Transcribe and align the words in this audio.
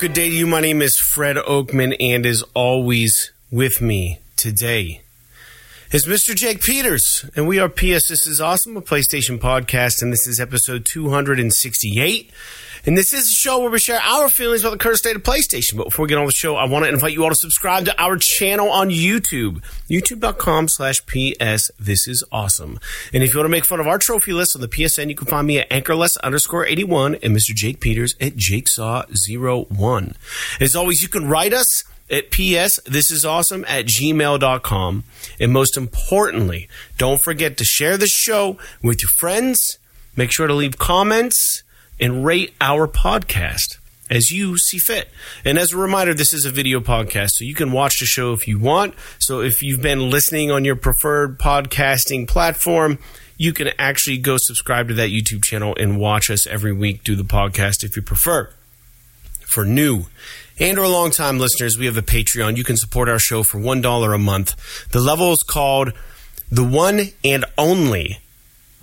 Good 0.00 0.14
day 0.14 0.30
to 0.30 0.34
you. 0.34 0.46
My 0.46 0.62
name 0.62 0.80
is 0.80 0.96
Fred 0.96 1.36
Oakman, 1.36 1.94
and 2.00 2.24
as 2.24 2.42
always, 2.54 3.32
with 3.50 3.82
me 3.82 4.20
today 4.34 5.02
is 5.90 6.06
Mr. 6.06 6.36
Jake 6.36 6.62
Peters, 6.62 7.28
and 7.34 7.48
we 7.48 7.58
are 7.58 7.68
PS. 7.68 8.06
This 8.06 8.24
is 8.24 8.40
awesome, 8.40 8.76
a 8.76 8.80
PlayStation 8.80 9.40
podcast, 9.40 10.02
and 10.02 10.12
this 10.12 10.24
is 10.24 10.38
episode 10.38 10.84
268. 10.84 12.30
And 12.86 12.96
this 12.96 13.12
is 13.12 13.28
a 13.28 13.34
show 13.34 13.58
where 13.58 13.70
we 13.70 13.80
share 13.80 14.00
our 14.00 14.28
feelings 14.28 14.62
about 14.62 14.70
the 14.70 14.78
current 14.78 14.98
state 14.98 15.16
of 15.16 15.24
PlayStation. 15.24 15.76
But 15.76 15.86
before 15.86 16.04
we 16.04 16.08
get 16.08 16.18
on 16.18 16.26
the 16.26 16.32
show, 16.32 16.54
I 16.54 16.66
want 16.66 16.84
to 16.84 16.88
invite 16.88 17.12
you 17.12 17.24
all 17.24 17.30
to 17.30 17.34
subscribe 17.34 17.86
to 17.86 18.00
our 18.00 18.16
channel 18.16 18.70
on 18.70 18.90
YouTube, 18.90 19.62
youtube.com 19.90 20.68
slash 20.68 21.04
PS. 21.06 21.72
This 21.78 22.06
is 22.06 22.24
awesome. 22.30 22.78
And 23.12 23.24
if 23.24 23.34
you 23.34 23.40
want 23.40 23.46
to 23.46 23.50
make 23.50 23.66
fun 23.66 23.80
of 23.80 23.88
our 23.88 23.98
trophy 23.98 24.32
list 24.32 24.54
on 24.54 24.62
the 24.62 24.68
PSN, 24.68 25.08
you 25.08 25.16
can 25.16 25.26
find 25.26 25.46
me 25.46 25.58
at 25.58 25.70
anchorless 25.72 26.16
underscore 26.18 26.64
81 26.64 27.16
and 27.16 27.36
Mr. 27.36 27.52
Jake 27.52 27.80
Peters 27.80 28.14
at 28.20 28.36
jakesaw01. 28.36 30.14
As 30.60 30.76
always, 30.76 31.02
you 31.02 31.08
can 31.08 31.28
write 31.28 31.52
us 31.52 31.82
at 32.10 32.30
PS, 32.30 32.80
this 32.84 33.10
is 33.10 33.24
awesome 33.24 33.64
at 33.68 33.86
gmail.com. 33.86 35.04
And 35.38 35.52
most 35.52 35.76
importantly, 35.76 36.68
don't 36.98 37.22
forget 37.22 37.56
to 37.58 37.64
share 37.64 37.96
the 37.96 38.06
show 38.06 38.58
with 38.82 39.02
your 39.02 39.10
friends. 39.18 39.78
Make 40.16 40.32
sure 40.32 40.46
to 40.46 40.54
leave 40.54 40.78
comments 40.78 41.62
and 42.00 42.24
rate 42.24 42.54
our 42.60 42.88
podcast 42.88 43.78
as 44.10 44.32
you 44.32 44.58
see 44.58 44.78
fit. 44.78 45.08
And 45.44 45.56
as 45.58 45.72
a 45.72 45.76
reminder, 45.76 46.12
this 46.12 46.34
is 46.34 46.44
a 46.44 46.50
video 46.50 46.80
podcast, 46.80 47.30
so 47.34 47.44
you 47.44 47.54
can 47.54 47.72
watch 47.72 48.00
the 48.00 48.06
show 48.06 48.32
if 48.32 48.48
you 48.48 48.58
want. 48.58 48.94
So 49.18 49.40
if 49.40 49.62
you've 49.62 49.80
been 49.80 50.10
listening 50.10 50.50
on 50.50 50.64
your 50.64 50.76
preferred 50.76 51.38
podcasting 51.38 52.26
platform, 52.26 52.98
you 53.38 53.52
can 53.52 53.70
actually 53.78 54.18
go 54.18 54.36
subscribe 54.36 54.88
to 54.88 54.94
that 54.94 55.10
YouTube 55.10 55.44
channel 55.44 55.74
and 55.78 55.98
watch 55.98 56.30
us 56.30 56.46
every 56.46 56.72
week 56.72 57.04
do 57.04 57.16
the 57.16 57.22
podcast 57.22 57.84
if 57.84 57.96
you 57.96 58.02
prefer. 58.02 58.50
For 59.46 59.64
new 59.64 60.06
and 60.60 60.78
or 60.78 60.86
long 60.86 61.10
time 61.10 61.38
listeners, 61.38 61.76
we 61.78 61.86
have 61.86 61.96
a 61.96 62.02
Patreon. 62.02 62.56
You 62.56 62.62
can 62.64 62.76
support 62.76 63.08
our 63.08 63.18
show 63.18 63.42
for 63.42 63.58
$1 63.58 64.14
a 64.14 64.18
month. 64.18 64.54
The 64.90 65.00
level 65.00 65.32
is 65.32 65.42
called 65.42 65.94
the 66.50 66.62
one 66.62 67.00
and 67.24 67.46
only 67.56 68.18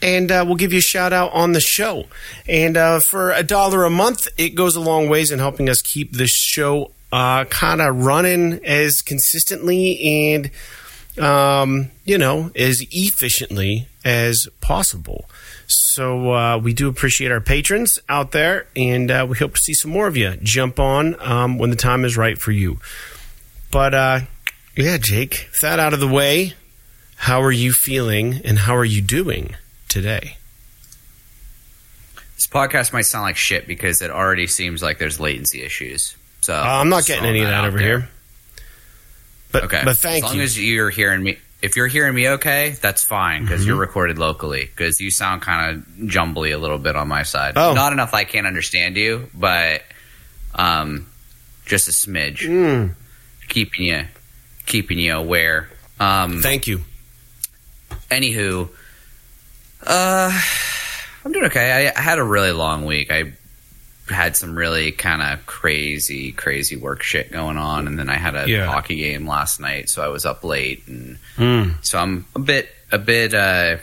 and 0.00 0.30
uh, 0.30 0.44
we'll 0.46 0.54
give 0.56 0.72
you 0.72 0.78
a 0.78 0.82
shout 0.82 1.12
out 1.12 1.32
on 1.32 1.50
the 1.52 1.60
show. 1.60 2.04
And 2.48 2.76
uh, 2.76 3.00
for 3.00 3.32
a 3.32 3.42
dollar 3.42 3.84
a 3.84 3.90
month, 3.90 4.28
it 4.38 4.50
goes 4.50 4.76
a 4.76 4.80
long 4.80 5.08
ways 5.08 5.32
in 5.32 5.40
helping 5.40 5.68
us 5.68 5.82
keep 5.82 6.12
this 6.12 6.30
show 6.30 6.92
uh, 7.12 7.44
kind 7.46 7.80
of 7.80 8.04
running 8.04 8.64
as 8.64 9.00
consistently 9.00 10.32
and, 10.34 10.50
um, 11.18 11.90
you 12.04 12.18
know, 12.18 12.50
as 12.54 12.84
efficiently 12.90 13.88
as 14.04 14.48
possible. 14.60 15.28
So 15.66 16.32
uh, 16.32 16.58
we 16.58 16.72
do 16.72 16.88
appreciate 16.88 17.30
our 17.30 17.40
patrons 17.40 17.98
out 18.08 18.32
there, 18.32 18.66
and 18.74 19.10
uh, 19.10 19.26
we 19.28 19.36
hope 19.36 19.54
to 19.54 19.60
see 19.60 19.74
some 19.74 19.90
more 19.90 20.06
of 20.06 20.16
you 20.16 20.36
jump 20.42 20.80
on 20.80 21.14
um, 21.20 21.58
when 21.58 21.70
the 21.70 21.76
time 21.76 22.04
is 22.04 22.16
right 22.16 22.38
for 22.38 22.52
you. 22.52 22.78
But 23.70 23.94
uh, 23.94 24.20
yeah, 24.76 24.96
Jake, 24.96 25.48
that 25.60 25.78
out 25.78 25.92
of 25.92 26.00
the 26.00 26.08
way, 26.08 26.54
how 27.16 27.42
are 27.42 27.52
you 27.52 27.72
feeling 27.72 28.40
and 28.44 28.60
how 28.60 28.76
are 28.76 28.84
you 28.84 29.02
doing 29.02 29.56
today? 29.88 30.36
This 32.36 32.46
podcast 32.46 32.92
might 32.92 33.02
sound 33.02 33.24
like 33.24 33.36
shit 33.36 33.66
because 33.66 34.00
it 34.00 34.10
already 34.10 34.46
seems 34.46 34.82
like 34.82 34.98
there's 34.98 35.18
latency 35.18 35.62
issues. 35.62 36.16
Uh, 36.48 36.54
I'm 36.62 36.88
not 36.88 37.04
getting 37.06 37.24
any 37.24 37.40
of 37.40 37.46
that 37.48 37.54
out 37.54 37.64
over 37.66 37.78
there. 37.78 38.00
here. 38.00 38.08
But 39.52 39.64
Okay, 39.64 39.82
but 39.84 39.96
thank 39.96 40.22
you. 40.22 40.26
as 40.26 40.30
long 40.30 40.36
you. 40.38 40.42
as 40.42 40.60
you're 40.60 40.90
hearing 40.90 41.22
me, 41.22 41.38
if 41.62 41.74
you're 41.76 41.86
hearing 41.86 42.14
me 42.14 42.28
okay, 42.30 42.76
that's 42.82 43.02
fine 43.02 43.42
because 43.42 43.60
Mm-hmm. 43.60 43.68
you're 43.68 43.78
recorded 43.78 44.18
locally. 44.18 44.64
Because 44.66 45.00
you 45.00 45.10
sound 45.10 45.42
kind 45.42 45.76
of 45.76 46.08
jumbly 46.08 46.50
a 46.50 46.58
little 46.58 46.78
bit 46.78 46.96
on 46.96 47.08
my 47.08 47.22
side. 47.22 47.54
Oh. 47.56 47.72
Not 47.72 47.92
enough 47.92 48.12
I 48.14 48.24
can't 48.24 48.46
understand 48.46 48.96
you, 48.96 49.28
but 49.34 49.82
um, 50.54 51.06
just 51.66 51.88
a 51.88 51.92
smidge, 51.92 52.40
Mm, 52.46 52.94
keeping 53.48 53.86
you 53.86 54.04
keeping 54.66 54.98
you 54.98 55.14
aware. 55.14 55.70
Um, 55.98 56.42
thank 56.42 56.66
you. 56.66 56.82
anywho, 58.10 58.68
uh, 59.86 60.40
I'm 61.24 61.32
doing 61.32 61.46
okay. 61.46 61.88
I, 61.88 61.98
I 61.98 62.00
had 62.02 62.18
a 62.18 62.22
really 62.24 62.52
long 62.52 62.84
week. 62.84 63.10
I 63.10 63.32
had 64.10 64.36
some 64.36 64.56
really 64.56 64.92
kind 64.92 65.22
of 65.22 65.44
crazy, 65.46 66.32
crazy 66.32 66.76
work 66.76 67.02
shit 67.02 67.30
going 67.32 67.56
on, 67.58 67.86
and 67.86 67.98
then 67.98 68.08
I 68.08 68.16
had 68.16 68.34
a 68.36 68.48
Yeah. 68.48 68.66
hockey 68.66 68.96
game 68.96 69.26
last 69.26 69.60
night, 69.60 69.88
so 69.90 70.02
I 70.02 70.08
was 70.08 70.24
up 70.26 70.44
late, 70.44 70.82
and 70.86 71.18
Mm. 71.36 71.74
so 71.84 71.98
I'm 71.98 72.26
a 72.34 72.38
bit, 72.38 72.74
a 72.90 72.98
bit, 72.98 73.34
uh, 73.34 73.76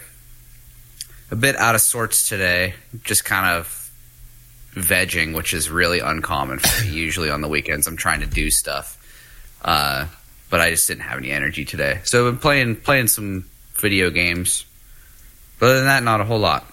a 1.32 1.36
bit 1.36 1.56
out 1.56 1.76
of 1.76 1.82
sorts 1.82 2.28
today. 2.28 2.74
Just 3.04 3.26
kind 3.26 3.46
of 3.58 3.90
vegging, 4.76 5.34
which 5.34 5.54
is 5.54 5.70
really 5.70 6.00
uncommon 6.00 6.60
for 6.60 6.84
me. 6.86 6.92
Usually 6.94 7.30
on 7.30 7.42
the 7.42 7.48
weekends, 7.48 7.88
I'm 7.88 7.98
trying 7.98 8.20
to 8.22 8.26
do 8.28 8.52
stuff, 8.52 8.98
uh, 9.64 10.06
but 10.50 10.60
I 10.60 10.70
just 10.72 10.88
didn't 10.88 11.04
have 11.04 11.18
any 11.18 11.32
energy 11.32 11.66
today. 11.66 12.02
So 12.04 12.28
I've 12.28 12.34
been 12.34 12.40
playing, 12.40 12.76
playing 12.78 13.08
some 13.08 13.46
video 13.78 14.10
games. 14.10 14.66
But 15.60 15.68
other 15.68 15.76
than 15.78 15.86
that, 15.86 16.04
not 16.04 16.20
a 16.22 16.26
whole 16.26 16.40
lot. 16.40 16.70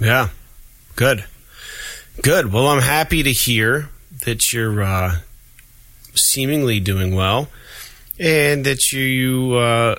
Yeah. 0.00 0.28
Good. 0.96 1.24
Good. 2.22 2.52
Well, 2.52 2.68
I'm 2.68 2.80
happy 2.80 3.22
to 3.24 3.32
hear 3.32 3.90
that 4.24 4.52
you're 4.52 4.82
uh, 4.82 5.16
seemingly 6.14 6.78
doing 6.80 7.14
well 7.14 7.48
and 8.18 8.64
that 8.64 8.92
you 8.92 9.54
uh, 9.54 9.96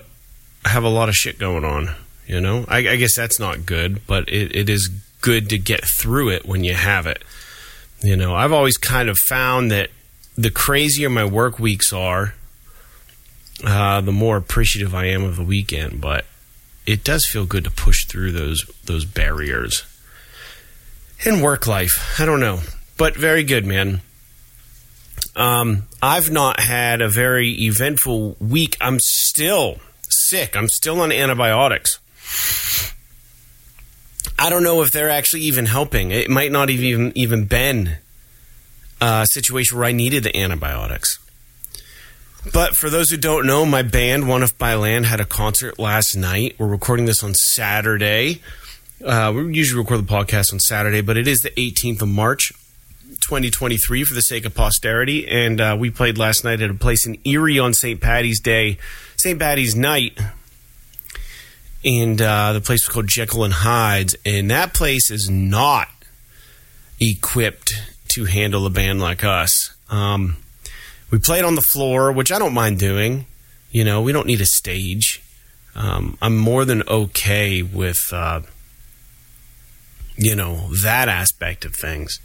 have 0.64 0.84
a 0.84 0.88
lot 0.88 1.08
of 1.08 1.14
shit 1.14 1.38
going 1.38 1.64
on. 1.64 1.90
You 2.26 2.40
know, 2.40 2.64
I, 2.68 2.78
I 2.78 2.96
guess 2.96 3.14
that's 3.14 3.38
not 3.38 3.66
good, 3.66 4.06
but 4.06 4.28
it, 4.28 4.56
it 4.56 4.68
is 4.68 4.88
good 5.20 5.50
to 5.50 5.58
get 5.58 5.84
through 5.84 6.30
it 6.30 6.46
when 6.46 6.64
you 6.64 6.74
have 6.74 7.06
it. 7.06 7.22
You 8.02 8.16
know, 8.16 8.34
I've 8.34 8.52
always 8.52 8.76
kind 8.76 9.08
of 9.08 9.18
found 9.18 9.70
that 9.70 9.90
the 10.36 10.50
crazier 10.50 11.10
my 11.10 11.24
work 11.24 11.58
weeks 11.58 11.92
are, 11.92 12.34
uh, 13.64 14.00
the 14.00 14.12
more 14.12 14.36
appreciative 14.36 14.94
I 14.94 15.06
am 15.06 15.22
of 15.22 15.36
the 15.36 15.44
weekend. 15.44 16.00
But 16.00 16.24
it 16.86 17.04
does 17.04 17.26
feel 17.26 17.46
good 17.46 17.64
to 17.64 17.70
push 17.70 18.06
through 18.06 18.32
those 18.32 18.64
those 18.84 19.04
barriers 19.04 19.84
in 21.24 21.40
work 21.40 21.66
life. 21.66 22.20
I 22.20 22.26
don't 22.26 22.40
know, 22.40 22.60
but 22.96 23.16
very 23.16 23.44
good, 23.44 23.64
man. 23.64 24.02
Um, 25.34 25.84
I've 26.02 26.30
not 26.30 26.60
had 26.60 27.00
a 27.02 27.08
very 27.08 27.50
eventful 27.50 28.36
week. 28.40 28.76
I'm 28.80 28.98
still 29.00 29.78
sick. 30.08 30.56
I'm 30.56 30.68
still 30.68 31.00
on 31.00 31.12
antibiotics. 31.12 32.00
I 34.38 34.50
don't 34.50 34.62
know 34.62 34.82
if 34.82 34.90
they're 34.90 35.10
actually 35.10 35.42
even 35.42 35.66
helping. 35.66 36.10
It 36.10 36.28
might 36.30 36.52
not 36.52 36.68
have 36.68 36.80
even 36.80 37.12
even 37.14 37.46
been 37.46 37.96
a 39.00 39.26
situation 39.26 39.78
where 39.78 39.86
I 39.86 39.92
needed 39.92 40.24
the 40.24 40.36
antibiotics. 40.36 41.18
But 42.52 42.76
for 42.76 42.88
those 42.88 43.10
who 43.10 43.16
don't 43.16 43.46
know, 43.46 43.66
my 43.66 43.82
band, 43.82 44.28
One 44.28 44.42
If 44.42 44.56
by 44.56 44.74
Land, 44.74 45.06
had 45.06 45.20
a 45.20 45.24
concert 45.24 45.78
last 45.78 46.14
night. 46.14 46.54
We're 46.58 46.66
recording 46.66 47.06
this 47.06 47.22
on 47.22 47.34
Saturday. 47.34 48.40
Uh, 49.04 49.32
we 49.34 49.54
usually 49.54 49.80
record 49.80 50.06
the 50.06 50.10
podcast 50.10 50.52
on 50.52 50.60
Saturday, 50.60 51.02
but 51.02 51.16
it 51.16 51.28
is 51.28 51.40
the 51.40 51.50
18th 51.50 52.02
of 52.02 52.08
March, 52.08 52.52
2023, 53.20 54.04
for 54.04 54.14
the 54.14 54.22
sake 54.22 54.46
of 54.46 54.54
posterity. 54.54 55.28
And 55.28 55.60
uh, 55.60 55.76
we 55.78 55.90
played 55.90 56.16
last 56.16 56.44
night 56.44 56.62
at 56.62 56.70
a 56.70 56.74
place 56.74 57.06
in 57.06 57.18
Erie 57.24 57.58
on 57.58 57.74
St. 57.74 58.00
Patty's 58.00 58.40
Day, 58.40 58.78
St. 59.16 59.38
Patty's 59.38 59.74
night. 59.76 60.18
And 61.84 62.20
uh, 62.22 62.54
the 62.54 62.60
place 62.60 62.86
was 62.86 62.92
called 62.92 63.06
Jekyll 63.06 63.44
and 63.44 63.52
Hyde's. 63.52 64.16
And 64.24 64.50
that 64.50 64.72
place 64.72 65.10
is 65.10 65.28
not 65.28 65.88
equipped 66.98 67.74
to 68.08 68.24
handle 68.24 68.64
a 68.66 68.70
band 68.70 69.00
like 69.00 69.22
us. 69.22 69.74
Um, 69.90 70.36
we 71.10 71.18
played 71.18 71.44
on 71.44 71.54
the 71.54 71.62
floor, 71.62 72.10
which 72.10 72.32
I 72.32 72.38
don't 72.38 72.54
mind 72.54 72.78
doing. 72.78 73.26
You 73.70 73.84
know, 73.84 74.00
we 74.00 74.12
don't 74.12 74.26
need 74.26 74.40
a 74.40 74.46
stage. 74.46 75.22
Um, 75.74 76.16
I'm 76.22 76.38
more 76.38 76.64
than 76.64 76.82
okay 76.88 77.62
with, 77.62 78.10
uh, 78.12 78.40
you 80.16 80.34
know, 80.34 80.68
that 80.82 81.08
aspect 81.08 81.64
of 81.64 81.74
things. 81.74 82.20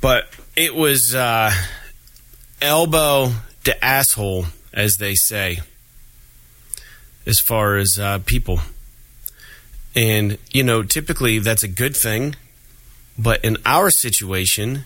But 0.00 0.28
it 0.56 0.74
was 0.74 1.14
uh, 1.14 1.52
elbow 2.60 3.32
to 3.64 3.84
asshole, 3.84 4.46
as 4.72 4.96
they 4.98 5.14
say, 5.14 5.60
as 7.26 7.40
far 7.40 7.76
as 7.76 7.98
uh, 7.98 8.18
people. 8.26 8.60
And, 9.96 10.38
you 10.50 10.62
know, 10.62 10.82
typically 10.82 11.38
that's 11.38 11.62
a 11.62 11.68
good 11.68 11.96
thing. 11.96 12.34
But 13.16 13.44
in 13.44 13.56
our 13.64 13.90
situation, 13.90 14.84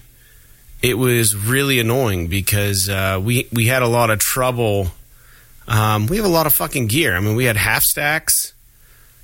it 0.83 0.99
was 0.99 1.35
really 1.35 1.81
annoying 1.81 2.29
because 2.29 2.89
uh, 2.89 3.21
we 3.23 3.49
we 3.53 3.67
had 3.67 3.83
a 3.83 3.89
lot 3.89 4.11
of 4.11 4.19
trouble. 4.19 4.89
Um, 5.67 6.07
we 6.07 6.17
have 6.19 6.27
a 6.27 6.31
lot 6.31 6.47
of 6.47 6.55
fucking 6.55 6.89
gear. 6.89 7.17
I 7.17 7.21
mean, 7.21 7.37
we 7.37 7.47
had 7.47 7.57
half 7.57 7.83
stacks. 7.83 8.53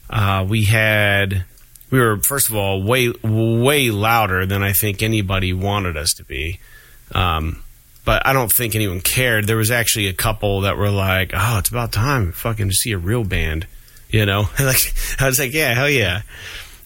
Uh, 0.08 0.44
we 0.48 0.64
had 0.64 1.44
we 1.90 2.00
were 2.00 2.18
first 2.18 2.48
of 2.50 2.56
all 2.56 2.82
way 2.82 3.12
way 3.22 3.90
louder 3.90 4.46
than 4.46 4.62
I 4.62 4.72
think 4.72 5.02
anybody 5.02 5.52
wanted 5.52 5.96
us 5.96 6.12
to 6.14 6.24
be. 6.24 6.58
Um, 7.14 7.62
but 8.04 8.26
I 8.26 8.32
don't 8.32 8.52
think 8.52 8.74
anyone 8.74 9.00
cared. 9.00 9.46
There 9.46 9.56
was 9.56 9.70
actually 9.70 10.08
a 10.08 10.12
couple 10.12 10.62
that 10.62 10.76
were 10.76 10.90
like, 10.90 11.32
"Oh, 11.34 11.58
it's 11.58 11.70
about 11.70 11.92
time, 11.92 12.32
fucking 12.32 12.68
to 12.68 12.74
see 12.74 12.92
a 12.92 12.98
real 12.98 13.24
band," 13.24 13.66
you 14.10 14.26
know. 14.26 14.48
like 14.58 14.94
I 15.18 15.26
was 15.26 15.38
like, 15.38 15.52
"Yeah, 15.52 15.74
hell 15.74 15.88
yeah," 15.88 16.22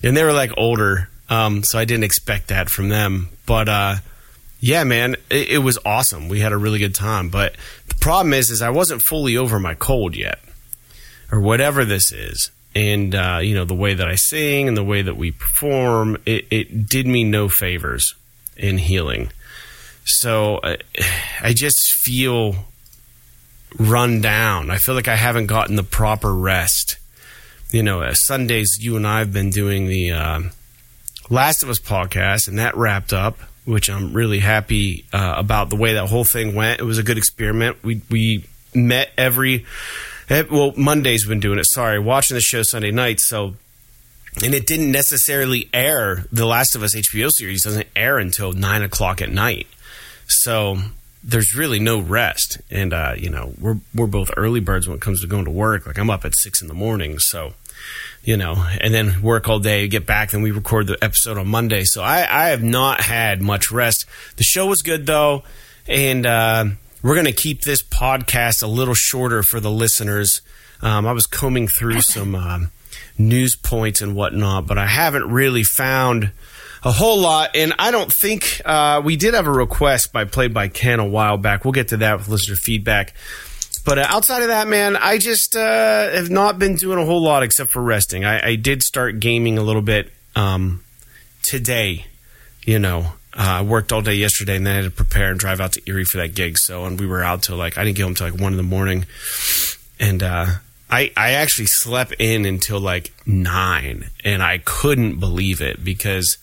and 0.03 0.17
they 0.17 0.23
were 0.23 0.33
like 0.33 0.53
older, 0.56 1.09
um, 1.29 1.65
so 1.65 1.79
I 1.79 1.85
didn't 1.85 2.05
expect 2.05 2.49
that 2.49 2.69
from 2.69 2.89
them. 2.89 3.29
But 3.47 3.69
uh, 3.69 3.97
yeah, 4.61 4.85
man, 4.85 5.17
it, 5.31 5.49
it 5.49 5.59
was 5.59 5.79
awesome. 5.85 6.29
We 6.29 6.41
had 6.41 6.53
a 6.53 6.59
really 6.59 6.79
good 6.79 6.95
time. 6.95 7.31
But 7.31 7.56
the 7.89 7.97
problem 7.97 8.33
is, 8.33 8.50
is 8.50 8.62
I 8.62 8.71
wasn't 8.71 9.03
fully 9.03 9.37
over 9.37 9.59
my 9.59 9.75
cold 9.75 10.15
yet, 10.15 10.39
or 11.33 11.41
whatever 11.41 11.85
this 11.85 12.12
is 12.12 12.50
and 12.78 13.14
uh, 13.14 13.40
you 13.42 13.56
know 13.56 13.64
the 13.64 13.75
way 13.75 13.94
that 13.94 14.06
I 14.06 14.14
sing 14.14 14.69
and 14.69 14.76
the 14.76 14.84
way 14.84 15.02
that 15.02 15.16
we 15.16 15.32
perform, 15.32 16.16
it, 16.25 16.46
it 16.50 16.88
did 16.88 17.06
me 17.06 17.25
no 17.25 17.48
favors 17.48 18.14
in 18.56 18.78
healing. 18.78 19.32
So 20.04 20.58
uh, 20.58 20.76
I 21.42 21.52
just 21.54 21.92
feel 21.92 22.54
run 23.78 24.20
down. 24.20 24.70
I 24.70 24.76
feel 24.76 24.94
like 24.94 25.08
I 25.08 25.16
haven't 25.16 25.46
gotten 25.46 25.75
the 25.75 25.82
proper 25.82 26.32
rest. 26.32 26.98
You 27.72 27.82
know, 27.82 28.00
uh, 28.00 28.14
Sundays 28.14 28.78
you 28.80 28.96
and 28.96 29.06
I 29.06 29.19
have 29.19 29.32
been 29.32 29.50
doing 29.50 29.86
the 29.88 30.12
uh, 30.12 30.40
Last 31.28 31.64
of 31.64 31.69
Us 31.69 31.80
podcast, 31.80 32.46
and 32.46 32.58
that 32.60 32.76
wrapped 32.76 33.12
up, 33.12 33.40
which 33.64 33.90
I'm 33.90 34.12
really 34.12 34.38
happy 34.38 35.04
uh, 35.12 35.34
about 35.36 35.69
the 35.69 35.76
way 35.76 35.94
that 35.94 36.06
whole 36.06 36.25
thing 36.25 36.54
went. 36.54 36.80
It 36.80 36.84
was 36.84 36.98
a 36.98 37.02
good 37.02 37.19
experiment. 37.19 37.82
We 37.82 38.02
we 38.08 38.44
met 38.72 39.10
every 39.19 39.66
well, 40.28 40.72
Monday's 40.76 41.26
been 41.26 41.40
doing 41.40 41.58
it. 41.58 41.66
Sorry, 41.66 41.98
watching 41.98 42.34
the 42.34 42.40
show 42.40 42.62
Sunday 42.62 42.90
night. 42.90 43.20
So, 43.20 43.54
and 44.44 44.54
it 44.54 44.66
didn't 44.66 44.92
necessarily 44.92 45.69
air. 45.72 46.26
The 46.30 46.46
Last 46.46 46.75
of 46.75 46.82
Us 46.82 46.94
HBO 46.94 47.30
series 47.30 47.64
doesn't 47.64 47.88
air 47.96 48.19
until 48.19 48.52
nine 48.52 48.82
o'clock 48.82 49.22
at 49.22 49.30
night. 49.30 49.66
So 50.26 50.78
there's 51.25 51.54
really 51.54 51.78
no 51.78 51.98
rest. 51.98 52.58
And 52.70 52.92
uh, 52.92 53.14
you 53.16 53.30
know, 53.30 53.52
we're 53.60 53.78
we're 53.94 54.06
both 54.06 54.30
early 54.36 54.60
birds 54.60 54.86
when 54.86 54.96
it 54.96 55.00
comes 55.00 55.22
to 55.22 55.26
going 55.26 55.46
to 55.46 55.50
work. 55.50 55.86
Like 55.86 55.98
I'm 55.98 56.10
up 56.10 56.25
at 56.25 56.36
six 56.36 56.60
in 56.60 56.69
the 56.69 56.75
morning. 56.75 57.19
So 57.19 57.54
you 58.22 58.36
know, 58.36 58.66
and 58.80 58.92
then 58.92 59.22
work 59.22 59.48
all 59.48 59.58
day, 59.58 59.88
get 59.88 60.04
back, 60.04 60.32
then 60.32 60.42
we 60.42 60.50
record 60.50 60.86
the 60.86 60.98
episode 61.02 61.38
on 61.38 61.48
Monday. 61.48 61.84
So 61.84 62.02
I, 62.02 62.26
I 62.28 62.48
have 62.48 62.62
not 62.62 63.00
had 63.00 63.40
much 63.40 63.70
rest. 63.70 64.04
The 64.36 64.44
show 64.44 64.66
was 64.66 64.82
good 64.82 65.06
though, 65.06 65.44
and 65.86 66.26
uh, 66.26 66.66
we're 67.03 67.15
going 67.15 67.27
to 67.27 67.33
keep 67.33 67.62
this 67.62 67.83
podcast 67.83 68.62
a 68.62 68.67
little 68.67 68.95
shorter 68.95 69.43
for 69.43 69.61
the 69.61 69.71
listeners. 69.71 70.41
Um, 70.83 71.06
I 71.06 71.12
was 71.12 71.27
combing 71.27 71.69
through 71.69 72.00
some 72.03 72.35
um, 72.35 72.71
news 73.17 73.56
points 73.56 74.00
and 74.00 74.15
whatnot, 74.15 74.67
but 74.67 74.79
I 74.79 74.87
haven't 74.87 75.31
really 75.31 75.65
found 75.65 76.33
a 76.83 76.93
whole 76.93 77.19
lot. 77.19 77.50
And 77.55 77.75
I 77.79 77.91
don't 77.91 78.12
think 78.12 78.61
uh, 78.65 79.03
we 79.05 79.17
did 79.17 79.35
have 79.35 79.47
a 79.47 79.53
request 79.53 80.12
by 80.12 80.25
Play 80.25 80.49
by 80.49 80.69
Ken 80.69 81.00
a 81.00 81.06
while 81.06 81.37
back. 81.37 81.65
We'll 81.65 81.73
get 81.73 81.89
to 81.89 81.99
that 81.99 82.19
with 82.19 82.29
listener 82.29 82.56
feedback. 82.56 83.15
But 83.85 83.99
uh, 83.99 84.06
outside 84.09 84.43
of 84.43 84.49
that, 84.49 84.69
man, 84.69 84.97
I 84.97 85.19
just 85.19 85.56
uh, 85.56 86.11
have 86.11 86.31
not 86.31 86.59
been 86.59 86.77
doing 86.77 86.99
a 86.99 87.05
whole 87.05 87.23
lot 87.23 87.43
except 87.43 87.71
for 87.71 87.83
resting. 87.83 88.25
I, 88.25 88.49
I 88.49 88.55
did 88.56 88.83
start 88.83 89.21
gaming 89.21 89.56
a 89.56 89.62
little 89.62 89.83
bit 89.83 90.11
um, 90.37 90.85
today, 91.43 92.06
you 92.65 92.79
know, 92.79 93.12
uh, 93.38 93.58
I 93.58 93.62
worked 93.62 93.93
all 93.93 94.02
day 94.02 94.14
yesterday 94.14 94.56
and 94.56 94.67
then 94.67 94.73
I 94.73 94.76
had 94.82 94.85
to 94.85 94.90
prepare 94.90 95.31
and 95.31 95.38
drive 95.38 95.61
out 95.61 95.73
to 95.75 95.82
Erie 95.87 96.05
for 96.05 96.17
that 96.17 96.35
gig. 96.35 96.58
So, 96.58 96.85
and 96.85 96.99
we 96.99 97.06
were 97.06 97.23
out 97.23 97.44
till 97.44 97.56
like, 97.56 97.79
I 97.79 97.85
didn't 97.85 97.96
get 97.96 98.02
home 98.02 98.14
till 98.17 98.29
like 98.29 98.40
one 98.40 98.52
in 98.52 98.56
the 98.56 98.64
morning. 98.64 99.06
And, 100.00 100.23
uh, 100.23 100.46
I, 100.90 101.12
I 101.17 101.32
actually 101.32 101.67
slept 101.67 102.14
in 102.19 102.46
until 102.46 102.81
like 102.81 103.12
nine 103.26 104.11
and 104.25 104.43
I 104.43 104.58
couldn't 104.58 105.20
believe 105.20 105.61
it 105.61 105.85
because 105.85 106.38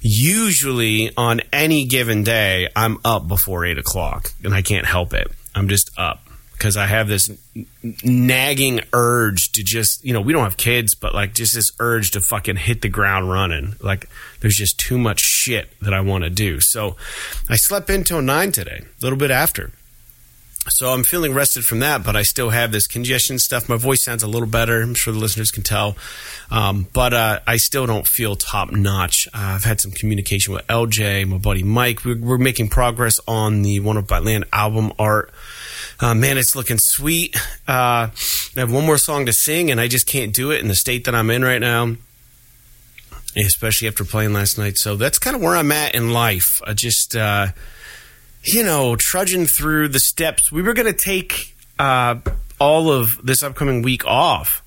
usually 0.00 1.10
on 1.16 1.40
any 1.52 1.84
given 1.84 2.22
day, 2.22 2.68
I'm 2.76 2.98
up 3.04 3.28
before 3.28 3.64
eight 3.64 3.78
o'clock 3.78 4.32
and 4.44 4.52
I 4.52 4.62
can't 4.62 4.86
help 4.86 5.14
it. 5.14 5.28
I'm 5.54 5.68
just 5.68 5.90
up 5.96 6.25
because 6.56 6.76
I 6.76 6.86
have 6.86 7.08
this 7.08 7.30
nagging 8.02 8.80
urge 8.92 9.52
to 9.52 9.62
just, 9.62 10.02
you 10.04 10.12
know, 10.12 10.20
we 10.20 10.32
don't 10.32 10.44
have 10.44 10.56
kids, 10.56 10.94
but 10.94 11.14
like 11.14 11.34
just 11.34 11.54
this 11.54 11.70
urge 11.78 12.12
to 12.12 12.20
fucking 12.20 12.56
hit 12.56 12.80
the 12.82 12.88
ground 12.88 13.30
running. 13.30 13.74
Like 13.80 14.08
there's 14.40 14.56
just 14.56 14.78
too 14.78 14.98
much 14.98 15.20
shit 15.20 15.68
that 15.80 15.92
I 15.92 16.00
want 16.00 16.24
to 16.24 16.30
do. 16.30 16.60
So 16.60 16.96
I 17.48 17.56
slept 17.56 17.90
until 17.90 18.22
nine 18.22 18.52
today, 18.52 18.82
a 18.84 19.04
little 19.04 19.18
bit 19.18 19.30
after. 19.30 19.72
So 20.68 20.92
I'm 20.92 21.04
feeling 21.04 21.32
rested 21.32 21.64
from 21.64 21.78
that, 21.80 22.04
but 22.04 22.16
I 22.16 22.22
still 22.22 22.50
have 22.50 22.72
this 22.72 22.88
congestion 22.88 23.38
stuff. 23.38 23.68
My 23.68 23.76
voice 23.76 24.02
sounds 24.02 24.24
a 24.24 24.26
little 24.26 24.48
better. 24.48 24.82
I'm 24.82 24.94
sure 24.94 25.12
the 25.12 25.18
listeners 25.18 25.52
can 25.52 25.62
tell. 25.62 25.96
Um, 26.50 26.88
but 26.92 27.14
uh, 27.14 27.40
I 27.46 27.56
still 27.58 27.86
don't 27.86 28.06
feel 28.06 28.34
top 28.34 28.72
notch. 28.72 29.28
Uh, 29.28 29.54
I've 29.54 29.64
had 29.64 29.80
some 29.80 29.92
communication 29.92 30.54
with 30.54 30.66
LJ, 30.66 31.28
my 31.28 31.38
buddy 31.38 31.62
Mike. 31.62 32.04
We're, 32.04 32.18
we're 32.18 32.38
making 32.38 32.68
progress 32.70 33.20
on 33.28 33.62
the 33.62 33.78
One 33.80 33.96
If 33.96 34.08
by 34.08 34.18
Land 34.18 34.46
album 34.52 34.92
art. 34.98 35.32
Uh, 35.98 36.14
man, 36.14 36.36
it's 36.36 36.54
looking 36.54 36.78
sweet. 36.78 37.36
Uh, 37.66 38.10
I 38.10 38.10
have 38.56 38.72
one 38.72 38.84
more 38.84 38.98
song 38.98 39.26
to 39.26 39.32
sing, 39.32 39.70
and 39.70 39.80
I 39.80 39.88
just 39.88 40.06
can't 40.06 40.34
do 40.34 40.50
it 40.50 40.60
in 40.60 40.68
the 40.68 40.74
state 40.74 41.04
that 41.04 41.14
I'm 41.14 41.30
in 41.30 41.42
right 41.42 41.60
now, 41.60 41.96
especially 43.36 43.88
after 43.88 44.04
playing 44.04 44.34
last 44.34 44.58
night. 44.58 44.76
So 44.76 44.96
that's 44.96 45.18
kind 45.18 45.34
of 45.34 45.42
where 45.42 45.56
I'm 45.56 45.72
at 45.72 45.94
in 45.94 46.12
life. 46.12 46.60
I 46.66 46.74
just, 46.74 47.16
uh, 47.16 47.48
you 48.44 48.62
know, 48.62 48.96
trudging 48.96 49.46
through 49.46 49.88
the 49.88 50.00
steps. 50.00 50.52
We 50.52 50.62
were 50.62 50.74
going 50.74 50.92
to 50.92 50.98
take 50.98 51.56
uh, 51.78 52.16
all 52.60 52.90
of 52.90 53.18
this 53.24 53.42
upcoming 53.42 53.80
week 53.80 54.04
off, 54.04 54.62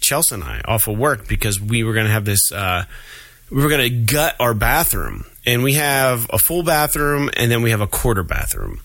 Chelsea 0.00 0.34
and 0.34 0.44
I, 0.44 0.62
off 0.64 0.88
of 0.88 0.96
work 0.96 1.28
because 1.28 1.60
we 1.60 1.84
were 1.84 1.92
going 1.92 2.06
to 2.06 2.12
have 2.12 2.24
this. 2.24 2.50
Uh, 2.50 2.84
we 3.50 3.62
were 3.62 3.68
going 3.68 3.82
to 3.82 4.14
gut 4.14 4.34
our 4.40 4.54
bathroom, 4.54 5.26
and 5.44 5.62
we 5.62 5.74
have 5.74 6.26
a 6.30 6.38
full 6.38 6.62
bathroom, 6.62 7.28
and 7.36 7.50
then 7.50 7.60
we 7.60 7.70
have 7.70 7.82
a 7.82 7.86
quarter 7.86 8.22
bathroom 8.22 8.80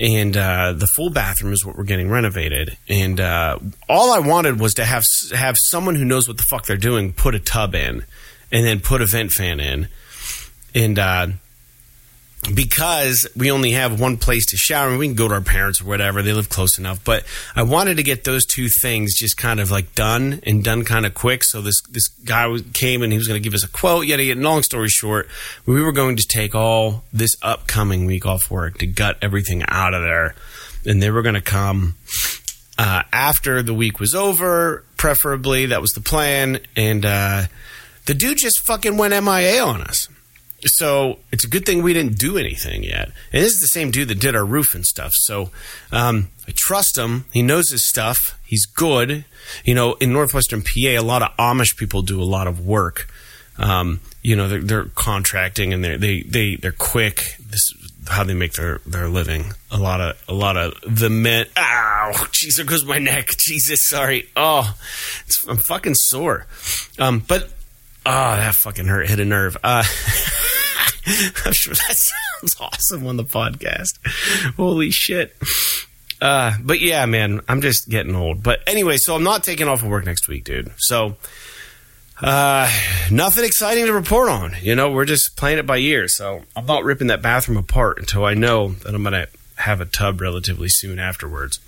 and 0.00 0.34
uh, 0.34 0.72
the 0.72 0.86
full 0.86 1.10
bathroom 1.10 1.52
is 1.52 1.64
what 1.64 1.76
we're 1.76 1.84
getting 1.84 2.08
renovated. 2.08 2.76
And 2.88 3.20
uh, 3.20 3.58
all 3.86 4.12
I 4.12 4.18
wanted 4.18 4.58
was 4.58 4.74
to 4.74 4.84
have 4.84 5.04
have 5.34 5.56
someone 5.58 5.94
who 5.94 6.06
knows 6.06 6.26
what 6.26 6.38
the 6.38 6.46
fuck 6.48 6.64
they're 6.64 6.78
doing 6.78 7.12
put 7.12 7.34
a 7.34 7.38
tub 7.38 7.74
in, 7.74 8.04
and 8.50 8.66
then 8.66 8.80
put 8.80 9.02
a 9.02 9.06
vent 9.06 9.32
fan 9.32 9.60
in, 9.60 9.88
and 10.74 10.98
uh, 10.98 11.26
because 12.54 13.26
we 13.36 13.50
only 13.50 13.72
have 13.72 14.00
one 14.00 14.16
place 14.16 14.46
to 14.46 14.56
shower, 14.56 14.88
and 14.88 14.98
we 14.98 15.06
can 15.06 15.14
go 15.14 15.28
to 15.28 15.34
our 15.34 15.40
parents 15.40 15.80
or 15.80 15.84
whatever. 15.84 16.22
They 16.22 16.32
live 16.32 16.48
close 16.48 16.78
enough, 16.78 17.04
but 17.04 17.24
I 17.54 17.62
wanted 17.62 17.98
to 17.98 18.02
get 18.02 18.24
those 18.24 18.46
two 18.46 18.68
things 18.68 19.14
just 19.14 19.36
kind 19.36 19.60
of 19.60 19.70
like 19.70 19.94
done 19.94 20.40
and 20.44 20.64
done 20.64 20.84
kind 20.84 21.04
of 21.04 21.14
quick. 21.14 21.44
So 21.44 21.60
this 21.60 21.80
this 21.82 22.08
guy 22.08 22.48
came 22.72 23.02
and 23.02 23.12
he 23.12 23.18
was 23.18 23.28
going 23.28 23.40
to 23.40 23.44
give 23.44 23.54
us 23.54 23.64
a 23.64 23.68
quote. 23.68 24.06
Yet, 24.06 24.20
again, 24.20 24.42
long 24.42 24.62
story 24.62 24.88
short, 24.88 25.28
we 25.66 25.82
were 25.82 25.92
going 25.92 26.16
to 26.16 26.26
take 26.26 26.54
all 26.54 27.04
this 27.12 27.36
upcoming 27.42 28.06
week 28.06 28.24
off 28.24 28.50
work 28.50 28.78
to 28.78 28.86
gut 28.86 29.18
everything 29.20 29.62
out 29.68 29.92
of 29.92 30.02
there, 30.02 30.34
and 30.86 31.02
they 31.02 31.10
were 31.10 31.22
going 31.22 31.34
to 31.34 31.42
come 31.42 31.96
uh, 32.78 33.02
after 33.12 33.62
the 33.62 33.74
week 33.74 34.00
was 34.00 34.14
over, 34.14 34.82
preferably. 34.96 35.66
That 35.66 35.82
was 35.82 35.90
the 35.90 36.00
plan, 36.00 36.60
and 36.74 37.04
uh, 37.04 37.42
the 38.06 38.14
dude 38.14 38.38
just 38.38 38.64
fucking 38.64 38.96
went 38.96 39.12
MIA 39.12 39.62
on 39.62 39.82
us 39.82 40.08
so 40.64 41.18
it's 41.32 41.44
a 41.44 41.48
good 41.48 41.64
thing 41.64 41.82
we 41.82 41.92
didn't 41.92 42.18
do 42.18 42.36
anything 42.36 42.82
yet. 42.82 43.10
And 43.32 43.42
this 43.42 43.54
is 43.54 43.60
the 43.60 43.66
same 43.66 43.90
dude 43.90 44.08
that 44.08 44.20
did 44.20 44.36
our 44.36 44.44
roof 44.44 44.74
and 44.74 44.84
stuff. 44.84 45.12
So 45.14 45.50
um, 45.92 46.28
I 46.46 46.52
trust 46.54 46.98
him. 46.98 47.24
He 47.32 47.42
knows 47.42 47.70
his 47.70 47.86
stuff. 47.86 48.38
He's 48.44 48.66
good. 48.66 49.24
You 49.64 49.74
know, 49.74 49.94
in 49.94 50.12
northwestern 50.12 50.62
PA, 50.62 50.88
a 50.88 51.00
lot 51.00 51.22
of 51.22 51.36
Amish 51.36 51.76
people 51.76 52.02
do 52.02 52.20
a 52.20 52.24
lot 52.24 52.46
of 52.46 52.64
work. 52.64 53.08
Um, 53.58 54.00
you 54.22 54.36
know, 54.36 54.48
they're, 54.48 54.62
they're, 54.62 54.84
contracting 54.84 55.72
and 55.72 55.84
they're, 55.84 55.98
they 55.98 56.22
they 56.22 56.56
they're 56.56 56.72
quick. 56.72 57.36
This 57.38 57.70
is 57.70 57.90
how 58.08 58.24
they 58.24 58.34
make 58.34 58.54
their 58.54 58.80
their 58.86 59.08
living. 59.08 59.52
A 59.70 59.78
lot 59.78 60.00
of 60.00 60.22
a 60.28 60.34
lot 60.34 60.56
of 60.56 60.74
the 60.86 61.10
men. 61.10 61.46
Ow, 61.56 62.26
Jesus, 62.32 62.64
goes 62.64 62.84
my 62.84 62.98
neck. 62.98 63.28
Jesus, 63.36 63.86
sorry. 63.86 64.28
Oh, 64.36 64.74
I'm 65.48 65.58
fucking 65.58 65.94
sore. 65.94 66.46
Um, 66.98 67.22
but 67.26 67.50
Oh, 68.06 68.36
that 68.36 68.54
fucking 68.54 68.86
hurt. 68.86 69.08
Hit 69.08 69.20
a 69.20 69.24
nerve. 69.24 69.56
Uh, 69.62 69.84
I'm 71.06 71.52
sure 71.52 71.74
that 71.74 71.96
sounds 72.40 72.56
awesome 72.60 73.06
on 73.06 73.16
the 73.16 73.24
podcast. 73.24 73.98
Holy 74.56 74.90
shit. 74.90 75.36
Uh, 76.20 76.54
but 76.62 76.80
yeah, 76.80 77.06
man, 77.06 77.40
I'm 77.48 77.60
just 77.60 77.88
getting 77.88 78.14
old. 78.14 78.42
But 78.42 78.60
anyway, 78.66 78.96
so 78.98 79.14
I'm 79.14 79.22
not 79.22 79.44
taking 79.44 79.68
off 79.68 79.82
of 79.82 79.88
work 79.88 80.04
next 80.04 80.28
week, 80.28 80.44
dude. 80.44 80.70
So, 80.78 81.16
uh, 82.20 82.70
nothing 83.10 83.44
exciting 83.44 83.86
to 83.86 83.92
report 83.92 84.28
on. 84.28 84.54
You 84.60 84.74
know, 84.74 84.90
we're 84.90 85.06
just 85.06 85.36
playing 85.36 85.58
it 85.58 85.66
by 85.66 85.78
ear. 85.78 86.08
So 86.08 86.42
I'm 86.54 86.66
not 86.66 86.84
ripping 86.84 87.06
that 87.08 87.22
bathroom 87.22 87.56
apart 87.56 87.98
until 87.98 88.24
I 88.24 88.34
know 88.34 88.68
that 88.68 88.94
I'm 88.94 89.02
going 89.02 89.12
to 89.14 89.28
have 89.56 89.80
a 89.80 89.86
tub 89.86 90.20
relatively 90.20 90.68
soon 90.68 90.98
afterwards. 90.98 91.60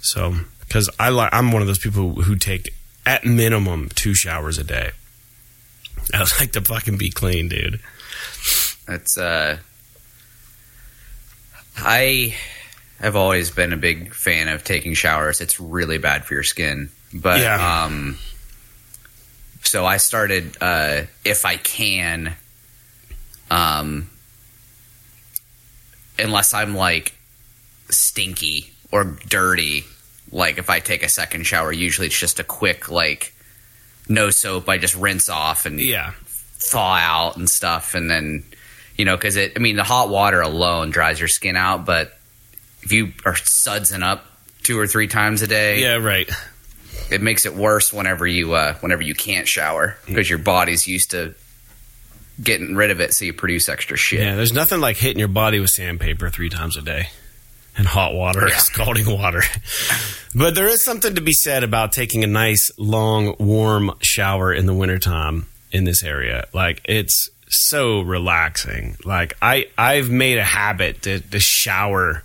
So, 0.00 0.34
because 0.60 0.88
I 0.98 1.08
like, 1.08 1.30
I'm 1.32 1.50
one 1.50 1.62
of 1.62 1.68
those 1.68 1.78
people 1.78 2.22
who 2.22 2.36
take 2.36 2.72
at 3.04 3.24
minimum 3.24 3.88
two 3.94 4.14
showers 4.14 4.58
a 4.58 4.64
day. 4.64 4.92
I 6.14 6.20
would 6.20 6.40
like 6.40 6.52
to 6.52 6.60
fucking 6.60 6.98
be 6.98 7.10
clean, 7.10 7.48
dude. 7.48 7.80
That's 8.86 9.18
uh 9.18 9.58
I 11.78 12.34
have 13.00 13.16
always 13.16 13.50
been 13.50 13.72
a 13.72 13.76
big 13.76 14.14
fan 14.14 14.48
of 14.48 14.64
taking 14.64 14.94
showers. 14.94 15.40
It's 15.40 15.60
really 15.60 15.98
bad 15.98 16.24
for 16.24 16.34
your 16.34 16.42
skin. 16.42 16.90
But 17.12 17.40
yeah. 17.40 17.84
um 17.84 18.18
so 19.62 19.84
I 19.84 19.96
started 19.96 20.56
uh 20.60 21.02
if 21.24 21.44
I 21.44 21.56
can 21.56 22.36
um 23.50 24.10
unless 26.18 26.54
I'm 26.54 26.74
like 26.74 27.14
stinky 27.90 28.72
or 28.90 29.04
dirty. 29.04 29.84
Like 30.32 30.58
if 30.58 30.70
I 30.70 30.80
take 30.80 31.02
a 31.02 31.08
second 31.08 31.44
shower, 31.44 31.72
usually 31.72 32.08
it's 32.08 32.18
just 32.18 32.40
a 32.40 32.44
quick 32.44 32.90
like 32.90 33.34
no 34.08 34.30
soap. 34.30 34.68
I 34.68 34.78
just 34.78 34.94
rinse 34.96 35.28
off 35.28 35.66
and 35.66 35.80
Yeah. 35.80 36.12
thaw 36.58 36.96
out 36.96 37.36
and 37.36 37.48
stuff, 37.48 37.94
and 37.94 38.10
then 38.10 38.44
you 38.96 39.04
know 39.04 39.16
because 39.16 39.36
it. 39.36 39.52
I 39.56 39.58
mean, 39.58 39.76
the 39.76 39.84
hot 39.84 40.08
water 40.08 40.40
alone 40.40 40.90
dries 40.90 41.18
your 41.18 41.28
skin 41.28 41.56
out, 41.56 41.84
but 41.84 42.18
if 42.82 42.92
you 42.92 43.12
are 43.24 43.34
sudsing 43.34 44.02
up 44.02 44.24
two 44.62 44.78
or 44.78 44.86
three 44.86 45.06
times 45.08 45.42
a 45.42 45.46
day, 45.46 45.80
Yeah, 45.80 45.96
right. 45.96 46.28
it 47.10 47.20
makes 47.22 47.46
it 47.46 47.54
worse 47.54 47.92
whenever 47.92 48.26
you 48.26 48.54
uh, 48.54 48.74
whenever 48.80 49.02
you 49.02 49.14
can't 49.14 49.46
shower 49.46 49.96
because 50.06 50.28
your 50.30 50.38
body's 50.38 50.86
used 50.88 51.10
to 51.12 51.34
getting 52.42 52.74
rid 52.76 52.90
of 52.90 53.00
it, 53.00 53.14
so 53.14 53.24
you 53.24 53.32
produce 53.32 53.68
extra 53.68 53.96
shit. 53.96 54.20
Yeah, 54.20 54.36
there's 54.36 54.52
nothing 54.52 54.80
like 54.80 54.96
hitting 54.98 55.18
your 55.18 55.28
body 55.28 55.58
with 55.60 55.70
sandpaper 55.70 56.28
three 56.30 56.48
times 56.50 56.76
a 56.76 56.82
day 56.82 57.08
and 57.76 57.86
hot 57.86 58.14
water, 58.14 58.48
Yeah. 58.48 58.56
scalding 58.58 59.06
water. 59.18 59.42
but 60.34 60.54
there 60.54 60.66
is 60.68 60.84
something 60.84 61.14
to 61.14 61.20
be 61.20 61.32
said 61.32 61.62
about 61.62 61.92
taking 61.92 62.24
a 62.24 62.26
nice, 62.26 62.70
long, 62.78 63.34
warm 63.38 63.92
shower 64.00 64.52
in 64.52 64.66
the 64.66 64.74
wintertime 64.74 65.46
in 65.72 65.84
this 65.84 66.02
area. 66.02 66.46
Like, 66.54 66.80
it's 66.84 67.28
so 67.48 68.00
relaxing. 68.00 68.96
Like, 69.04 69.36
I, 69.42 69.66
I've 69.76 70.10
made 70.10 70.38
a 70.38 70.44
habit 70.44 71.02
to, 71.02 71.20
to 71.20 71.40
shower 71.40 72.22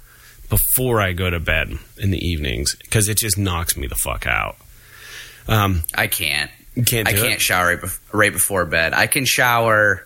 before 0.49 0.99
I 1.01 1.13
go 1.13 1.29
to 1.29 1.39
bed 1.39 1.77
in 1.97 2.11
the 2.11 2.17
evenings 2.17 2.75
because 2.75 3.07
it 3.07 3.17
just 3.17 3.37
knocks 3.37 3.77
me 3.77 3.87
the 3.87 3.95
fuck 3.95 4.25
out. 4.27 4.57
Um, 5.47 5.83
I 5.95 6.07
can't. 6.07 6.51
can't 6.85 7.07
I 7.07 7.13
can't 7.13 7.33
it? 7.35 7.41
shower 7.41 7.67
right, 7.67 7.79
bef- 7.81 7.99
right 8.13 8.31
before 8.33 8.65
bed. 8.65 8.93
I 8.93 9.07
can 9.07 9.25
shower 9.25 10.05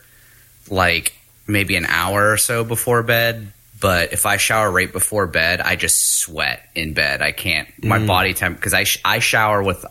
like 0.69 1.13
maybe 1.47 1.75
an 1.75 1.85
hour 1.85 2.31
or 2.31 2.37
so 2.37 2.63
before 2.63 3.03
bed, 3.03 3.51
but 3.85 4.13
if 4.13 4.25
I 4.25 4.37
shower 4.37 4.71
right 4.71 4.91
before 4.91 5.27
bed, 5.27 5.61
I 5.61 5.75
just 5.75 6.17
sweat 6.17 6.67
in 6.73 6.93
bed. 6.93 7.21
I 7.21 7.31
can't. 7.31 7.67
My 7.83 7.99
Mm. 7.99 8.07
body 8.07 8.33
temp 8.33 8.55
because 8.57 8.73
I 8.73 8.83
sh- 8.83 8.97
I 9.05 9.19
shower 9.19 9.61
with. 9.61 9.85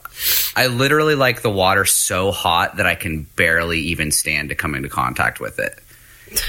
I 0.56 0.66
literally 0.66 1.14
like 1.14 1.42
the 1.42 1.50
water 1.50 1.84
so 1.84 2.32
hot 2.32 2.78
that 2.78 2.86
I 2.86 2.96
can 2.96 3.22
barely 3.36 3.78
even 3.92 4.10
stand 4.10 4.48
to 4.48 4.56
come 4.56 4.74
into 4.74 4.88
contact 4.88 5.38
with 5.38 5.60
it. 5.60 5.78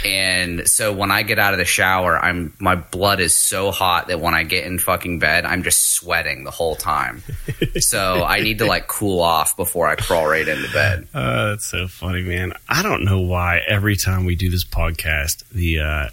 And 0.03 0.67
so 0.67 0.91
when 0.91 1.11
I 1.11 1.21
get 1.21 1.37
out 1.37 1.53
of 1.53 1.59
the 1.59 1.65
shower, 1.65 2.17
I'm 2.17 2.53
my 2.57 2.73
blood 2.73 3.19
is 3.19 3.37
so 3.37 3.69
hot 3.69 4.07
that 4.07 4.19
when 4.19 4.33
I 4.33 4.41
get 4.41 4.65
in 4.65 4.79
fucking 4.79 5.19
bed, 5.19 5.45
I'm 5.45 5.61
just 5.61 5.91
sweating 5.93 6.45
the 6.45 6.49
whole 6.51 6.75
time. 6.75 7.21
so 7.77 8.23
I 8.23 8.39
need 8.39 8.57
to 8.59 8.65
like 8.65 8.87
cool 8.87 9.21
off 9.21 9.55
before 9.55 9.87
I 9.87 9.95
crawl 9.95 10.25
right 10.25 10.47
into 10.47 10.71
bed. 10.73 11.07
Uh, 11.13 11.49
that's 11.51 11.67
so 11.67 11.87
funny, 11.87 12.23
man. 12.23 12.53
I 12.67 12.81
don't 12.81 13.03
know 13.05 13.19
why 13.19 13.61
every 13.67 13.97
time 13.97 14.25
we 14.25 14.33
do 14.35 14.49
this 14.49 14.63
podcast, 14.65 15.43
the 15.51 15.79
uh, 15.81 16.09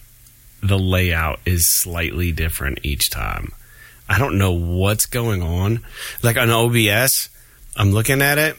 the 0.62 0.78
layout 0.78 1.40
is 1.44 1.66
slightly 1.68 2.32
different 2.32 2.78
each 2.82 3.10
time. 3.10 3.52
I 4.08 4.18
don't 4.18 4.38
know 4.38 4.52
what's 4.52 5.06
going 5.06 5.42
on. 5.42 5.80
Like 6.22 6.36
on 6.36 6.50
OBS, 6.50 7.28
I'm 7.76 7.92
looking 7.92 8.22
at 8.22 8.38
it, 8.38 8.56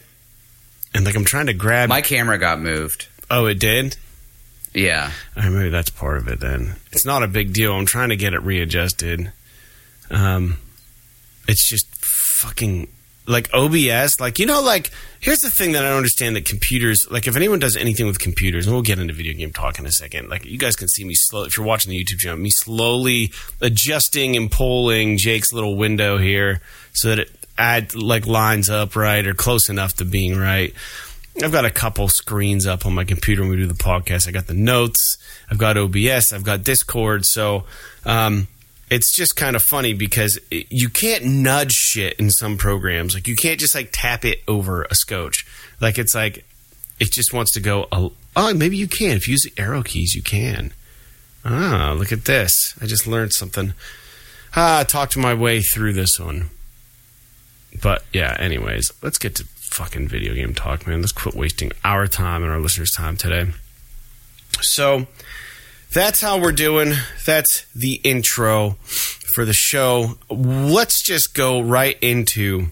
and 0.94 1.04
like 1.04 1.16
I'm 1.16 1.24
trying 1.24 1.46
to 1.46 1.54
grab. 1.54 1.88
My 1.88 2.00
camera 2.02 2.38
got 2.38 2.60
moved. 2.60 3.08
oh, 3.30 3.46
it 3.46 3.58
did. 3.58 3.96
Yeah. 4.74 5.12
Uh, 5.36 5.50
maybe 5.50 5.68
that's 5.68 5.90
part 5.90 6.16
of 6.18 6.28
it. 6.28 6.40
Then 6.40 6.74
it's 6.92 7.06
not 7.06 7.22
a 7.22 7.28
big 7.28 7.52
deal. 7.52 7.72
I'm 7.74 7.86
trying 7.86 8.08
to 8.08 8.16
get 8.16 8.34
it 8.34 8.42
readjusted. 8.42 9.32
Um, 10.10 10.58
it's 11.46 11.68
just 11.68 11.86
fucking 12.04 12.88
like 13.26 13.52
OBS. 13.52 14.20
Like 14.20 14.38
you 14.38 14.46
know, 14.46 14.60
like 14.60 14.90
here's 15.20 15.40
the 15.40 15.50
thing 15.50 15.72
that 15.72 15.84
I 15.84 15.88
don't 15.88 15.96
understand 15.96 16.36
that 16.36 16.44
computers. 16.44 17.10
Like 17.10 17.26
if 17.26 17.36
anyone 17.36 17.58
does 17.58 17.76
anything 17.76 18.06
with 18.06 18.18
computers, 18.18 18.66
and 18.66 18.74
we'll 18.74 18.82
get 18.82 18.98
into 18.98 19.14
video 19.14 19.34
game 19.34 19.52
talk 19.52 19.78
in 19.78 19.86
a 19.86 19.92
second. 19.92 20.28
Like 20.28 20.44
you 20.44 20.58
guys 20.58 20.76
can 20.76 20.88
see 20.88 21.04
me 21.04 21.14
slow. 21.14 21.44
If 21.44 21.56
you're 21.56 21.66
watching 21.66 21.90
the 21.90 22.02
YouTube 22.02 22.18
channel, 22.18 22.38
me 22.38 22.50
slowly 22.50 23.32
adjusting 23.60 24.36
and 24.36 24.50
pulling 24.50 25.18
Jake's 25.18 25.52
little 25.52 25.76
window 25.76 26.18
here 26.18 26.60
so 26.92 27.08
that 27.08 27.18
it 27.20 27.30
add 27.56 27.94
like 27.94 28.26
lines 28.26 28.68
up 28.68 28.96
right 28.96 29.26
or 29.26 29.34
close 29.34 29.68
enough 29.68 29.94
to 29.94 30.04
being 30.04 30.36
right. 30.36 30.74
I've 31.42 31.52
got 31.52 31.64
a 31.64 31.70
couple 31.70 32.06
screens 32.08 32.66
up 32.66 32.86
on 32.86 32.94
my 32.94 33.04
computer 33.04 33.42
when 33.42 33.50
we 33.50 33.56
do 33.56 33.66
the 33.66 33.74
podcast. 33.74 34.28
I 34.28 34.30
got 34.30 34.46
the 34.46 34.54
notes, 34.54 35.18
I've 35.50 35.58
got 35.58 35.76
OBS, 35.76 36.32
I've 36.32 36.44
got 36.44 36.62
Discord. 36.62 37.24
So 37.24 37.64
um, 38.04 38.46
it's 38.90 39.14
just 39.14 39.36
kind 39.36 39.56
of 39.56 39.62
funny 39.62 39.94
because 39.94 40.38
it, 40.50 40.66
you 40.70 40.88
can't 40.88 41.24
nudge 41.24 41.72
shit 41.72 42.18
in 42.18 42.30
some 42.30 42.56
programs. 42.56 43.14
Like 43.14 43.28
you 43.28 43.36
can't 43.36 43.58
just 43.60 43.74
like 43.74 43.90
tap 43.92 44.24
it 44.24 44.42
over 44.46 44.82
a 44.82 44.94
scotch. 44.94 45.46
Like 45.80 45.98
it's 45.98 46.14
like 46.14 46.44
it 47.00 47.10
just 47.12 47.32
wants 47.32 47.52
to 47.52 47.60
go. 47.60 47.88
Oh, 47.92 48.12
maybe 48.54 48.76
you 48.76 48.88
can 48.88 49.16
if 49.16 49.26
you 49.28 49.32
use 49.32 49.42
the 49.42 49.62
arrow 49.62 49.82
keys. 49.82 50.14
You 50.14 50.22
can. 50.22 50.72
Ah, 51.44 51.94
look 51.96 52.10
at 52.10 52.24
this! 52.24 52.74
I 52.80 52.86
just 52.86 53.06
learned 53.06 53.32
something. 53.34 53.74
Ah, 54.56 54.80
I 54.80 54.84
talked 54.84 55.16
my 55.16 55.34
way 55.34 55.60
through 55.60 55.92
this 55.92 56.18
one. 56.18 56.50
But 57.82 58.04
yeah, 58.12 58.36
anyways, 58.38 58.92
let's 59.02 59.18
get 59.18 59.34
to 59.36 59.44
fucking 59.74 60.08
video 60.08 60.34
game 60.34 60.54
talk, 60.54 60.86
man. 60.86 61.00
Let's 61.00 61.12
quit 61.12 61.34
wasting 61.34 61.72
our 61.84 62.06
time 62.06 62.42
and 62.42 62.52
our 62.52 62.60
listeners' 62.60 62.92
time 62.92 63.16
today. 63.16 63.50
So 64.60 65.06
that's 65.94 66.20
how 66.20 66.38
we're 66.38 66.52
doing. 66.52 66.92
That's 67.24 67.66
the 67.72 68.00
intro 68.02 68.70
for 68.82 69.44
the 69.44 69.52
show. 69.52 70.18
Let's 70.28 71.02
just 71.02 71.34
go 71.34 71.60
right 71.60 71.96
into 72.02 72.66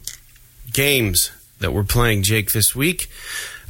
games 0.73 1.31
that 1.61 1.73
we're 1.73 1.85
playing, 1.85 2.25
Jake, 2.25 2.51
this 2.51 2.75
week. 2.75 3.09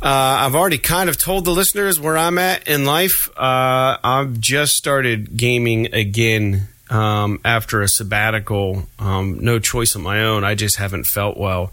Uh, 0.01 0.41
I've 0.41 0.55
already 0.55 0.79
kind 0.79 1.09
of 1.09 1.21
told 1.21 1.45
the 1.45 1.53
listeners 1.53 2.01
where 2.01 2.17
I'm 2.17 2.39
at 2.39 2.67
in 2.67 2.87
life. 2.87 3.29
Uh, 3.37 3.99
I've 4.03 4.41
just 4.41 4.75
started 4.75 5.37
gaming 5.37 5.95
again 5.95 6.69
um, 6.91 7.39
after 7.45 7.83
a 7.83 7.89
sabbatical. 7.89 8.85
Um, 8.99 9.39
no 9.41 9.59
choice 9.59 9.95
of 9.95 10.01
my 10.01 10.23
own. 10.25 10.45
I 10.45 10.55
just 10.55 10.77
haven't 10.77 11.05
felt 11.05 11.37
well. 11.37 11.73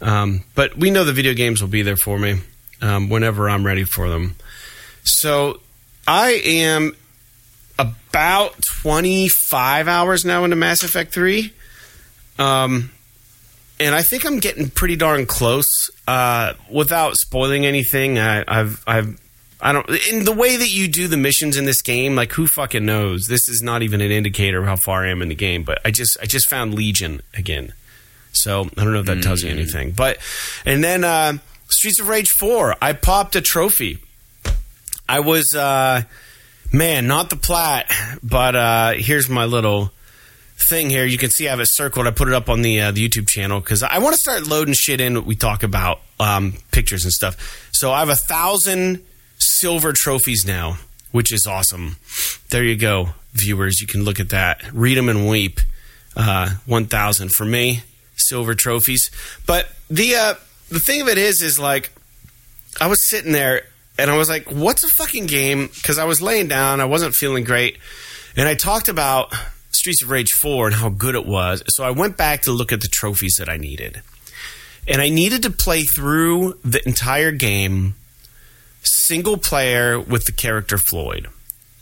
Um, 0.00 0.42
but 0.54 0.76
we 0.76 0.90
know 0.90 1.04
the 1.04 1.12
video 1.12 1.32
games 1.32 1.62
will 1.62 1.70
be 1.70 1.82
there 1.82 1.96
for 1.96 2.18
me 2.18 2.40
um, 2.82 3.08
whenever 3.08 3.48
I'm 3.48 3.64
ready 3.64 3.84
for 3.84 4.10
them. 4.10 4.34
So 5.04 5.60
I 6.06 6.32
am 6.44 6.94
about 8.14 8.54
25 8.62 9.88
hours 9.88 10.24
now 10.24 10.44
into 10.44 10.54
Mass 10.54 10.84
Effect 10.84 11.12
3. 11.12 11.52
Um, 12.38 12.92
and 13.80 13.92
I 13.92 14.02
think 14.02 14.24
I'm 14.24 14.38
getting 14.38 14.70
pretty 14.70 14.94
darn 14.94 15.26
close. 15.26 15.90
Uh, 16.06 16.52
without 16.70 17.16
spoiling 17.16 17.66
anything, 17.66 18.20
I, 18.20 18.44
I've, 18.46 18.84
I've, 18.86 19.20
I 19.60 19.72
don't. 19.72 19.88
In 20.12 20.24
the 20.24 20.32
way 20.32 20.56
that 20.56 20.68
you 20.68 20.86
do 20.86 21.08
the 21.08 21.16
missions 21.16 21.56
in 21.56 21.64
this 21.64 21.82
game, 21.82 22.14
like 22.14 22.30
who 22.32 22.46
fucking 22.46 22.86
knows? 22.86 23.26
This 23.26 23.48
is 23.48 23.62
not 23.62 23.82
even 23.82 24.00
an 24.00 24.12
indicator 24.12 24.60
of 24.60 24.66
how 24.66 24.76
far 24.76 25.04
I 25.04 25.10
am 25.10 25.20
in 25.20 25.28
the 25.28 25.34
game. 25.34 25.64
But 25.64 25.80
I 25.84 25.90
just, 25.90 26.16
I 26.22 26.26
just 26.26 26.48
found 26.48 26.72
Legion 26.72 27.20
again. 27.36 27.72
So 28.30 28.68
I 28.78 28.84
don't 28.84 28.92
know 28.92 29.00
if 29.00 29.06
that 29.06 29.24
tells 29.24 29.42
you 29.42 29.50
anything. 29.50 29.90
But 29.90 30.18
and 30.64 30.84
then 30.84 31.02
uh, 31.02 31.38
Streets 31.66 31.98
of 31.98 32.08
Rage 32.08 32.28
Four, 32.28 32.76
I 32.80 32.92
popped 32.92 33.34
a 33.34 33.40
trophy. 33.40 33.98
I 35.08 35.18
was, 35.20 35.52
uh, 35.54 36.02
man, 36.74 37.06
not 37.06 37.30
the 37.30 37.36
plat, 37.36 37.90
but 38.22 38.56
uh, 38.56 38.92
here's 38.96 39.28
my 39.28 39.44
little 39.44 39.92
thing 40.68 40.90
here. 40.90 41.04
You 41.04 41.18
can 41.18 41.30
see 41.30 41.46
I 41.46 41.50
have 41.50 41.60
it 41.60 41.68
circled. 41.70 42.06
I 42.06 42.10
put 42.10 42.28
it 42.28 42.34
up 42.34 42.48
on 42.48 42.62
the 42.62 42.80
uh, 42.80 42.90
the 42.90 43.08
YouTube 43.08 43.28
channel 43.28 43.60
because 43.60 43.82
I 43.82 43.98
want 43.98 44.14
to 44.14 44.18
start 44.18 44.46
loading 44.46 44.74
shit 44.74 45.00
in. 45.00 45.24
We 45.24 45.36
talk 45.36 45.62
about 45.62 46.00
um, 46.18 46.54
pictures 46.72 47.04
and 47.04 47.12
stuff. 47.12 47.68
So 47.72 47.92
I 47.92 48.00
have 48.00 48.08
a 48.08 48.16
thousand 48.16 49.02
silver 49.38 49.92
trophies 49.92 50.44
now, 50.46 50.78
which 51.12 51.32
is 51.32 51.46
awesome. 51.46 51.96
There 52.50 52.64
you 52.64 52.76
go, 52.76 53.10
viewers. 53.32 53.80
You 53.80 53.86
can 53.86 54.04
look 54.04 54.20
at 54.20 54.30
that, 54.30 54.62
read 54.72 54.96
them 54.96 55.08
and 55.08 55.28
weep. 55.28 55.60
Uh, 56.16 56.56
One 56.66 56.86
thousand 56.86 57.32
for 57.32 57.44
me, 57.44 57.82
silver 58.16 58.54
trophies. 58.54 59.10
But 59.46 59.68
the 59.88 60.14
uh, 60.14 60.34
the 60.70 60.80
thing 60.80 61.02
of 61.02 61.08
it 61.08 61.18
is, 61.18 61.42
is 61.42 61.58
like 61.58 61.92
I 62.80 62.86
was 62.86 63.08
sitting 63.08 63.32
there 63.32 63.66
and 63.98 64.10
I 64.10 64.16
was 64.16 64.28
like, 64.28 64.50
"What's 64.50 64.84
a 64.84 64.88
fucking 64.88 65.26
game?" 65.26 65.68
Because 65.74 65.98
I 65.98 66.04
was 66.04 66.20
laying 66.20 66.48
down, 66.48 66.80
I 66.80 66.84
wasn't 66.84 67.14
feeling 67.14 67.44
great, 67.44 67.78
and 68.36 68.48
I 68.48 68.54
talked 68.54 68.88
about 68.88 69.32
Streets 69.70 70.02
of 70.02 70.10
Rage 70.10 70.32
4 70.32 70.68
and 70.68 70.76
how 70.76 70.88
good 70.88 71.14
it 71.14 71.26
was. 71.26 71.62
So 71.68 71.84
I 71.84 71.90
went 71.90 72.16
back 72.16 72.42
to 72.42 72.52
look 72.52 72.72
at 72.72 72.80
the 72.80 72.88
trophies 72.88 73.36
that 73.38 73.48
I 73.48 73.56
needed. 73.56 74.02
And 74.86 75.00
I 75.00 75.08
needed 75.08 75.42
to 75.42 75.50
play 75.50 75.82
through 75.82 76.58
the 76.64 76.86
entire 76.86 77.32
game 77.32 77.94
single 78.82 79.36
player 79.36 79.98
with 79.98 80.24
the 80.24 80.32
character 80.32 80.78
Floyd. 80.78 81.28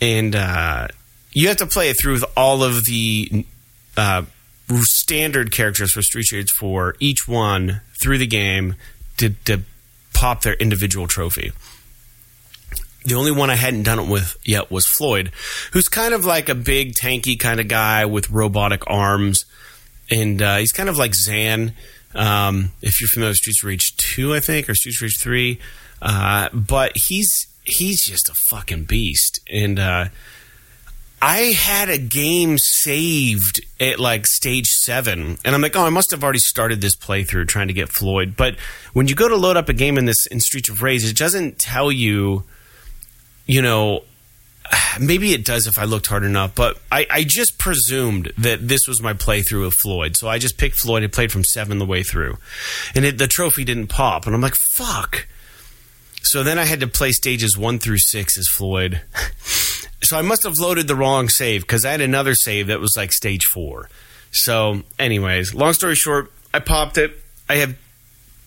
And 0.00 0.34
uh, 0.34 0.88
you 1.32 1.48
have 1.48 1.56
to 1.58 1.66
play 1.66 1.90
it 1.90 1.96
through 2.00 2.14
with 2.14 2.24
all 2.36 2.62
of 2.62 2.84
the 2.84 3.44
uh, 3.96 4.22
standard 4.80 5.50
characters 5.50 5.92
for 5.92 6.02
Street 6.02 6.32
of 6.32 6.38
Rage 6.38 6.50
4, 6.52 6.96
each 7.00 7.28
one 7.28 7.80
through 8.00 8.18
the 8.18 8.26
game 8.26 8.76
to, 9.16 9.30
to 9.44 9.62
pop 10.12 10.42
their 10.42 10.54
individual 10.54 11.06
trophy. 11.06 11.52
The 13.04 13.14
only 13.14 13.32
one 13.32 13.50
I 13.50 13.56
hadn't 13.56 13.82
done 13.82 13.98
it 13.98 14.08
with 14.08 14.36
yet 14.44 14.70
was 14.70 14.86
Floyd, 14.86 15.32
who's 15.72 15.88
kind 15.88 16.14
of 16.14 16.24
like 16.24 16.48
a 16.48 16.54
big, 16.54 16.94
tanky 16.94 17.38
kind 17.38 17.60
of 17.60 17.68
guy 17.68 18.04
with 18.04 18.30
robotic 18.30 18.82
arms. 18.86 19.44
And 20.10 20.40
uh, 20.40 20.56
he's 20.58 20.72
kind 20.72 20.88
of 20.88 20.96
like 20.96 21.14
Zan, 21.14 21.72
um, 22.14 22.72
if 22.82 23.00
you're 23.00 23.08
familiar 23.08 23.30
with 23.30 23.38
Streets 23.38 23.62
of 23.62 23.68
Rage 23.68 23.96
2, 23.96 24.34
I 24.34 24.40
think, 24.40 24.68
or 24.68 24.74
Streets 24.74 24.98
of 24.98 25.02
Rage 25.02 25.18
3. 25.18 25.58
Uh, 26.00 26.48
but 26.52 26.92
he's 26.96 27.46
he's 27.64 28.04
just 28.04 28.28
a 28.28 28.34
fucking 28.34 28.84
beast. 28.84 29.40
And 29.50 29.78
uh, 29.78 30.06
I 31.20 31.38
had 31.52 31.88
a 31.88 31.98
game 31.98 32.58
saved 32.58 33.64
at 33.80 34.00
like 34.00 34.26
stage 34.26 34.66
seven, 34.66 35.38
and 35.44 35.54
I'm 35.54 35.62
like, 35.62 35.76
oh, 35.76 35.86
I 35.86 35.90
must 35.90 36.10
have 36.10 36.24
already 36.24 36.40
started 36.40 36.80
this 36.80 36.96
playthrough 36.96 37.46
trying 37.46 37.68
to 37.68 37.72
get 37.74 37.88
Floyd. 37.88 38.34
But 38.36 38.56
when 38.92 39.06
you 39.06 39.14
go 39.14 39.28
to 39.28 39.36
load 39.36 39.56
up 39.56 39.68
a 39.68 39.72
game 39.72 39.96
in 39.96 40.04
this 40.04 40.26
in 40.26 40.40
Streets 40.40 40.68
of 40.68 40.82
Rage, 40.82 41.04
it 41.04 41.16
doesn't 41.16 41.58
tell 41.58 41.92
you, 41.92 42.42
you 43.46 43.62
know, 43.62 44.02
maybe 45.00 45.32
it 45.32 45.44
does 45.44 45.66
if 45.66 45.78
I 45.78 45.84
looked 45.84 46.06
hard 46.06 46.24
enough, 46.24 46.54
but 46.54 46.78
I, 46.90 47.06
I 47.10 47.24
just 47.24 47.58
presumed 47.58 48.32
that 48.38 48.66
this 48.66 48.86
was 48.86 49.02
my 49.02 49.14
playthrough 49.14 49.66
of 49.66 49.74
Floyd. 49.74 50.16
So 50.16 50.28
I 50.28 50.38
just 50.38 50.58
picked 50.58 50.76
Floyd 50.76 51.02
and 51.02 51.12
played 51.12 51.32
from 51.32 51.44
seven 51.44 51.78
the 51.78 51.86
way 51.86 52.02
through. 52.02 52.38
And 52.94 53.04
it, 53.04 53.18
the 53.18 53.26
trophy 53.26 53.64
didn't 53.64 53.88
pop. 53.88 54.26
And 54.26 54.34
I'm 54.34 54.40
like, 54.40 54.56
fuck. 54.74 55.26
So 56.22 56.42
then 56.42 56.58
I 56.58 56.64
had 56.64 56.80
to 56.80 56.86
play 56.86 57.12
stages 57.12 57.58
one 57.58 57.78
through 57.78 57.98
six 57.98 58.38
as 58.38 58.48
Floyd. 58.48 59.02
so 60.02 60.16
I 60.16 60.22
must 60.22 60.44
have 60.44 60.58
loaded 60.58 60.86
the 60.88 60.96
wrong 60.96 61.28
save 61.28 61.62
because 61.62 61.84
I 61.84 61.90
had 61.90 62.00
another 62.00 62.34
save 62.34 62.68
that 62.68 62.80
was 62.80 62.94
like 62.96 63.12
stage 63.12 63.44
four. 63.44 63.88
So, 64.30 64.80
anyways, 64.98 65.54
long 65.54 65.74
story 65.74 65.94
short, 65.94 66.32
I 66.54 66.60
popped 66.60 66.96
it. 66.96 67.18
I 67.50 67.56
have 67.56 67.76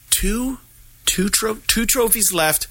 two 0.09 0.57
two 1.05 1.29
tro- 1.29 1.59
two 1.67 1.85
trophies 1.85 2.33
left. 2.33 2.67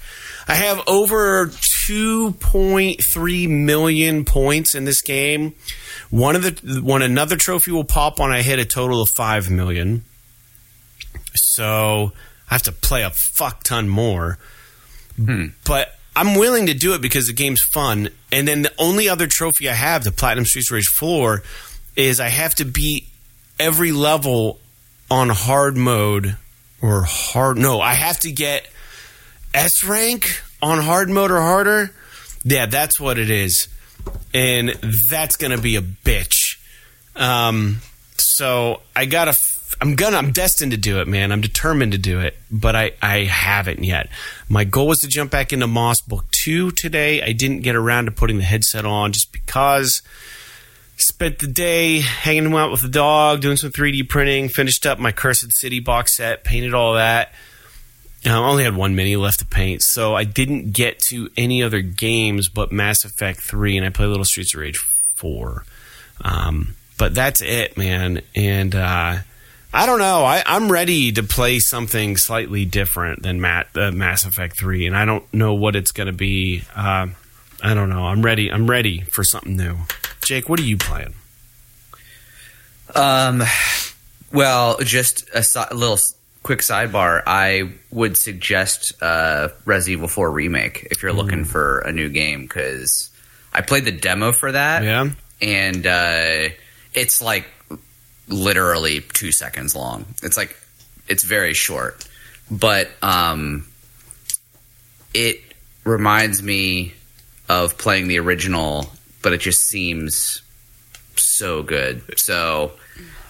I 0.47 0.55
have 0.55 0.81
over 0.85 1.47
2.3 1.87 3.49
million 3.49 4.25
points 4.25 4.75
in 4.75 4.85
this 4.85 5.01
game. 5.01 5.53
One 6.09 6.35
of 6.35 6.43
the 6.43 6.81
when 6.81 7.01
another 7.01 7.35
trophy 7.35 7.71
will 7.71 7.83
pop 7.83 8.19
when 8.19 8.31
I 8.31 8.41
hit 8.41 8.59
a 8.59 8.65
total 8.65 9.01
of 9.01 9.09
5 9.15 9.49
million. 9.49 10.03
So, 11.33 12.11
I 12.49 12.53
have 12.53 12.63
to 12.63 12.71
play 12.71 13.03
a 13.03 13.09
fuck 13.09 13.63
ton 13.63 13.89
more. 13.89 14.37
Hmm. 15.17 15.47
But 15.65 15.95
I'm 16.15 16.35
willing 16.35 16.67
to 16.67 16.73
do 16.73 16.93
it 16.93 17.01
because 17.01 17.27
the 17.27 17.33
game's 17.33 17.61
fun. 17.61 18.09
And 18.31 18.47
then 18.47 18.61
the 18.61 18.73
only 18.77 19.09
other 19.09 19.27
trophy 19.27 19.69
I 19.69 19.73
have, 19.73 20.03
the 20.03 20.11
Platinum 20.11 20.45
Streets 20.45 20.71
Rage 20.71 20.87
4, 20.87 21.43
is 21.95 22.19
I 22.19 22.29
have 22.29 22.55
to 22.55 22.65
beat 22.65 23.07
every 23.59 23.91
level 23.91 24.59
on 25.09 25.29
hard 25.29 25.75
mode 25.75 26.37
or 26.81 27.03
hard. 27.03 27.57
No, 27.57 27.81
I 27.81 27.93
have 27.93 28.19
to 28.21 28.31
get 28.31 28.67
S 29.53 29.83
rank 29.83 30.41
on 30.65 30.79
hard 30.79 31.09
mode 31.09 31.29
or 31.31 31.39
harder. 31.39 31.91
Yeah, 32.43 32.65
that's 32.65 32.99
what 32.99 33.19
it 33.19 33.29
is. 33.29 33.67
And 34.33 34.69
that's 35.09 35.35
to 35.51 35.61
be 35.61 35.75
a 35.75 35.81
bitch. 35.81 36.57
Um, 37.15 37.77
so 38.17 38.81
I 38.95 39.05
gotta. 39.05 39.29
f- 39.29 39.75
I'm 39.81 39.95
gonna. 39.95 40.17
I'm 40.17 40.31
destined 40.31 40.71
to 40.71 40.77
do 40.77 40.99
it, 41.01 41.07
man. 41.07 41.31
I'm 41.31 41.41
determined 41.41 41.91
to 41.91 41.97
do 41.97 42.19
it, 42.19 42.35
but 42.51 42.75
I 42.75 42.91
I 43.01 43.19
haven't 43.25 43.83
yet. 43.83 44.09
My 44.49 44.63
goal 44.63 44.87
was 44.87 44.99
to 44.99 45.07
jump 45.07 45.31
back 45.31 45.53
into 45.53 45.67
Moss 45.67 46.01
Book 46.01 46.25
Two 46.31 46.71
today. 46.71 47.21
I 47.21 47.31
didn't 47.31 47.61
get 47.61 47.75
around 47.75 48.05
to 48.05 48.11
putting 48.11 48.37
the 48.37 48.43
headset 48.43 48.85
on 48.85 49.11
just 49.11 49.31
because. 49.31 50.01
Spent 50.97 51.39
the 51.39 51.47
day 51.47 51.99
hanging 51.99 52.53
out 52.53 52.71
with 52.71 52.81
the 52.81 52.87
dog, 52.87 53.41
doing 53.41 53.57
some 53.57 53.69
3D 53.69 54.07
printing. 54.07 54.47
Finished 54.47 54.85
up 54.85 54.97
my 54.97 55.11
Cursed 55.11 55.51
City 55.51 55.81
box 55.81 56.15
set, 56.15 56.45
painted 56.45 56.73
all 56.73 56.93
that. 56.93 57.33
I 58.33 58.37
only 58.37 58.63
had 58.63 58.75
one 58.75 58.95
mini 58.95 59.15
left 59.15 59.39
to 59.39 59.45
paint, 59.45 59.81
so 59.81 60.15
I 60.15 60.23
didn't 60.23 60.71
get 60.71 60.99
to 61.09 61.29
any 61.37 61.61
other 61.61 61.81
games 61.81 62.49
but 62.49 62.71
Mass 62.71 63.03
Effect 63.05 63.41
3, 63.41 63.77
and 63.77 63.85
I 63.85 63.89
played 63.89 64.07
Little 64.07 64.25
Streets 64.25 64.53
of 64.53 64.61
Rage 64.61 64.77
4. 64.77 65.63
Um, 66.21 66.75
but 66.97 67.13
that's 67.13 67.41
it, 67.41 67.77
man. 67.77 68.21
And 68.35 68.73
uh, 68.73 69.17
I 69.73 69.85
don't 69.85 69.99
know. 69.99 70.23
I, 70.23 70.43
I'm 70.45 70.71
ready 70.71 71.11
to 71.11 71.23
play 71.23 71.59
something 71.59 72.17
slightly 72.17 72.65
different 72.65 73.21
than 73.21 73.41
Matt, 73.41 73.67
uh, 73.75 73.91
Mass 73.91 74.25
Effect 74.25 74.57
3, 74.57 74.87
and 74.87 74.95
I 74.95 75.05
don't 75.05 75.31
know 75.33 75.53
what 75.53 75.75
it's 75.75 75.91
going 75.91 76.07
to 76.07 76.13
be. 76.13 76.63
Uh, 76.75 77.07
I 77.61 77.73
don't 77.73 77.89
know. 77.89 78.05
I'm 78.05 78.21
ready. 78.21 78.51
I'm 78.51 78.69
ready 78.69 79.01
for 79.01 79.23
something 79.23 79.55
new. 79.55 79.77
Jake, 80.21 80.49
what 80.49 80.59
are 80.59 80.63
you 80.63 80.77
playing? 80.77 81.13
Um, 82.93 83.43
well, 84.31 84.77
just 84.79 85.29
a, 85.33 85.75
little 85.75 85.99
quick 86.45 86.59
sidebar. 86.59 87.23
I 87.25 87.71
would 87.89 88.15
suggest 88.17 88.93
uh, 89.01 89.47
Resident 89.65 89.97
Evil 89.97 90.07
4 90.07 90.29
remake 90.29 90.87
if 90.91 91.01
you're 91.01 91.11
looking 91.11 91.43
for 91.43 91.79
a 91.79 91.91
new 91.91 92.07
game 92.07 92.43
because 92.43 93.09
I 93.51 93.61
played 93.61 93.83
the 93.85 93.91
demo 93.91 94.31
for 94.31 94.51
that, 94.51 94.83
Yeah. 94.83 95.09
and 95.41 95.87
uh, 95.87 96.49
it's 96.93 97.19
like 97.19 97.47
literally 98.27 99.01
two 99.01 99.31
seconds 99.31 99.73
long. 99.75 100.05
It's 100.21 100.37
like 100.37 100.55
it's 101.07 101.23
very 101.23 101.55
short, 101.55 102.07
but 102.51 102.91
um, 103.01 103.67
it 105.15 105.41
reminds 105.83 106.43
me 106.43 106.93
of 107.49 107.75
playing 107.79 108.07
the 108.07 108.19
original, 108.19 108.91
but 109.23 109.33
it 109.33 109.39
just 109.41 109.61
seems 109.61 110.43
so 111.15 111.63
good. 111.63 112.19
So 112.19 112.73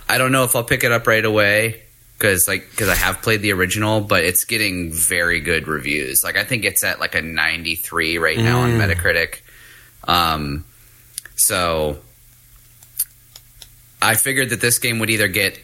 I 0.10 0.18
don't 0.18 0.34
know 0.34 0.44
if 0.44 0.54
I'll 0.54 0.66
pick 0.66 0.84
it 0.84 0.92
up 0.92 1.08
right 1.08 1.24
away 1.24 1.82
because 2.18 2.48
like 2.48 2.70
because 2.72 2.90
I 2.90 2.96
have 2.96 3.22
played 3.22 3.42
the 3.42 3.52
original, 3.54 4.02
but 4.02 4.24
it's 4.24 4.46
getting 4.46 4.92
very 4.92 5.40
good 5.40 5.68
reviews. 5.68 6.24
Like 6.24 6.38
I 6.38 6.44
think 6.44 6.66
it's 6.66 6.84
at 6.84 7.00
like 7.00 7.16
a 7.16 7.22
93 7.22 8.18
right 8.18 8.38
now 8.38 8.62
on 8.62 8.72
Metacritic. 8.72 9.42
Um, 10.08 10.66
so 11.36 12.00
I 14.02 14.16
figured 14.16 14.52
that 14.52 14.62
this 14.62 14.80
game 14.80 15.00
would 15.00 15.10
either 15.10 15.28
get 15.28 15.60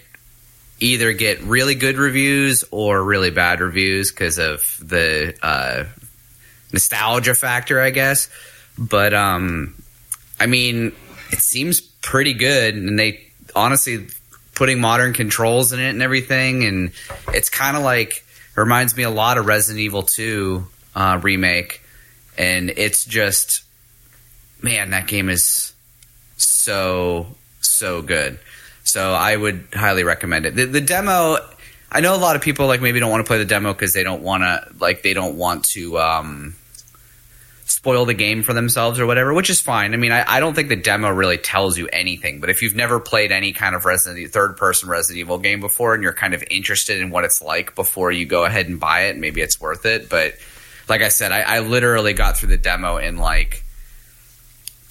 either 0.80 1.14
get 1.14 1.42
really 1.42 1.76
good 1.76 1.98
reviews 1.98 2.64
or 2.72 3.04
really 3.04 3.30
bad 3.30 3.62
reviews 3.62 4.12
because 4.12 4.40
of 4.40 4.78
the 4.82 5.36
uh, 5.42 5.86
nostalgia 6.74 7.36
factor, 7.36 7.80
I 7.80 7.92
guess. 7.92 8.30
But 8.78 9.14
um, 9.14 9.76
I 10.40 10.48
mean, 10.48 10.92
it 11.32 11.40
seems 11.40 11.80
pretty 11.82 12.34
good, 12.34 12.76
and 12.76 12.98
they 12.98 13.28
honestly 13.56 14.08
putting 14.56 14.80
modern 14.80 15.14
controls 15.14 15.74
in 15.74 15.80
it 15.80 15.90
and 15.90 16.02
everything, 16.02 16.64
and 16.64 16.92
it's 17.30 17.50
kind 17.50 17.78
of 17.78 17.84
like 17.84 18.26
reminds 18.56 18.96
me 18.96 19.04
a 19.04 19.10
lot 19.10 19.38
of 19.38 19.46
Resident 19.46 19.80
Evil 19.82 20.04
Two 20.04 20.68
uh, 20.96 21.20
remake, 21.22 21.82
and 22.38 22.70
it's 22.70 23.06
just 23.06 23.64
man, 24.62 24.92
that 24.92 25.08
game 25.08 25.30
is 25.30 25.74
so 26.38 27.28
so 27.62 28.02
good. 28.02 28.40
So 28.84 29.14
I 29.14 29.36
would 29.36 29.68
highly 29.74 30.04
recommend 30.04 30.46
it. 30.46 30.56
The, 30.56 30.66
the 30.66 30.82
demo, 30.82 31.38
I 31.92 32.02
know 32.02 32.16
a 32.16 32.18
lot 32.18 32.36
of 32.36 32.42
people 32.42 32.68
like 32.68 32.82
maybe 32.82 33.00
don't 33.00 33.12
want 33.12 33.26
to 33.26 33.28
play 33.28 33.38
the 33.38 33.46
demo 33.46 33.74
because 33.74 33.94
they 33.94 34.04
don't 34.04 34.24
want 34.24 34.44
to 34.44 34.68
like 34.80 35.04
they 35.04 35.14
don't 35.14 35.38
want 35.38 35.66
to 35.66 36.00
um, 36.00 36.56
spoil 37.72 38.06
the 38.06 38.14
game 38.14 38.44
for 38.44 38.54
themselves 38.54 39.00
or 39.00 39.06
whatever, 39.06 39.34
which 39.34 39.50
is 39.50 39.62
fine. 39.62 39.94
I 39.94 39.98
mean, 39.98 40.12
I, 40.12 40.26
I 40.28 40.40
don't 40.40 40.54
think 40.54 40.68
the 40.68 40.76
demo 40.76 41.10
really 41.10 41.38
tells 41.38 41.78
you 41.78 41.88
anything. 41.88 42.40
But 42.40 42.50
if 42.50 42.62
you've 42.62 42.76
never 42.76 43.00
played 43.00 43.32
any 43.32 43.54
kind 43.54 43.76
of 43.76 43.86
Resident 43.86 44.20
Evil, 44.20 44.32
third 44.32 44.58
person 44.58 44.90
Resident 44.90 45.20
Evil 45.20 45.38
game 45.38 45.62
before 45.62 45.94
and 45.94 46.04
you're 46.04 46.14
kind 46.14 46.34
of 46.34 46.44
interested 46.52 47.00
in 47.00 47.10
what 47.12 47.24
it's 47.24 47.42
like 47.42 47.74
before 47.76 48.12
you 48.12 48.26
go 48.26 48.44
ahead 48.44 48.68
and 48.68 48.80
buy 48.80 49.04
it, 49.04 49.18
maybe 49.18 49.42
it's 49.42 49.60
worth 49.60 49.86
it. 49.86 50.10
But 50.10 50.36
like 50.90 51.02
I 51.02 51.08
said, 51.08 51.32
I, 51.32 51.42
I 51.42 51.60
literally 51.60 52.14
got 52.14 52.38
through 52.38 52.50
the 52.50 52.58
demo 52.58 52.98
in 52.98 53.18
like 53.18 53.64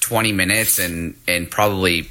20 0.01 0.33
minutes 0.33 0.79
and 0.79 1.14
and 1.29 1.51
probably 1.51 2.09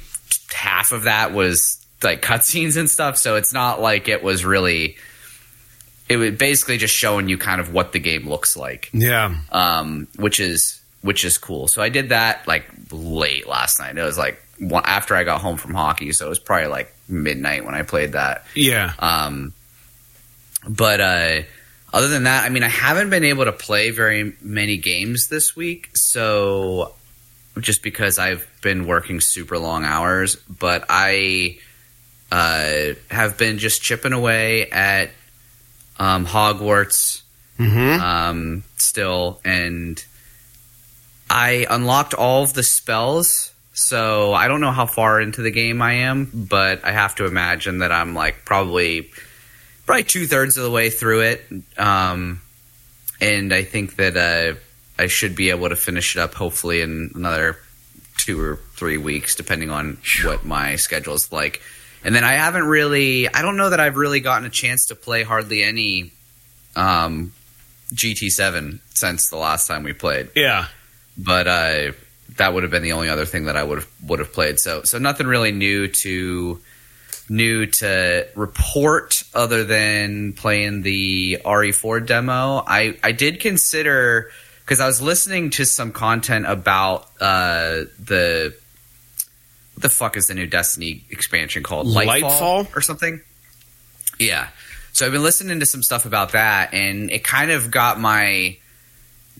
half 0.52 0.92
of 0.92 1.04
that 1.04 1.32
was 1.32 1.84
like 2.02 2.22
cutscenes 2.22 2.78
and 2.78 2.88
stuff 2.88 3.18
so 3.18 3.36
it's 3.36 3.52
not 3.52 3.80
like 3.80 4.08
it 4.08 4.22
was 4.22 4.44
really 4.44 4.96
it 6.10 6.16
was 6.16 6.32
basically 6.32 6.76
just 6.76 6.94
showing 6.94 7.28
you 7.30 7.38
kind 7.38 7.60
of 7.60 7.72
what 7.72 7.92
the 7.92 7.98
game 8.00 8.28
looks 8.28 8.56
like 8.56 8.90
Yeah. 8.92 9.34
um, 9.52 10.08
which 10.16 10.40
is 10.40 10.80
which 11.02 11.24
is 11.24 11.38
cool 11.38 11.66
so 11.68 11.80
i 11.80 11.88
did 11.88 12.10
that 12.10 12.46
like 12.46 12.66
late 12.92 13.46
last 13.48 13.78
night 13.80 13.96
it 13.96 14.02
was 14.02 14.18
like 14.18 14.38
one, 14.58 14.82
after 14.84 15.14
i 15.16 15.24
got 15.24 15.40
home 15.40 15.56
from 15.56 15.72
hockey 15.72 16.12
so 16.12 16.26
it 16.26 16.28
was 16.28 16.38
probably 16.38 16.66
like 16.68 16.94
midnight 17.08 17.64
when 17.64 17.74
i 17.74 17.82
played 17.82 18.12
that 18.12 18.44
Yeah. 18.54 18.92
um, 18.98 19.54
but 20.68 21.00
uh, 21.00 21.40
other 21.92 22.08
than 22.08 22.24
that, 22.24 22.44
I 22.44 22.50
mean, 22.50 22.62
I 22.62 22.68
haven't 22.68 23.10
been 23.10 23.24
able 23.24 23.46
to 23.46 23.52
play 23.52 23.90
very 23.90 24.36
many 24.42 24.76
games 24.76 25.26
this 25.28 25.56
week. 25.56 25.88
So 25.94 26.92
just 27.58 27.82
because 27.82 28.18
I've 28.18 28.46
been 28.62 28.86
working 28.86 29.20
super 29.20 29.58
long 29.58 29.84
hours, 29.84 30.36
but 30.36 30.84
I 30.88 31.58
uh, 32.30 32.94
have 33.10 33.38
been 33.38 33.58
just 33.58 33.82
chipping 33.82 34.12
away 34.12 34.70
at 34.70 35.10
um, 36.00 36.26
Hogwarts 36.26 37.22
Mm-hmm. 37.60 38.02
um, 38.02 38.62
still, 38.78 39.38
and 39.44 40.02
I 41.28 41.66
unlocked 41.68 42.14
all 42.14 42.42
of 42.42 42.54
the 42.54 42.62
spells. 42.62 43.52
So 43.74 44.32
I 44.32 44.48
don't 44.48 44.62
know 44.62 44.72
how 44.72 44.86
far 44.86 45.20
into 45.20 45.42
the 45.42 45.50
game 45.50 45.82
I 45.82 45.92
am, 45.94 46.30
but 46.32 46.84
I 46.84 46.92
have 46.92 47.14
to 47.16 47.26
imagine 47.26 47.80
that 47.80 47.92
I'm 47.92 48.14
like 48.14 48.46
probably 48.46 49.10
probably 49.84 50.04
two 50.04 50.26
thirds 50.26 50.56
of 50.56 50.64
the 50.64 50.70
way 50.70 50.88
through 50.88 51.20
it. 51.20 51.44
Um, 51.76 52.40
and 53.20 53.52
I 53.52 53.62
think 53.62 53.96
that 53.96 54.16
uh, 54.16 54.58
I 54.98 55.08
should 55.08 55.36
be 55.36 55.50
able 55.50 55.68
to 55.68 55.76
finish 55.76 56.16
it 56.16 56.20
up 56.20 56.32
hopefully 56.32 56.80
in 56.80 57.10
another 57.14 57.58
two 58.16 58.40
or 58.40 58.56
three 58.74 58.96
weeks, 58.96 59.34
depending 59.34 59.70
on 59.70 59.98
what 60.24 60.44
my 60.44 60.76
schedule 60.76 61.14
is 61.14 61.30
like. 61.30 61.60
And 62.04 62.14
then 62.14 62.24
I 62.24 62.32
haven't 62.32 62.64
really, 62.64 63.28
I 63.28 63.42
don't 63.42 63.56
know 63.56 63.70
that 63.70 63.80
I've 63.80 63.96
really 63.96 64.20
gotten 64.20 64.46
a 64.46 64.50
chance 64.50 64.86
to 64.86 64.94
play 64.94 65.22
hardly 65.22 65.62
any 65.62 66.12
um, 66.76 67.32
GT7 67.94 68.80
since 68.94 69.28
the 69.28 69.36
last 69.36 69.66
time 69.66 69.82
we 69.82 69.92
played. 69.92 70.30
Yeah. 70.34 70.66
But 71.18 71.46
uh, 71.46 71.92
that 72.36 72.54
would 72.54 72.62
have 72.62 72.72
been 72.72 72.82
the 72.82 72.92
only 72.92 73.08
other 73.08 73.26
thing 73.26 73.46
that 73.46 73.56
I 73.56 73.62
would 73.62 73.78
have 73.78 73.88
would 74.06 74.18
have 74.18 74.32
played. 74.32 74.58
So 74.58 74.82
so 74.82 74.98
nothing 74.98 75.26
really 75.26 75.52
new 75.52 75.88
to 75.88 76.60
new 77.28 77.66
to 77.66 78.26
report 78.34 79.22
other 79.34 79.64
than 79.64 80.32
playing 80.32 80.82
the 80.82 81.38
RE4 81.44 82.06
demo. 82.06 82.62
I 82.66 82.96
I 83.02 83.12
did 83.12 83.40
consider 83.40 84.30
because 84.60 84.80
I 84.80 84.86
was 84.86 85.02
listening 85.02 85.50
to 85.50 85.66
some 85.66 85.92
content 85.92 86.46
about 86.46 87.08
uh, 87.20 87.84
the 87.98 88.54
the 89.80 89.88
fuck 89.88 90.16
is 90.16 90.26
the 90.26 90.34
new 90.34 90.46
Destiny 90.46 91.04
expansion 91.10 91.62
called 91.62 91.86
Lightfall? 91.86 92.76
or 92.76 92.80
something. 92.80 93.20
Yeah. 94.18 94.48
So 94.92 95.06
I've 95.06 95.12
been 95.12 95.22
listening 95.22 95.60
to 95.60 95.66
some 95.66 95.82
stuff 95.82 96.04
about 96.04 96.32
that, 96.32 96.74
and 96.74 97.10
it 97.10 97.24
kind 97.24 97.50
of 97.50 97.70
got 97.70 97.98
my 97.98 98.56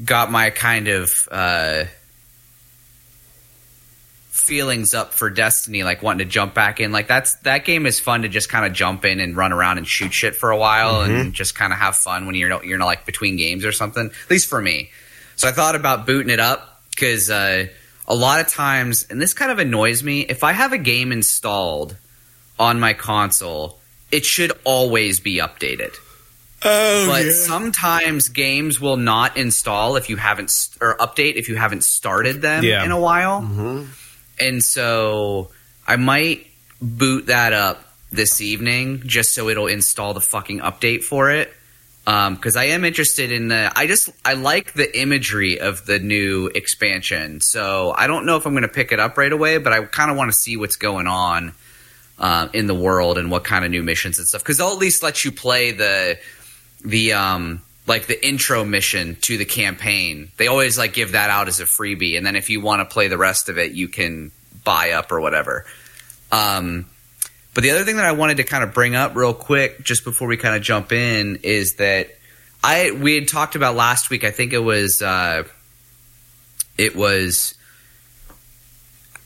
got 0.02 0.30
my 0.30 0.50
kind 0.50 0.88
of 0.88 1.28
uh, 1.30 1.84
feelings 4.30 4.94
up 4.94 5.12
for 5.12 5.28
Destiny, 5.28 5.82
like 5.82 6.02
wanting 6.02 6.26
to 6.26 6.30
jump 6.30 6.54
back 6.54 6.80
in. 6.80 6.92
Like 6.92 7.08
that's 7.08 7.34
that 7.40 7.64
game 7.64 7.84
is 7.84 8.00
fun 8.00 8.22
to 8.22 8.28
just 8.28 8.48
kind 8.48 8.64
of 8.64 8.72
jump 8.72 9.04
in 9.04 9.20
and 9.20 9.36
run 9.36 9.52
around 9.52 9.78
and 9.78 9.86
shoot 9.86 10.12
shit 10.12 10.34
for 10.34 10.50
a 10.50 10.56
while, 10.56 11.02
and 11.02 11.34
just 11.34 11.54
kind 11.54 11.72
of 11.72 11.78
have 11.78 11.96
fun 11.96 12.26
when 12.26 12.34
you're 12.36 12.48
not, 12.48 12.64
you're 12.64 12.78
not 12.78 12.86
like 12.86 13.04
between 13.04 13.36
games 13.36 13.64
or 13.64 13.72
something. 13.72 14.06
At 14.06 14.30
least 14.30 14.48
for 14.48 14.60
me. 14.62 14.90
So 15.36 15.48
I 15.48 15.52
thought 15.52 15.74
about 15.74 16.06
booting 16.06 16.30
it 16.30 16.40
up 16.40 16.82
because 16.90 17.28
uh, 17.30 17.66
a 18.10 18.14
lot 18.14 18.40
of 18.40 18.48
times, 18.48 19.06
and 19.08 19.22
this 19.22 19.32
kind 19.32 19.50
of 19.50 19.58
annoys 19.58 20.02
me, 20.02 20.22
if 20.22 20.42
I 20.44 20.52
have 20.52 20.72
a 20.74 20.78
game 20.78 21.12
installed 21.12 21.96
on 22.58 22.78
my 22.78 22.92
console, 22.92 23.78
it 24.10 24.26
should 24.26 24.52
always 24.64 25.20
be 25.20 25.36
updated. 25.38 25.94
Oh, 26.62 27.06
But 27.08 27.30
sometimes 27.32 28.28
games 28.28 28.80
will 28.80 28.96
not 28.98 29.36
install 29.38 29.96
if 29.96 30.10
you 30.10 30.16
haven't 30.16 30.50
st- 30.50 30.82
or 30.82 30.96
update 30.98 31.36
if 31.36 31.48
you 31.48 31.56
haven't 31.56 31.84
started 31.84 32.42
them 32.42 32.64
Yeah. 32.64 32.84
in 32.84 32.90
a 32.90 33.00
while. 33.00 33.40
Mm-hmm. 33.40 33.84
And 34.40 34.62
so 34.62 35.50
I 35.86 35.96
might 35.96 36.46
boot 36.82 37.26
that 37.26 37.52
up 37.52 37.82
this 38.10 38.40
evening 38.40 39.02
just 39.06 39.34
so 39.34 39.48
it'll 39.48 39.68
install 39.68 40.12
the 40.14 40.20
fucking 40.20 40.58
update 40.60 41.02
for 41.04 41.30
it. 41.30 41.54
Because 42.10 42.56
I 42.56 42.64
am 42.64 42.84
interested 42.84 43.30
in 43.30 43.48
the. 43.48 43.70
I 43.76 43.86
just 43.86 44.10
I 44.24 44.34
like 44.34 44.72
the 44.72 44.98
imagery 44.98 45.60
of 45.60 45.86
the 45.86 45.98
new 45.98 46.46
expansion. 46.46 47.40
So 47.40 47.94
I 47.96 48.06
don't 48.06 48.26
know 48.26 48.36
if 48.36 48.46
I'm 48.46 48.52
going 48.52 48.62
to 48.62 48.68
pick 48.68 48.90
it 48.90 48.98
up 48.98 49.16
right 49.16 49.32
away, 49.32 49.58
but 49.58 49.72
I 49.72 49.84
kind 49.84 50.10
of 50.10 50.16
want 50.16 50.32
to 50.32 50.36
see 50.36 50.56
what's 50.56 50.76
going 50.76 51.06
on 51.06 51.52
uh, 52.18 52.48
in 52.52 52.66
the 52.66 52.74
world 52.74 53.18
and 53.18 53.30
what 53.30 53.44
kind 53.44 53.64
of 53.64 53.70
new 53.70 53.82
missions 53.82 54.18
and 54.18 54.26
stuff. 54.26 54.42
Because 54.42 54.58
they'll 54.58 54.72
at 54.72 54.78
least 54.78 55.02
let 55.02 55.24
you 55.24 55.32
play 55.32 55.72
the 55.72 56.18
the 56.82 57.12
um 57.12 57.62
like 57.86 58.06
the 58.06 58.26
intro 58.26 58.64
mission 58.64 59.16
to 59.22 59.36
the 59.36 59.44
campaign. 59.44 60.30
They 60.36 60.46
always 60.46 60.78
like 60.78 60.92
give 60.92 61.12
that 61.12 61.30
out 61.30 61.48
as 61.48 61.60
a 61.60 61.64
freebie, 61.64 62.16
and 62.16 62.26
then 62.26 62.36
if 62.36 62.50
you 62.50 62.60
want 62.60 62.80
to 62.80 62.92
play 62.92 63.08
the 63.08 63.18
rest 63.18 63.48
of 63.48 63.58
it, 63.58 63.72
you 63.72 63.88
can 63.88 64.32
buy 64.64 64.92
up 64.92 65.12
or 65.12 65.20
whatever. 65.20 65.64
Um, 66.32 66.86
but 67.60 67.64
the 67.64 67.72
other 67.72 67.84
thing 67.84 67.96
that 67.96 68.06
I 68.06 68.12
wanted 68.12 68.38
to 68.38 68.44
kind 68.44 68.64
of 68.64 68.72
bring 68.72 68.94
up 68.94 69.14
real 69.14 69.34
quick, 69.34 69.84
just 69.84 70.02
before 70.02 70.26
we 70.26 70.38
kind 70.38 70.56
of 70.56 70.62
jump 70.62 70.92
in, 70.92 71.40
is 71.42 71.74
that 71.74 72.08
I 72.64 72.90
we 72.92 73.16
had 73.16 73.28
talked 73.28 73.54
about 73.54 73.74
last 73.74 74.08
week. 74.08 74.24
I 74.24 74.30
think 74.30 74.54
it 74.54 74.60
was 74.60 75.02
uh, 75.02 75.42
it 76.78 76.96
was 76.96 77.54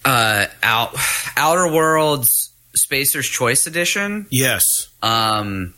uh, 0.05 0.47
out 0.65 0.97
Outer 1.37 1.73
Worlds 1.73 2.51
Spacer's 2.75 3.29
Choice 3.29 3.69
Edition. 3.69 4.27
Yes. 4.31 4.89
Um, 5.01 5.73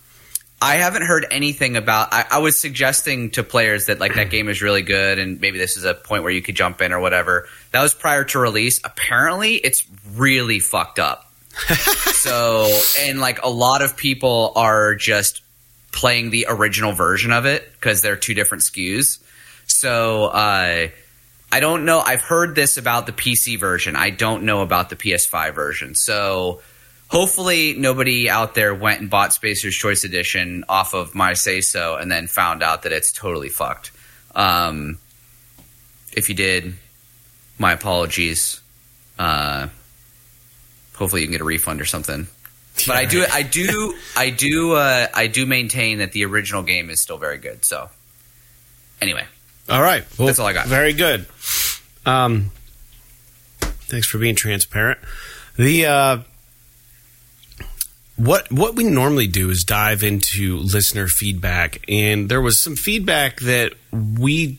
I 0.62 0.76
haven't 0.76 1.02
heard 1.02 1.26
anything 1.30 1.76
about. 1.76 2.08
I, 2.14 2.24
I 2.30 2.38
was 2.38 2.58
suggesting 2.58 3.32
to 3.32 3.42
players 3.42 3.84
that 3.84 3.98
like 3.98 4.14
that 4.14 4.30
game 4.30 4.48
is 4.48 4.62
really 4.62 4.80
good, 4.80 5.18
and 5.18 5.42
maybe 5.42 5.58
this 5.58 5.76
is 5.76 5.84
a 5.84 5.92
point 5.92 6.22
where 6.22 6.32
you 6.32 6.40
could 6.40 6.56
jump 6.56 6.80
in 6.80 6.94
or 6.94 7.00
whatever. 7.00 7.50
That 7.72 7.82
was 7.82 7.92
prior 7.92 8.24
to 8.24 8.38
release. 8.38 8.80
Apparently, 8.82 9.56
it's 9.56 9.86
really 10.14 10.58
fucked 10.58 10.98
up. 10.98 11.24
so, 12.12 12.70
and 13.00 13.20
like 13.20 13.42
a 13.42 13.48
lot 13.48 13.82
of 13.82 13.96
people 13.96 14.52
are 14.56 14.94
just 14.94 15.42
playing 15.92 16.30
the 16.30 16.46
original 16.48 16.92
version 16.92 17.32
of 17.32 17.46
it 17.46 17.70
because 17.72 18.02
they're 18.02 18.16
two 18.16 18.34
different 18.34 18.62
SKUs. 18.62 19.18
So, 19.66 20.26
uh, 20.26 20.88
I 21.52 21.60
don't 21.60 21.84
know. 21.84 22.00
I've 22.00 22.22
heard 22.22 22.54
this 22.54 22.76
about 22.76 23.06
the 23.06 23.12
PC 23.12 23.58
version. 23.58 23.96
I 23.96 24.10
don't 24.10 24.42
know 24.42 24.62
about 24.62 24.90
the 24.90 24.96
PS5 24.96 25.54
version. 25.54 25.94
So 25.94 26.60
hopefully 27.08 27.74
nobody 27.74 28.28
out 28.28 28.54
there 28.54 28.74
went 28.74 29.00
and 29.00 29.08
bought 29.08 29.32
Spacer's 29.32 29.76
Choice 29.76 30.04
Edition 30.04 30.64
off 30.68 30.92
of 30.92 31.14
my 31.14 31.34
say 31.34 31.60
so 31.60 31.96
and 31.96 32.10
then 32.10 32.26
found 32.26 32.62
out 32.62 32.82
that 32.82 32.92
it's 32.92 33.12
totally 33.12 33.48
fucked. 33.48 33.92
Um, 34.34 34.98
if 36.12 36.28
you 36.28 36.34
did, 36.34 36.74
my 37.58 37.72
apologies. 37.72 38.60
Uh, 39.18 39.68
hopefully 40.96 41.22
you 41.22 41.28
can 41.28 41.32
get 41.32 41.40
a 41.40 41.44
refund 41.44 41.80
or 41.80 41.84
something. 41.86 42.26
But 42.86 42.96
I 42.96 43.06
do, 43.06 43.24
I 43.32 43.42
do, 43.42 43.94
I 44.18 44.28
do, 44.28 44.72
uh, 44.74 45.06
I 45.14 45.28
do 45.28 45.46
maintain 45.46 45.98
that 46.00 46.12
the 46.12 46.26
original 46.26 46.62
game 46.62 46.90
is 46.90 47.00
still 47.00 47.16
very 47.16 47.38
good. 47.38 47.64
So, 47.64 47.88
anyway, 49.00 49.24
All 49.70 49.80
right. 49.80 50.04
Well, 50.18 50.26
That's 50.26 50.38
all 50.38 50.46
I 50.46 50.52
got. 50.52 50.66
Very 50.66 50.92
good. 50.92 51.24
Um, 52.04 52.50
thanks 53.88 54.06
for 54.06 54.18
being 54.18 54.34
transparent. 54.34 55.00
The 55.56 55.86
uh, 55.86 56.18
what 58.16 58.52
what 58.52 58.76
we 58.76 58.84
normally 58.84 59.26
do 59.26 59.48
is 59.48 59.64
dive 59.64 60.02
into 60.02 60.58
listener 60.58 61.06
feedback, 61.06 61.82
and 61.88 62.28
there 62.28 62.42
was 62.42 62.60
some 62.62 62.76
feedback 62.76 63.40
that 63.40 63.72
we, 63.90 64.58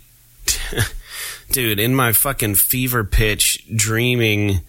dude, 1.51 1.79
in 1.79 1.93
my 1.93 2.13
fucking 2.13 2.55
fever 2.55 3.03
pitch 3.03 3.63
dreaming 3.75 4.61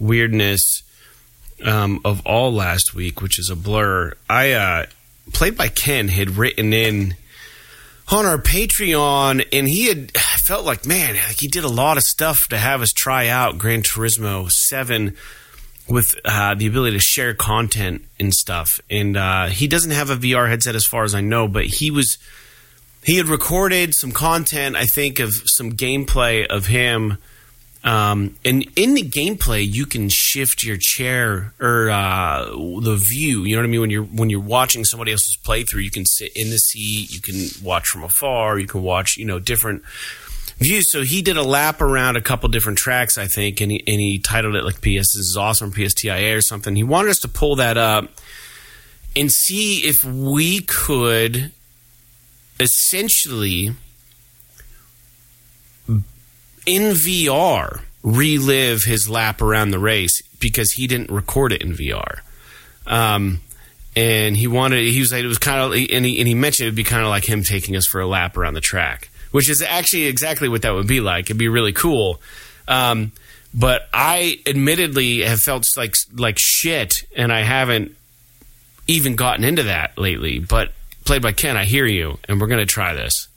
weirdness 0.00 0.82
um, 1.64 2.00
of 2.04 2.24
all 2.26 2.52
last 2.52 2.94
week, 2.94 3.20
which 3.20 3.38
is 3.38 3.50
a 3.50 3.56
blur. 3.56 4.12
I 4.28 4.52
uh, 4.52 4.86
played 5.32 5.56
by 5.56 5.68
Ken 5.68 6.08
had 6.08 6.36
written 6.36 6.72
in 6.72 7.14
on 8.08 8.24
our 8.24 8.38
Patreon, 8.38 9.46
and 9.52 9.68
he 9.68 9.86
had 9.86 10.16
felt 10.16 10.64
like 10.64 10.86
man, 10.86 11.14
like 11.14 11.40
he 11.40 11.48
did 11.48 11.64
a 11.64 11.68
lot 11.68 11.96
of 11.96 12.02
stuff 12.02 12.48
to 12.48 12.58
have 12.58 12.82
us 12.82 12.92
try 12.92 13.28
out 13.28 13.58
Gran 13.58 13.82
Turismo 13.82 14.50
Seven 14.50 15.16
with 15.88 16.18
uh, 16.24 16.54
the 16.54 16.66
ability 16.66 16.96
to 16.96 17.02
share 17.02 17.34
content 17.34 18.04
and 18.18 18.34
stuff. 18.34 18.80
And 18.90 19.16
uh, 19.16 19.46
he 19.46 19.68
doesn't 19.68 19.92
have 19.92 20.10
a 20.10 20.16
VR 20.16 20.48
headset, 20.48 20.74
as 20.74 20.84
far 20.84 21.04
as 21.04 21.14
I 21.14 21.20
know, 21.20 21.48
but 21.48 21.66
he 21.66 21.90
was 21.90 22.18
he 23.04 23.16
had 23.18 23.26
recorded 23.26 23.94
some 23.94 24.10
content, 24.10 24.74
I 24.74 24.84
think, 24.84 25.20
of 25.20 25.32
some 25.44 25.72
gameplay 25.72 26.44
of 26.46 26.66
him. 26.66 27.18
Um, 27.86 28.34
and 28.44 28.68
in 28.74 28.94
the 28.94 29.02
gameplay, 29.02 29.64
you 29.64 29.86
can 29.86 30.08
shift 30.08 30.64
your 30.64 30.76
chair 30.76 31.54
or 31.60 31.88
uh, 31.88 32.46
the 32.46 32.96
view. 33.00 33.44
You 33.44 33.54
know 33.54 33.62
what 33.62 33.68
I 33.68 33.70
mean? 33.70 33.80
When 33.80 33.90
you're 33.90 34.02
when 34.02 34.28
you're 34.28 34.40
watching 34.40 34.84
somebody 34.84 35.12
else's 35.12 35.36
playthrough, 35.36 35.84
you 35.84 35.92
can 35.92 36.04
sit 36.04 36.32
in 36.36 36.50
the 36.50 36.58
seat, 36.58 37.12
you 37.12 37.20
can 37.20 37.46
watch 37.64 37.86
from 37.86 38.02
afar, 38.02 38.58
you 38.58 38.66
can 38.66 38.82
watch 38.82 39.16
you 39.16 39.24
know 39.24 39.38
different 39.38 39.84
views. 40.58 40.90
So 40.90 41.04
he 41.04 41.22
did 41.22 41.36
a 41.36 41.44
lap 41.44 41.80
around 41.80 42.16
a 42.16 42.20
couple 42.20 42.48
different 42.48 42.78
tracks, 42.78 43.16
I 43.16 43.28
think, 43.28 43.60
and 43.60 43.70
he, 43.70 43.78
and 43.86 44.00
he 44.00 44.18
titled 44.18 44.56
it 44.56 44.64
like 44.64 44.80
"PS 44.80 45.14
This 45.14 45.14
is 45.14 45.36
awesome" 45.36 45.70
PSTIA 45.70 46.36
or 46.36 46.40
something. 46.40 46.74
He 46.74 46.82
wanted 46.82 47.10
us 47.10 47.20
to 47.20 47.28
pull 47.28 47.54
that 47.56 47.78
up 47.78 48.08
and 49.14 49.30
see 49.30 49.86
if 49.86 50.02
we 50.02 50.60
could 50.60 51.52
essentially 52.58 53.70
in 56.66 56.92
VR 56.92 57.80
relive 58.02 58.82
his 58.84 59.08
lap 59.08 59.40
around 59.40 59.70
the 59.70 59.78
race 59.78 60.22
because 60.38 60.72
he 60.72 60.86
didn't 60.86 61.10
record 61.10 61.52
it 61.52 61.62
in 61.62 61.72
VR. 61.72 62.20
Um, 62.86 63.40
and 63.96 64.36
he 64.36 64.46
wanted, 64.46 64.84
he 64.84 65.00
was 65.00 65.12
like, 65.12 65.24
it 65.24 65.26
was 65.26 65.38
kind 65.38 65.60
of, 65.60 65.72
and 65.72 66.04
he, 66.04 66.18
and 66.18 66.28
he 66.28 66.34
mentioned 66.34 66.66
it'd 66.66 66.76
be 66.76 66.84
kind 66.84 67.02
of 67.02 67.08
like 67.08 67.28
him 67.28 67.42
taking 67.42 67.76
us 67.76 67.86
for 67.86 68.00
a 68.00 68.06
lap 68.06 68.36
around 68.36 68.54
the 68.54 68.60
track, 68.60 69.08
which 69.30 69.48
is 69.48 69.62
actually 69.62 70.04
exactly 70.04 70.48
what 70.48 70.62
that 70.62 70.74
would 70.74 70.86
be 70.86 71.00
like. 71.00 71.26
It'd 71.26 71.38
be 71.38 71.48
really 71.48 71.72
cool. 71.72 72.20
Um, 72.68 73.12
but 73.54 73.88
I 73.92 74.40
admittedly 74.46 75.20
have 75.20 75.40
felt 75.40 75.64
like 75.76 75.96
like 76.14 76.38
shit, 76.38 77.06
and 77.16 77.32
I 77.32 77.40
haven't 77.40 77.96
even 78.86 79.16
gotten 79.16 79.44
into 79.44 79.62
that 79.64 79.96
lately. 79.96 80.40
But 80.40 80.72
played 81.06 81.22
by 81.22 81.32
Ken, 81.32 81.56
I 81.56 81.64
hear 81.64 81.86
you, 81.86 82.18
and 82.28 82.38
we're 82.38 82.48
gonna 82.48 82.66
try 82.66 82.92
this. 82.92 83.28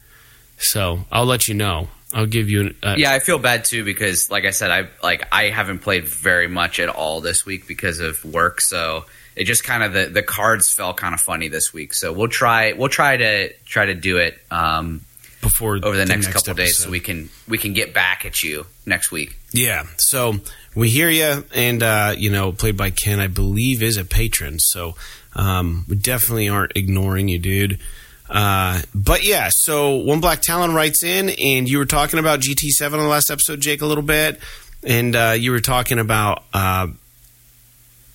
So 0.57 1.05
I'll 1.09 1.25
let 1.25 1.47
you 1.47 1.53
know. 1.53 1.87
I'll 2.13 2.25
give 2.25 2.49
you 2.49 2.61
an. 2.61 2.75
Uh, 2.81 2.95
Yeah, 2.97 3.13
I 3.13 3.19
feel 3.19 3.39
bad 3.39 3.65
too 3.65 3.83
because, 3.83 4.31
like 4.31 4.45
I 4.45 4.51
said, 4.51 4.71
I 4.71 4.87
like 5.03 5.27
I 5.31 5.45
haven't 5.49 5.79
played 5.79 6.05
very 6.05 6.47
much 6.47 6.79
at 6.79 6.89
all 6.89 7.21
this 7.21 7.45
week 7.45 7.67
because 7.67 7.99
of 7.99 8.23
work. 8.25 8.61
So 8.61 9.05
it 9.35 9.43
just 9.45 9.63
kind 9.63 9.83
of 9.83 9.93
the 9.93 10.05
the 10.05 10.23
cards 10.23 10.73
fell 10.73 10.93
kind 10.93 11.13
of 11.13 11.21
funny 11.21 11.47
this 11.47 11.73
week. 11.73 11.93
So 11.93 12.11
we'll 12.11 12.27
try 12.27 12.73
we'll 12.73 12.89
try 12.89 13.17
to 13.17 13.53
try 13.65 13.85
to 13.85 13.93
do 13.93 14.17
it 14.17 14.39
um, 14.49 15.01
before 15.41 15.79
over 15.83 15.95
the, 15.95 16.05
next, 16.05 16.27
couple 16.27 16.53
days 16.55 16.77
so 16.77 16.89
we 16.89 16.99
can 16.99 17.29
we 17.47 17.57
can 17.57 17.73
get 17.73 17.93
back 17.93 18.25
at 18.25 18.41
you 18.43 18.65
next 18.85 19.11
week. 19.11 19.37
Yeah. 19.51 19.85
So 19.97 20.35
we 20.75 20.89
hear 20.89 21.09
you, 21.09 21.45
and 21.53 21.81
uh, 21.83 22.15
you 22.17 22.29
know, 22.29 22.51
played 22.51 22.77
by 22.77 22.89
Ken, 22.89 23.19
I 23.19 23.27
believe, 23.27 23.81
is 23.81 23.97
a 23.97 24.05
patron. 24.05 24.59
So 24.59 24.95
um, 25.33 25.85
we 25.87 25.95
definitely 25.95 26.49
aren't 26.49 26.73
ignoring 26.75 27.27
you, 27.27 27.39
dude. 27.39 27.79
Uh, 28.29 28.81
but 28.93 29.23
yeah, 29.23 29.49
so 29.51 29.95
one 29.95 30.19
black 30.19 30.41
talon 30.41 30.73
writes 30.73 31.03
in, 31.03 31.29
and 31.29 31.67
you 31.67 31.79
were 31.79 31.85
talking 31.85 32.19
about 32.19 32.41
GT7 32.41 32.93
on 32.93 32.99
the 32.99 33.07
last 33.07 33.31
episode, 33.31 33.59
Jake, 33.59 33.81
a 33.81 33.85
little 33.85 34.03
bit, 34.03 34.39
and 34.83 35.15
uh, 35.15 35.35
you 35.37 35.51
were 35.51 35.59
talking 35.59 35.97
about 35.97 36.43
uh, 36.53 36.87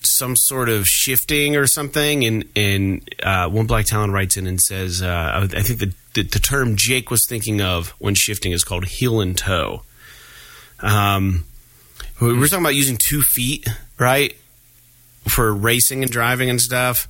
some 0.01 0.35
sort 0.35 0.69
of 0.69 0.87
shifting 0.87 1.57
or 1.57 1.67
something, 1.67 2.23
and 2.23 2.45
and 2.55 3.09
uh, 3.21 3.49
one 3.49 3.65
black 3.65 3.85
talon 3.85 4.11
writes 4.11 4.37
in 4.37 4.47
and 4.47 4.61
says, 4.61 5.01
uh, 5.01 5.47
I 5.53 5.61
think 5.61 5.79
the, 5.79 5.93
the 6.13 6.23
the 6.23 6.39
term 6.39 6.75
Jake 6.77 7.11
was 7.11 7.25
thinking 7.27 7.61
of 7.61 7.89
when 7.99 8.15
shifting 8.15 8.53
is 8.53 8.63
called 8.63 8.85
heel 8.85 9.19
and 9.19 9.37
toe. 9.37 9.81
Um, 10.79 11.45
we 12.21 12.37
we're 12.37 12.47
talking 12.47 12.63
about 12.63 12.75
using 12.75 12.97
two 12.97 13.21
feet, 13.21 13.67
right, 13.99 14.35
for 15.27 15.53
racing 15.53 16.03
and 16.03 16.11
driving 16.11 16.49
and 16.49 16.61
stuff. 16.61 17.09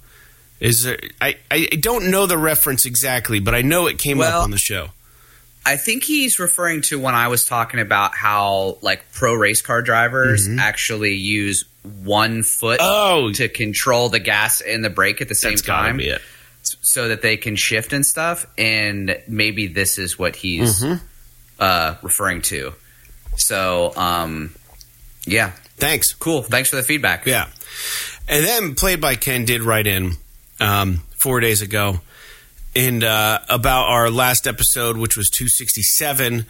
Is 0.66 0.84
there? 0.84 0.98
I 1.22 1.38
I 1.52 1.68
don't 1.80 2.10
know 2.12 2.26
the 2.26 2.38
reference 2.38 2.86
exactly, 2.86 3.40
but 3.40 3.54
I 3.56 3.62
know 3.62 3.88
it 3.88 3.98
came 4.00 4.18
Well, 4.18 4.40
up 4.40 4.44
on 4.44 4.52
the 4.52 4.58
show. 4.58 4.90
I 5.68 5.78
think 5.78 6.04
he's 6.04 6.38
referring 6.40 6.82
to 6.84 7.00
when 7.00 7.16
I 7.16 7.28
was 7.28 7.46
talking 7.46 7.80
about 7.80 8.16
how 8.16 8.78
like 8.82 9.12
pro 9.14 9.34
race 9.34 9.62
car 9.62 9.82
drivers 9.82 10.48
actually 10.60 11.16
use 11.16 11.66
one 12.04 12.44
foot 12.44 12.80
Oh, 12.82 13.32
to 13.34 13.48
control 13.50 14.10
the 14.10 14.20
gas 14.20 14.62
and 14.62 14.84
the 14.86 14.90
brake 14.92 15.22
at 15.22 15.28
the 15.28 15.34
same 15.36 15.52
that's 15.54 15.62
time 15.64 16.00
so 16.82 17.08
that 17.10 17.22
they 17.22 17.38
can 17.38 17.56
shift 17.56 17.94
and 17.94 18.06
stuff 18.06 18.46
and 18.58 19.20
maybe 19.28 19.68
this 19.68 19.98
is 20.00 20.18
what 20.20 20.36
he's 20.36 20.82
Mhm. 20.84 21.00
uh, 21.60 21.96
referring 22.04 22.42
to. 22.44 22.74
So 23.38 23.92
um 23.96 24.54
yeah, 25.26 25.52
Thanks. 25.78 26.14
cool. 26.14 26.44
Thanks 26.44 26.70
for 26.70 26.76
the 26.76 26.84
feedback. 26.84 27.26
Yeah. 27.26 27.48
And 28.28 28.46
then 28.46 28.76
Played 28.76 29.02
by 29.02 29.16
Ken 29.16 29.46
did 29.46 29.62
write 29.64 29.88
in 29.88 30.18
um, 30.60 31.02
four 31.18 31.40
days 31.40 31.62
ago 31.62 32.00
and 32.76 33.04
uh, 33.04 33.40
about 33.50 33.88
our 33.88 34.10
last 34.10 34.48
episode, 34.48 34.98
which 34.98 35.16
was 35.16 35.30
267. 35.30 36.46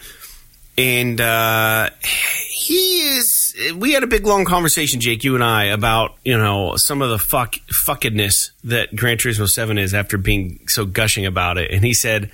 And 0.77 1.21
uh, 1.21 1.89
he 2.49 3.17
is. 3.17 3.55
We 3.77 3.93
had 3.93 4.03
a 4.03 4.07
big 4.07 4.25
long 4.25 4.43
conversation, 4.43 4.99
Jake, 4.99 5.23
you 5.23 5.35
and 5.35 5.43
I, 5.43 5.65
about 5.65 6.15
you 6.25 6.37
know 6.37 6.73
some 6.75 7.01
of 7.01 7.09
the 7.09 7.17
fuck 7.17 7.55
fuckedness 7.87 8.51
that 8.65 8.93
Gran 8.93 9.15
Turismo 9.15 9.47
Seven 9.47 9.77
is 9.77 9.93
after 9.93 10.17
being 10.17 10.59
so 10.67 10.85
gushing 10.85 11.25
about 11.25 11.57
it. 11.57 11.71
And 11.71 11.85
he 11.85 11.93
said, 11.93 12.29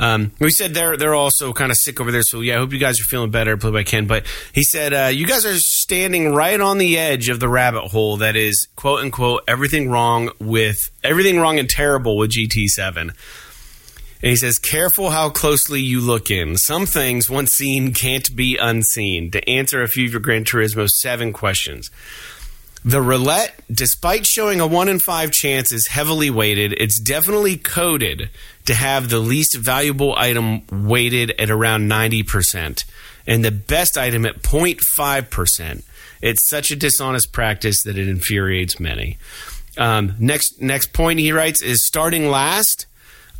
um, 0.00 0.32
we 0.40 0.50
said 0.50 0.72
they're 0.72 0.96
they're 0.96 1.14
also 1.14 1.52
kind 1.52 1.70
of 1.70 1.76
sick 1.76 2.00
over 2.00 2.10
there. 2.10 2.22
So 2.22 2.40
yeah, 2.40 2.56
I 2.56 2.58
hope 2.58 2.72
you 2.72 2.78
guys 2.78 2.98
are 3.00 3.04
feeling 3.04 3.30
better. 3.30 3.56
Played 3.58 3.74
by 3.74 3.84
Ken, 3.84 4.06
but 4.06 4.26
he 4.52 4.62
said 4.62 4.94
uh, 4.94 5.10
you 5.12 5.26
guys 5.26 5.44
are 5.44 5.54
standing 5.58 6.34
right 6.34 6.58
on 6.58 6.78
the 6.78 6.98
edge 6.98 7.28
of 7.28 7.38
the 7.38 7.50
rabbit 7.50 7.88
hole 7.88 8.16
that 8.16 8.34
is 8.34 8.66
quote 8.76 9.00
unquote 9.00 9.42
everything 9.46 9.90
wrong 9.90 10.30
with 10.40 10.90
everything 11.04 11.38
wrong 11.38 11.58
and 11.58 11.68
terrible 11.68 12.16
with 12.16 12.30
GT 12.30 12.66
Seven. 12.66 13.12
And 14.22 14.28
he 14.28 14.36
says, 14.36 14.58
careful 14.58 15.08
how 15.10 15.30
closely 15.30 15.80
you 15.80 16.02
look 16.02 16.30
in. 16.30 16.58
Some 16.58 16.84
things, 16.84 17.30
once 17.30 17.52
seen, 17.52 17.94
can't 17.94 18.36
be 18.36 18.58
unseen. 18.58 19.30
To 19.30 19.48
answer 19.48 19.82
a 19.82 19.88
few 19.88 20.04
of 20.04 20.12
your 20.12 20.20
Gran 20.20 20.44
Turismo 20.44 20.86
7 20.86 21.32
questions. 21.32 21.90
The 22.84 23.02
roulette, 23.02 23.60
despite 23.70 24.24
showing 24.26 24.60
a 24.60 24.66
1 24.66 24.88
in 24.88 25.00
5 25.00 25.30
chance, 25.30 25.70
is 25.70 25.88
heavily 25.88 26.30
weighted. 26.30 26.72
It's 26.78 26.98
definitely 26.98 27.56
coded 27.56 28.30
to 28.64 28.74
have 28.74 29.10
the 29.10 29.18
least 29.18 29.56
valuable 29.58 30.14
item 30.16 30.62
weighted 30.70 31.32
at 31.38 31.50
around 31.50 31.90
90%, 31.90 32.84
and 33.26 33.44
the 33.44 33.50
best 33.50 33.98
item 33.98 34.24
at 34.24 34.42
0.5%. 34.42 35.82
It's 36.22 36.48
such 36.48 36.70
a 36.70 36.76
dishonest 36.76 37.32
practice 37.32 37.82
that 37.84 37.98
it 37.98 38.08
infuriates 38.08 38.80
many. 38.80 39.18
Um, 39.76 40.14
next, 40.18 40.60
next 40.60 40.92
point 40.92 41.20
he 41.20 41.32
writes 41.32 41.62
is 41.62 41.86
starting 41.86 42.28
last 42.28 42.86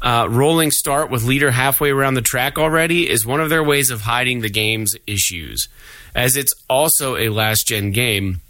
uh, 0.03 0.27
rolling 0.31 0.71
start 0.71 1.11
with 1.11 1.25
leader 1.25 1.51
halfway 1.51 1.91
around 1.91 2.15
the 2.15 2.23
track 2.23 2.59
already 2.59 3.09
is 3.09 3.27
one 3.27 3.41
of 3.41 3.51
their 3.51 3.63
ways 3.63 3.91
of 3.91 4.03
hiding 4.03 4.41
the 4.41 4.49
game's 4.49 4.97
issues. 5.07 5.69
As 6.15 6.37
it's 6.37 6.55
also 6.69 7.17
a 7.17 7.29
last 7.29 7.69
gen 7.69 7.91
game, 7.91 8.41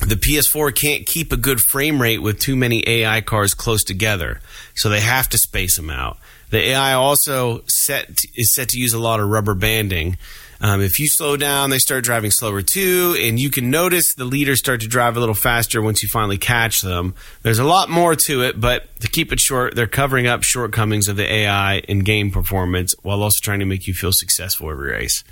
the 0.00 0.14
PS4 0.14 0.74
can't 0.74 1.06
keep 1.06 1.32
a 1.32 1.36
good 1.36 1.60
frame 1.60 2.00
rate 2.00 2.18
with 2.18 2.38
too 2.38 2.56
many 2.56 2.82
AI 2.86 3.20
cars 3.20 3.54
close 3.54 3.82
together, 3.82 4.40
so 4.74 4.88
they 4.88 5.00
have 5.00 5.28
to 5.30 5.38
space 5.38 5.76
them 5.76 5.90
out. 5.90 6.18
The 6.50 6.70
AI 6.70 6.94
also 6.94 7.62
set 7.66 8.20
is 8.34 8.54
set 8.54 8.70
to 8.70 8.78
use 8.78 8.94
a 8.94 8.98
lot 8.98 9.20
of 9.20 9.28
rubber 9.28 9.54
banding. 9.54 10.16
Um, 10.60 10.80
if 10.80 10.98
you 10.98 11.06
slow 11.08 11.36
down, 11.36 11.70
they 11.70 11.78
start 11.78 12.04
driving 12.04 12.30
slower 12.32 12.62
too, 12.62 13.16
and 13.18 13.38
you 13.38 13.50
can 13.50 13.70
notice 13.70 14.14
the 14.14 14.24
leaders 14.24 14.58
start 14.58 14.80
to 14.80 14.88
drive 14.88 15.16
a 15.16 15.20
little 15.20 15.34
faster 15.34 15.80
once 15.80 16.02
you 16.02 16.08
finally 16.08 16.38
catch 16.38 16.80
them. 16.80 17.14
There's 17.42 17.60
a 17.60 17.64
lot 17.64 17.88
more 17.88 18.16
to 18.26 18.42
it, 18.42 18.60
but 18.60 19.00
to 19.00 19.08
keep 19.08 19.32
it 19.32 19.38
short, 19.38 19.76
they're 19.76 19.86
covering 19.86 20.26
up 20.26 20.42
shortcomings 20.42 21.06
of 21.06 21.16
the 21.16 21.32
AI 21.32 21.82
and 21.88 22.04
game 22.04 22.32
performance 22.32 22.94
while 23.02 23.22
also 23.22 23.38
trying 23.40 23.60
to 23.60 23.66
make 23.66 23.86
you 23.86 23.94
feel 23.94 24.12
successful 24.12 24.70
every 24.70 24.90
race. 24.90 25.22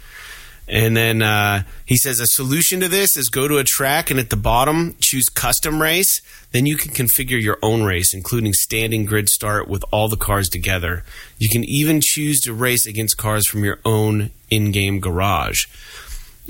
And 0.68 0.96
then 0.96 1.22
uh, 1.22 1.62
he 1.85 1.96
says 1.96 2.18
a 2.18 2.26
solution 2.26 2.81
to 2.81 2.88
this 2.88 3.16
is 3.16 3.29
go 3.29 3.46
to 3.46 3.59
a 3.59 3.64
track 3.64 4.11
and 4.11 4.18
at 4.18 4.31
the 4.31 4.37
bottom 4.37 4.96
choose 5.00 5.29
custom 5.29 5.81
race. 5.81 6.20
Then 6.50 6.66
you 6.66 6.76
can 6.76 6.92
configure 6.92 7.40
your 7.40 7.59
own 7.62 7.85
race, 7.85 8.12
including 8.12 8.52
standing 8.52 9.05
grid 9.05 9.29
start 9.29 9.68
with 9.68 9.85
all 9.92 10.09
the 10.09 10.16
cars 10.16 10.48
together. 10.48 11.05
You 11.38 11.48
can 11.48 11.64
even 11.64 12.00
choose 12.02 12.40
to 12.40 12.52
race 12.52 12.87
against 12.87 13.16
cars 13.16 13.46
from 13.46 13.62
your 13.62 13.79
own 13.85 14.31
in 14.50 14.72
game 14.72 15.00
garage. 15.00 15.66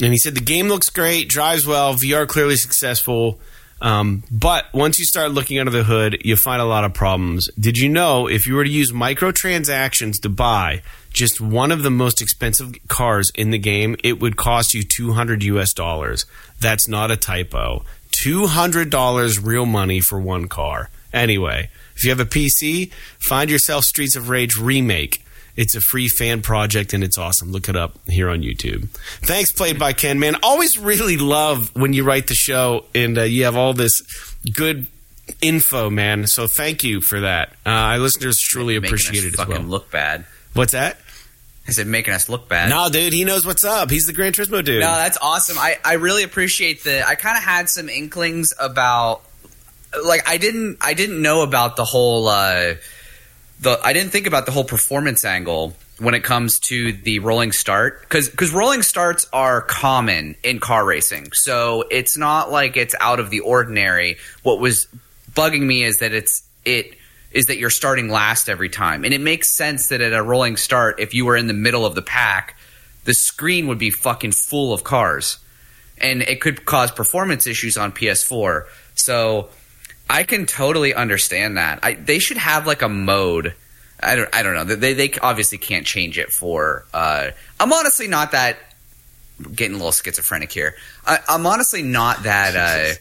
And 0.00 0.12
he 0.12 0.18
said 0.18 0.34
the 0.34 0.40
game 0.40 0.68
looks 0.68 0.90
great, 0.90 1.28
drives 1.28 1.66
well, 1.66 1.94
VR 1.94 2.26
clearly 2.26 2.56
successful. 2.56 3.38
Um, 3.80 4.22
but 4.30 4.72
once 4.72 4.98
you 4.98 5.04
start 5.04 5.32
looking 5.32 5.58
under 5.58 5.70
the 5.70 5.84
hood, 5.84 6.18
you 6.24 6.36
find 6.36 6.62
a 6.62 6.66
lot 6.66 6.84
of 6.84 6.94
problems. 6.94 7.50
Did 7.58 7.76
you 7.76 7.88
know 7.88 8.26
if 8.26 8.46
you 8.46 8.54
were 8.54 8.64
to 8.64 8.70
use 8.70 8.92
microtransactions 8.92 10.20
to 10.22 10.28
buy 10.28 10.82
just 11.16 11.40
one 11.40 11.72
of 11.72 11.82
the 11.82 11.90
most 11.90 12.20
expensive 12.20 12.74
cars 12.88 13.30
in 13.34 13.50
the 13.50 13.58
game, 13.58 13.96
it 14.04 14.20
would 14.20 14.36
cost 14.36 14.74
you 14.74 14.82
200 14.82 15.42
US 15.44 15.72
dollars. 15.72 16.26
That's 16.60 16.86
not 16.88 17.10
a 17.10 17.16
typo. 17.16 17.84
$200 18.12 19.44
real 19.44 19.66
money 19.66 20.00
for 20.00 20.20
one 20.20 20.46
car. 20.46 20.90
Anyway, 21.12 21.70
if 21.96 22.04
you 22.04 22.10
have 22.10 22.20
a 22.20 22.26
PC, 22.26 22.92
find 23.18 23.50
yourself 23.50 23.84
Streets 23.84 24.14
of 24.14 24.28
Rage 24.28 24.56
Remake. 24.56 25.24
It's 25.56 25.74
a 25.74 25.80
free 25.80 26.08
fan 26.08 26.42
project 26.42 26.92
and 26.92 27.02
it's 27.02 27.16
awesome. 27.16 27.50
Look 27.50 27.70
it 27.70 27.76
up 27.76 27.98
here 28.06 28.28
on 28.28 28.42
YouTube. 28.42 28.88
Thanks, 29.22 29.52
played 29.52 29.78
by 29.78 29.94
Ken. 29.94 30.18
Man, 30.18 30.36
always 30.42 30.76
really 30.76 31.16
love 31.16 31.74
when 31.74 31.94
you 31.94 32.04
write 32.04 32.26
the 32.26 32.34
show 32.34 32.84
and 32.94 33.16
uh, 33.16 33.22
you 33.22 33.44
have 33.44 33.56
all 33.56 33.72
this 33.72 34.02
good 34.52 34.86
info, 35.40 35.88
man. 35.88 36.26
So 36.26 36.46
thank 36.46 36.84
you 36.84 37.00
for 37.00 37.20
that. 37.20 37.50
Uh, 37.64 37.70
our 37.70 37.98
listeners 37.98 38.38
truly 38.38 38.74
Making 38.74 38.88
appreciate 38.88 39.24
it 39.24 39.28
as 39.28 39.34
fucking 39.36 39.54
well. 39.54 39.62
look 39.62 39.90
bad. 39.90 40.26
What's 40.52 40.72
that? 40.72 40.98
I 41.68 41.80
it 41.80 41.86
making 41.86 42.14
us 42.14 42.28
look 42.28 42.48
bad. 42.48 42.70
No, 42.70 42.88
dude, 42.88 43.12
he 43.12 43.24
knows 43.24 43.44
what's 43.44 43.64
up. 43.64 43.90
He's 43.90 44.06
the 44.06 44.12
Gran 44.12 44.32
Turismo 44.32 44.64
dude. 44.64 44.80
No, 44.80 44.94
that's 44.94 45.18
awesome. 45.20 45.58
I, 45.58 45.78
I 45.84 45.94
really 45.94 46.22
appreciate 46.22 46.84
the. 46.84 47.06
I 47.06 47.16
kind 47.16 47.36
of 47.36 47.42
had 47.42 47.68
some 47.68 47.88
inklings 47.88 48.54
about, 48.58 49.22
like 50.04 50.28
I 50.28 50.36
didn't 50.36 50.78
I 50.80 50.94
didn't 50.94 51.20
know 51.20 51.42
about 51.42 51.76
the 51.76 51.84
whole. 51.84 52.28
Uh, 52.28 52.74
the 53.60 53.80
I 53.82 53.92
didn't 53.92 54.10
think 54.10 54.26
about 54.26 54.46
the 54.46 54.52
whole 54.52 54.64
performance 54.64 55.24
angle 55.24 55.74
when 55.98 56.14
it 56.14 56.22
comes 56.22 56.60
to 56.60 56.92
the 56.92 57.20
rolling 57.20 57.52
start 57.52 58.02
because 58.02 58.28
because 58.28 58.52
rolling 58.52 58.82
starts 58.82 59.26
are 59.32 59.60
common 59.62 60.36
in 60.44 60.60
car 60.60 60.84
racing, 60.84 61.32
so 61.32 61.84
it's 61.90 62.16
not 62.16 62.50
like 62.50 62.76
it's 62.76 62.94
out 63.00 63.18
of 63.18 63.30
the 63.30 63.40
ordinary. 63.40 64.18
What 64.42 64.60
was 64.60 64.86
bugging 65.32 65.62
me 65.62 65.82
is 65.82 65.98
that 65.98 66.12
it's 66.12 66.42
it 66.64 66.94
is 67.36 67.46
that 67.46 67.58
you're 67.58 67.70
starting 67.70 68.08
last 68.08 68.48
every 68.48 68.70
time, 68.70 69.04
and 69.04 69.12
it 69.12 69.20
makes 69.20 69.54
sense 69.54 69.88
that 69.88 70.00
at 70.00 70.14
a 70.14 70.22
rolling 70.22 70.56
start, 70.56 70.98
if 70.98 71.12
you 71.12 71.26
were 71.26 71.36
in 71.36 71.46
the 71.46 71.52
middle 71.52 71.84
of 71.84 71.94
the 71.94 72.00
pack, 72.00 72.56
the 73.04 73.12
screen 73.12 73.66
would 73.68 73.78
be 73.78 73.90
fucking 73.90 74.32
full 74.32 74.72
of 74.72 74.84
cars, 74.84 75.38
and 75.98 76.22
it 76.22 76.40
could 76.40 76.64
cause 76.64 76.90
performance 76.90 77.46
issues 77.46 77.76
on 77.76 77.92
PS4. 77.92 78.64
So 78.94 79.50
I 80.08 80.24
can 80.24 80.46
totally 80.46 80.94
understand 80.94 81.58
that. 81.58 81.80
I, 81.82 81.94
they 81.94 82.18
should 82.18 82.38
have 82.38 82.66
like 82.66 82.80
a 82.80 82.88
mode. 82.88 83.54
I 84.00 84.16
don't. 84.16 84.34
I 84.34 84.42
don't 84.42 84.54
know. 84.54 84.64
They 84.64 84.94
they 84.94 85.12
obviously 85.20 85.58
can't 85.58 85.86
change 85.86 86.18
it 86.18 86.32
for. 86.32 86.86
Uh, 86.94 87.30
I'm 87.60 87.72
honestly 87.72 88.08
not 88.08 88.32
that. 88.32 88.56
Getting 89.54 89.74
a 89.74 89.76
little 89.76 89.92
schizophrenic 89.92 90.50
here. 90.50 90.74
I, 91.06 91.18
I'm 91.28 91.44
honestly 91.44 91.82
not 91.82 92.22
that 92.22 92.56
uh, 92.56 92.94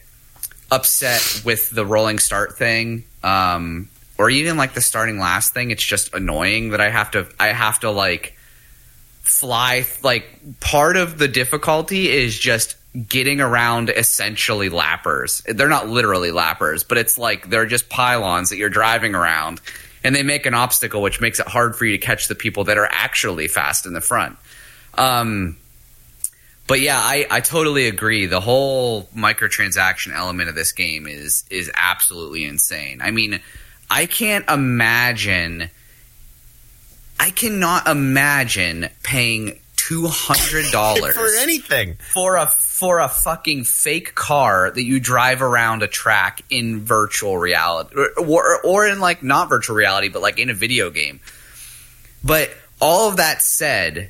upset 0.76 1.42
with 1.46 1.70
the 1.70 1.86
rolling 1.86 2.20
start 2.20 2.58
thing, 2.58 3.06
um, 3.24 3.88
or 4.18 4.30
even 4.30 4.58
like 4.58 4.74
the 4.74 4.82
starting 4.82 5.20
last 5.20 5.54
thing. 5.54 5.72
It's 5.72 5.84
just 5.84 6.14
annoying 6.14 6.70
that 6.70 6.82
I 6.82 6.90
have 6.90 7.12
to. 7.12 7.28
I 7.40 7.48
have 7.48 7.80
to 7.82 7.92
like 7.92 8.38
fly. 9.22 9.86
Like 10.04 10.60
part 10.60 10.98
of 10.98 11.18
the 11.18 11.28
difficulty 11.28 12.10
is 12.10 12.38
just 12.38 12.76
getting 13.10 13.42
around 13.42 13.90
essentially 13.90 14.70
lappers. 14.70 15.44
They're 15.44 15.70
not 15.70 15.90
literally 15.90 16.32
lappers, 16.32 16.88
but 16.88 16.98
it's 16.98 17.18
like 17.18 17.50
they're 17.50 17.66
just 17.66 17.90
pylons 17.90 18.50
that 18.50 18.58
you're 18.58 18.70
driving 18.70 19.16
around 19.16 19.60
and 20.04 20.16
they 20.16 20.24
make 20.24 20.46
an 20.46 20.54
obstacle 20.54 21.02
which 21.02 21.20
makes 21.20 21.40
it 21.40 21.48
hard 21.48 21.76
for 21.76 21.84
you 21.84 21.98
to 21.98 22.06
catch 22.06 22.28
the 22.28 22.36
people 22.36 22.66
that 22.66 22.78
are 22.78 22.88
actually 22.90 23.48
fast 23.48 23.86
in 23.86 23.94
the 23.94 24.02
front. 24.02 24.38
Um, 24.98 25.58
but 26.68 26.80
yeah, 26.80 26.98
I, 26.98 27.28
I 27.30 27.42
totally 27.42 27.88
agree. 27.88 28.28
The 28.28 28.40
whole 28.40 29.04
microtransaction 29.16 30.16
element 30.16 30.50
of 30.50 30.56
this 30.56 30.72
game 30.72 31.06
is 31.06 31.44
is 31.50 31.70
absolutely 31.76 32.46
insane. 32.46 33.02
I 33.02 33.12
mean, 33.12 33.40
I 33.90 34.06
can't 34.06 34.50
imagine 34.50 35.70
I 37.20 37.30
cannot 37.30 37.88
imagine 37.88 38.90
paying 39.04 39.60
two 39.76 40.08
hundred 40.08 40.72
dollars 40.72 41.16
for 41.18 41.28
anything. 41.38 41.96
for 42.14 42.36
a 42.36 42.48
for 42.48 43.00
a 43.00 43.08
fucking 43.08 43.64
fake 43.64 44.16
car 44.16 44.72
that 44.72 44.84
you 44.84 45.00
drive 45.00 45.42
around 45.42 45.84
a 45.84 45.88
track 45.88 46.42
in 46.50 46.82
virtual 46.82 47.38
reality 47.38 47.96
or, 47.96 48.10
or, 48.18 48.62
or 48.64 48.88
in 48.88 49.00
like 49.00 49.24
not 49.24 49.48
virtual 49.50 49.76
reality 49.76 50.10
but 50.10 50.22
like 50.22 50.40
in 50.40 50.50
a 50.50 50.54
video 50.54 50.90
game 50.90 51.20
but 52.24 52.50
all 52.82 53.08
of 53.10 53.18
that 53.18 53.42
said 53.42 54.10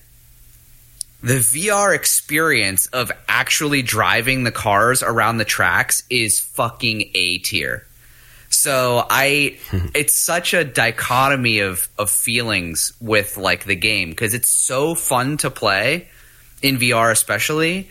the 1.21 1.39
VR 1.39 1.95
experience 1.95 2.85
of 2.88 3.11
actually 3.27 3.81
driving 3.81 4.43
the 4.43 4.51
cars 4.51 5.01
around 5.01 5.38
the 5.38 5.45
tracks 5.45 6.03
is 6.07 6.39
fucking 6.39 7.09
A 7.15 7.39
tier. 7.39 7.88
So 8.65 9.06
I 9.08 9.58
it's 9.93 10.17
such 10.17 10.56
a 10.56 10.63
dichotomy 10.63 11.60
of 11.60 11.88
of 11.99 12.10
feelings 12.10 12.93
with 12.99 13.38
like 13.38 13.65
the 13.65 13.75
game 13.75 14.10
because 14.10 14.34
it's 14.34 14.65
so 14.65 14.95
fun 14.95 15.38
to 15.38 15.51
play 15.51 16.08
in 16.63 16.80
VR 16.80 17.12
especially, 17.12 17.89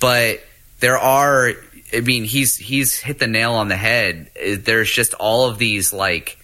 but 0.00 0.40
there 0.80 0.98
are 0.98 1.52
I 1.94 2.00
mean 2.00 2.24
he's 2.24 2.56
he's 2.56 2.98
hit 2.98 3.20
the 3.20 3.28
nail 3.28 3.52
on 3.52 3.68
the 3.68 3.76
head. 3.76 4.28
Uh, 4.36 4.56
There's 4.58 4.90
just 4.90 5.14
all 5.14 5.48
of 5.48 5.58
these 5.58 5.92
like 5.92 6.36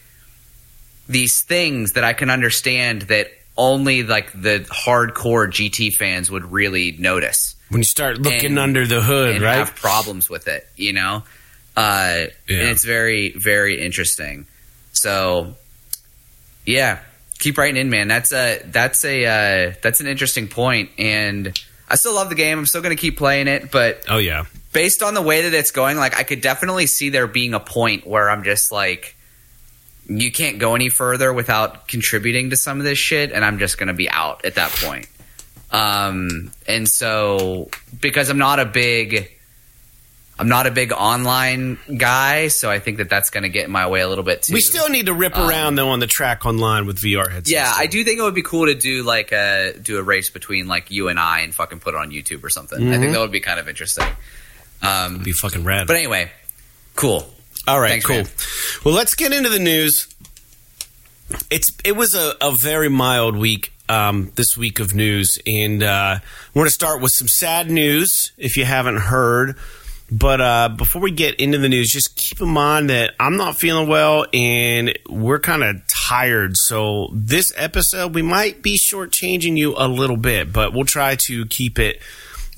these 1.09 1.43
things 1.43 1.95
that 1.95 2.05
I 2.05 2.13
can 2.13 2.31
understand 2.31 3.03
that 3.03 3.27
only 3.57 4.05
like 4.05 4.31
the 4.41 4.61
hardcore 4.71 5.49
GT 5.51 5.93
fans 5.97 6.31
would 6.31 6.45
really 6.53 6.93
notice 6.93 7.57
When 7.71 7.81
you 7.81 7.85
start 7.85 8.19
looking 8.19 8.53
And- 8.53 8.59
under 8.61 8.87
the 8.87 9.01
hood, 9.03 9.43
right? 9.43 9.57
have 9.57 9.75
problems 9.75 10.31
with 10.31 10.47
it, 10.47 10.69
you 10.77 10.93
know? 10.93 11.25
Uh, 11.79 12.27
Yeah. 12.49 12.61
And 12.61 12.69
it's 12.71 12.85
very, 12.85 13.33
very 13.33 13.81
interesting. 13.81 14.47
So, 14.93 15.55
yeah, 16.67 16.99
keep 17.39 17.57
writing 17.57 17.81
in, 17.81 17.91
man. 17.91 18.09
That's 18.09 18.33
a 18.33 18.61
that's 18.65 19.05
a 19.05 19.25
uh, 19.25 19.75
that's 19.83 20.01
an 20.01 20.07
interesting 20.07 20.49
point, 20.49 20.91
and 20.99 21.59
I 21.89 21.95
still 21.97 22.15
love 22.15 22.29
the 22.29 22.35
game. 22.35 22.59
I'm 22.59 22.67
still 22.67 22.83
going 22.83 22.97
to 22.97 23.01
keep 23.01 23.17
playing 23.17 23.49
it, 23.49 23.71
but 23.71 24.05
oh 24.09 24.19
yeah. 24.19 24.45
based 24.73 25.03
on 25.03 25.15
the 25.15 25.23
way 25.23 25.43
that 25.43 25.55
it's 25.55 25.71
going, 25.71 25.97
like 25.97 26.17
I 26.17 26.23
could 26.25 26.41
definitely 26.41 26.87
see 26.87 27.11
there 27.11 27.27
being 27.27 27.55
a 27.55 27.61
point 27.61 28.07
where 28.07 28.29
I'm 28.29 28.45
just 28.45 28.73
like, 28.73 29.17
you 30.09 30.33
can't 30.33 30.59
go 30.59 30.75
any 30.75 30.89
further 30.89 31.33
without 31.33 31.87
contributing 31.89 32.51
to 32.51 32.57
some 32.57 32.79
of 32.79 32.85
this 32.85 32.99
shit, 32.99 33.33
and 33.33 33.45
I'm 33.45 33.59
just 33.59 33.79
going 33.79 33.89
to 33.89 33.95
be 33.95 34.11
out 34.11 34.45
at 34.45 34.57
that 34.57 34.73
point. 34.73 35.07
Um, 35.71 36.51
and 36.67 36.89
so 36.89 37.69
because 38.01 38.31
I'm 38.31 38.39
not 38.39 38.59
a 38.59 38.65
big, 38.65 39.31
I'm 40.39 40.49
not 40.49 40.67
a 40.67 40.71
big 40.71 40.93
online 40.93 41.79
guy, 41.97 42.47
so 42.49 42.71
I 42.71 42.79
think 42.79 42.99
that 42.99 43.11
that's 43.11 43.31
going 43.31 43.43
to 43.43 43.49
get 43.49 43.65
in 43.65 43.73
my 43.73 43.89
way 43.89 44.01
a 44.01 44.09
little 44.09 44.23
bit 44.23 44.43
too. 44.43 44.55
We 44.55 44.61
still 44.61 44.89
need 44.89 45.07
to 45.07 45.13
rip 45.15 45.37
around 45.37 45.75
though 45.75 45.89
on 45.89 45.99
the 45.99 46.07
track 46.07 46.47
online 46.47 46.87
with 46.87 47.01
VR 47.01 47.29
headsets. 47.31 47.49
Um, 47.51 47.53
yeah, 47.55 47.73
I 47.77 47.87
do 47.89 48.05
think 48.05 48.21
it 48.21 48.23
would 48.23 48.35
be 48.37 48.43
cool 48.43 48.67
to 48.67 48.75
do 48.75 49.03
like 49.03 49.33
a 49.33 49.75
do 49.83 49.99
a 49.99 50.03
race 50.03 50.31
between 50.31 50.69
like 50.69 50.91
you 50.93 51.09
and 51.09 51.19
I 51.19 51.41
and 51.41 51.53
fucking 51.55 51.81
put 51.81 51.95
it 51.95 51.97
on 51.99 52.11
YouTube 52.11 52.45
or 52.45 52.51
something. 52.51 52.79
I 52.79 52.83
Mm-hmm. 52.83 53.01
think 53.01 53.13
that 53.15 53.21
would 53.21 53.33
be 53.33 53.41
kind 53.41 53.59
of 53.59 53.69
interesting. 53.69 54.05
Um, 54.81 55.25
be 55.25 55.33
fucking 55.33 55.65
rad. 55.65 55.89
but 55.89 55.97
anyway, 55.97 56.31
cool. 56.95 57.29
All 57.67 57.81
right, 57.81 57.91
Thanks, 58.03 58.07
cool. 58.07 58.17
man. 58.19 58.27
Well, 58.85 58.95
let's 58.95 59.15
get 59.17 59.33
into 59.33 59.49
the 59.49 59.59
news. 59.59 60.07
It's 61.51 61.71
it 61.85 61.97
was 61.97 62.15
a, 62.15 62.35
a 62.41 62.53
very 62.57 62.89
mild 62.89 63.37
week 63.37 63.73
um, 63.89 64.31
this 64.37 64.57
week 64.57 64.79
of 64.81 64.95
news, 64.95 65.39
and 65.47 65.83
uh, 65.83 66.21
we're 66.55 66.61
going 66.61 66.69
to 66.69 66.73
start 66.75 67.03
with 67.03 67.11
some 67.13 67.29
sad 67.29 67.71
news 67.71 68.33
if 68.39 68.57
you 68.57 68.65
haven't 68.65 68.99
heard. 68.99 69.57
But 70.11 70.41
uh, 70.41 70.69
before 70.71 71.03
we 71.03 71.11
get 71.11 71.35
into 71.35 71.59
the 71.59 71.69
news, 71.69 71.91
just 71.91 72.17
keep 72.17 72.41
in 72.41 72.49
mind 72.49 72.89
that 72.89 73.15
I'm 73.21 73.37
not 73.37 73.59
feeling 73.59 73.89
well, 73.89 74.25
and 74.33 74.99
we're 75.09 75.39
kind 75.39 75.63
of 75.63 75.87
tired. 75.87 76.57
So 76.57 77.11
this 77.13 77.53
episode, 77.57 78.15
we 78.15 78.23
might 78.23 78.63
be 78.63 78.79
shortchanging 78.79 79.59
you 79.59 79.75
a 79.77 79.87
little 79.87 80.17
bit, 80.17 80.51
but 80.51 80.73
we'll 80.73 80.87
try 80.87 81.17
to 81.27 81.45
keep 81.47 81.79
it 81.79 82.01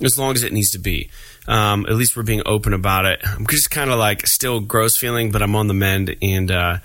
as 0.00 0.16
long 0.16 0.34
as 0.34 0.44
it 0.44 0.52
needs 0.52 0.70
to 0.70 0.78
be. 0.78 1.10
Um, 1.48 1.86
at 1.86 1.96
least 1.96 2.16
we're 2.16 2.22
being 2.22 2.42
open 2.46 2.72
about 2.72 3.06
it. 3.06 3.20
I'm 3.24 3.46
just 3.48 3.70
kind 3.70 3.90
of 3.90 3.98
like 3.98 4.26
still 4.28 4.60
gross 4.60 4.96
feeling, 4.96 5.32
but 5.32 5.42
I'm 5.42 5.56
on 5.56 5.66
the 5.66 5.74
mend, 5.74 6.14
and 6.22 6.50
uh, 6.52 6.78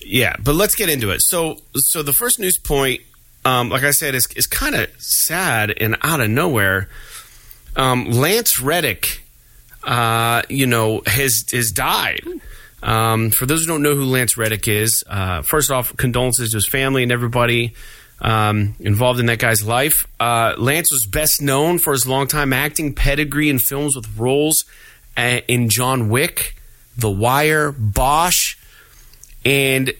yeah. 0.00 0.36
But 0.42 0.54
let's 0.54 0.74
get 0.74 0.88
into 0.88 1.10
it. 1.10 1.20
So, 1.20 1.58
so 1.74 2.02
the 2.02 2.14
first 2.14 2.38
news 2.38 2.56
point, 2.56 3.02
um, 3.44 3.68
like 3.68 3.82
I 3.82 3.90
said, 3.90 4.14
is 4.14 4.26
is 4.36 4.46
kind 4.46 4.74
of 4.74 4.88
sad 4.98 5.74
and 5.78 5.96
out 6.00 6.20
of 6.20 6.30
nowhere. 6.30 6.88
Um, 7.76 8.10
Lance 8.10 8.60
Reddick, 8.60 9.22
uh, 9.84 10.42
you 10.48 10.66
know, 10.66 11.02
has 11.06 11.44
has 11.52 11.70
died. 11.70 12.24
Um, 12.82 13.30
for 13.30 13.46
those 13.46 13.60
who 13.60 13.66
don't 13.66 13.82
know 13.82 13.94
who 13.94 14.04
Lance 14.04 14.36
Reddick 14.36 14.66
is, 14.66 15.04
uh, 15.08 15.42
first 15.42 15.70
off, 15.70 15.94
condolences 15.96 16.52
to 16.52 16.56
his 16.56 16.66
family 16.66 17.02
and 17.02 17.12
everybody 17.12 17.74
um, 18.20 18.74
involved 18.80 19.20
in 19.20 19.26
that 19.26 19.38
guy's 19.38 19.64
life. 19.64 20.06
Uh, 20.18 20.54
Lance 20.56 20.90
was 20.90 21.06
best 21.06 21.42
known 21.42 21.78
for 21.78 21.92
his 21.92 22.06
longtime 22.06 22.52
acting 22.52 22.94
pedigree 22.94 23.48
in 23.48 23.58
films 23.58 23.96
with 23.96 24.06
roles 24.16 24.64
uh, 25.16 25.40
in 25.48 25.68
John 25.68 26.08
Wick, 26.08 26.56
The 26.96 27.10
Wire, 27.10 27.72
Bosch, 27.72 28.56
and 29.44 29.92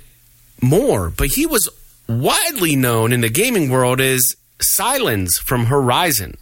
more. 0.62 1.11
But 1.11 1.29
he 1.29 1.47
was 1.47 1.69
widely 2.09 2.77
known 2.77 3.12
in 3.12 3.21
the 3.21 3.29
gaming 3.29 3.71
world 3.71 4.01
as 4.01 4.37
Sylens 4.59 5.35
from 5.35 5.66
Horizon. 5.66 6.37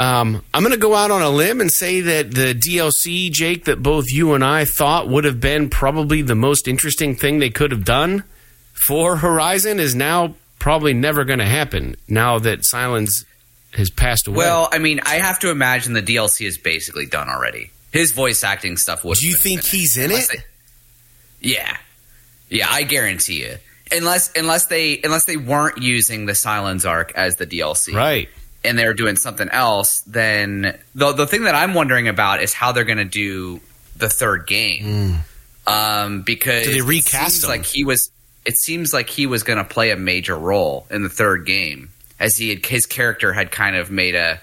Um, 0.00 0.42
I'm 0.54 0.62
going 0.62 0.72
to 0.72 0.78
go 0.80 0.94
out 0.94 1.10
on 1.10 1.20
a 1.20 1.28
limb 1.28 1.60
and 1.60 1.70
say 1.70 2.00
that 2.00 2.30
the 2.32 2.54
DLC, 2.54 3.30
Jake, 3.30 3.66
that 3.66 3.82
both 3.82 4.06
you 4.08 4.32
and 4.32 4.42
I 4.42 4.64
thought 4.64 5.08
would 5.08 5.24
have 5.24 5.40
been 5.40 5.68
probably 5.68 6.22
the 6.22 6.34
most 6.34 6.66
interesting 6.66 7.14
thing 7.14 7.38
they 7.38 7.50
could 7.50 7.70
have 7.70 7.84
done 7.84 8.24
for 8.72 9.16
Horizon 9.18 9.78
is 9.78 9.94
now 9.94 10.36
probably 10.58 10.94
never 10.94 11.24
going 11.24 11.38
to 11.38 11.44
happen 11.44 11.96
now 12.08 12.38
that 12.38 12.60
Sylens 12.60 13.26
has 13.74 13.90
passed 13.90 14.26
away. 14.26 14.38
Well, 14.38 14.70
I 14.72 14.78
mean, 14.78 15.00
I 15.04 15.16
have 15.16 15.38
to 15.40 15.50
imagine 15.50 15.92
the 15.92 16.02
DLC 16.02 16.46
is 16.46 16.56
basically 16.56 17.04
done 17.04 17.28
already. 17.28 17.70
His 17.92 18.12
voice 18.12 18.42
acting 18.42 18.78
stuff 18.78 19.04
would. 19.04 19.18
do 19.18 19.28
you 19.28 19.34
think 19.34 19.64
he's 19.64 19.98
in 19.98 20.10
it? 20.12 20.30
yeah, 21.42 21.76
yeah, 22.48 22.68
I 22.70 22.84
guarantee 22.84 23.42
you. 23.42 23.56
Unless, 23.92 24.32
unless 24.34 24.66
they, 24.66 25.00
unless 25.04 25.26
they 25.26 25.36
weren't 25.36 25.76
using 25.82 26.24
the 26.24 26.32
Sylens 26.32 26.88
arc 26.88 27.12
as 27.14 27.36
the 27.36 27.46
DLC, 27.46 27.92
Right. 27.92 28.30
And 28.64 28.78
they're 28.78 28.94
doing 28.94 29.16
something 29.16 29.48
else, 29.48 30.00
then 30.06 30.78
the 30.94 31.12
the 31.12 31.26
thing 31.26 31.44
that 31.44 31.54
I'm 31.54 31.74
wondering 31.74 32.08
about 32.08 32.42
is 32.42 32.52
how 32.52 32.72
they're 32.72 32.84
going 32.84 32.98
to 32.98 33.04
do 33.04 33.60
the 33.96 34.08
third 34.08 34.46
game. 34.46 34.84
Um, 35.66 36.22
because. 36.22 36.64
Do 36.64 36.72
they 36.72 36.78
it 36.78 36.84
recast 36.84 37.46
like 37.46 37.64
he 37.64 37.84
was. 37.84 38.10
It 38.44 38.58
seems 38.58 38.94
like 38.94 39.10
he 39.10 39.26
was 39.26 39.42
going 39.42 39.58
to 39.58 39.64
play 39.64 39.90
a 39.90 39.96
major 39.96 40.34
role 40.34 40.86
in 40.90 41.02
the 41.02 41.10
third 41.10 41.44
game, 41.44 41.90
as 42.18 42.38
he 42.38 42.48
had, 42.48 42.64
his 42.64 42.86
character 42.86 43.34
had 43.34 43.50
kind 43.50 43.76
of 43.76 43.90
made 43.90 44.14
a 44.14 44.40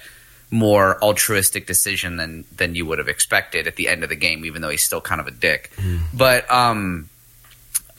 more 0.49 1.01
altruistic 1.03 1.67
decision 1.67 2.17
than 2.17 2.45
than 2.56 2.75
you 2.75 2.86
would 2.86 2.99
have 2.99 3.08
expected 3.08 3.67
at 3.67 3.75
the 3.75 3.88
end 3.88 4.03
of 4.03 4.10
the 4.10 4.15
game, 4.15 4.45
even 4.45 4.62
though 4.62 4.69
he's 4.69 4.84
still 4.84 5.01
kind 5.01 5.19
of 5.19 5.27
a 5.27 5.32
dick. 5.32 5.71
Hmm. 5.80 5.97
But 6.13 6.49
um, 6.51 7.10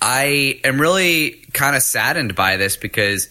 I 0.01 0.61
am 0.65 0.81
really 0.81 1.45
kind 1.53 1.77
of 1.77 1.83
saddened 1.83 2.35
by 2.35 2.57
this 2.57 2.77
because 2.77 3.29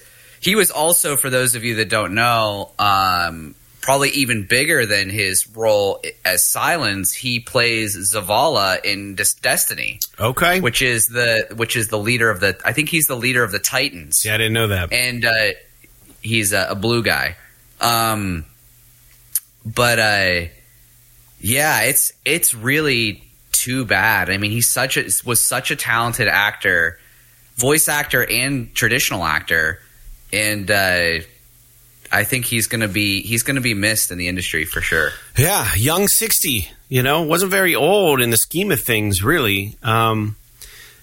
he 0.48 0.56
was 0.56 0.72
also, 0.72 1.18
for 1.18 1.30
those 1.30 1.56
of 1.56 1.64
you 1.64 1.76
that 1.76 1.90
don't 1.90 2.14
know, 2.16 2.72
um, 2.80 3.54
probably 3.82 4.10
even 4.12 4.46
bigger 4.48 4.86
than 4.86 5.10
his 5.10 5.48
role 5.56 6.02
as 6.26 6.42
Sylens. 6.44 7.14
He 7.14 7.40
plays 7.40 7.96
Zavala 7.96 8.84
in 8.84 9.16
Des- 9.16 9.40
Destiny, 9.42 10.00
Okay. 10.20 10.60
which 10.62 10.82
is 10.82 11.08
the 11.08 11.48
which 11.56 11.76
is 11.76 11.88
the 11.90 11.98
leader 12.00 12.30
of 12.30 12.40
the. 12.40 12.58
I 12.66 12.74
think 12.74 12.90
he's 12.90 13.08
the 13.08 13.16
leader 13.16 13.44
of 13.44 13.52
the 13.52 13.60
Titans 13.60 14.24
yeah, 14.26 14.36
I 14.36 14.38
didn't 14.38 14.54
know 14.54 14.68
that. 14.68 14.92
and 14.92 15.24
uh, 15.26 15.52
he's 16.22 16.54
a, 16.54 16.68
a 16.72 16.76
blue 16.76 17.02
guy. 17.04 17.36
Um, 17.80 18.46
but 19.66 20.00
uh, 20.00 20.48
yeah, 21.40 21.82
it's 21.82 22.14
it's 22.26 22.54
really 22.54 23.24
too 23.52 23.86
bad. 23.86 24.30
I 24.30 24.38
mean, 24.38 24.52
he's 24.52 24.70
such 24.70 24.98
a 24.98 25.06
was 25.26 25.40
such 25.40 25.72
a 25.72 25.76
talented 25.76 26.28
actor, 26.28 27.00
voice 27.56 27.88
actor 27.88 28.26
and 28.30 28.74
traditional 28.76 29.24
actor, 29.26 29.80
and 30.34 30.70
uh, 30.70 31.20
I 32.12 32.24
think 32.24 32.46
he's 32.46 32.68
gonna 32.68 32.88
be 32.88 33.22
he's 33.22 33.44
gonna 33.44 33.62
be 33.62 33.74
missed 33.74 34.12
in 34.12 34.18
the 34.18 34.28
industry 34.28 34.66
for 34.66 34.82
sure. 34.82 35.12
Yeah, 35.38 35.70
young 35.76 36.08
60, 36.08 36.70
you 36.90 37.04
know, 37.04 37.22
wasn't 37.24 37.52
very 37.52 37.76
old 37.76 38.22
in 38.22 38.30
the 38.30 38.38
scheme 38.38 38.72
of 38.72 38.82
things, 38.82 39.24
really. 39.24 39.78
Um, 39.84 40.36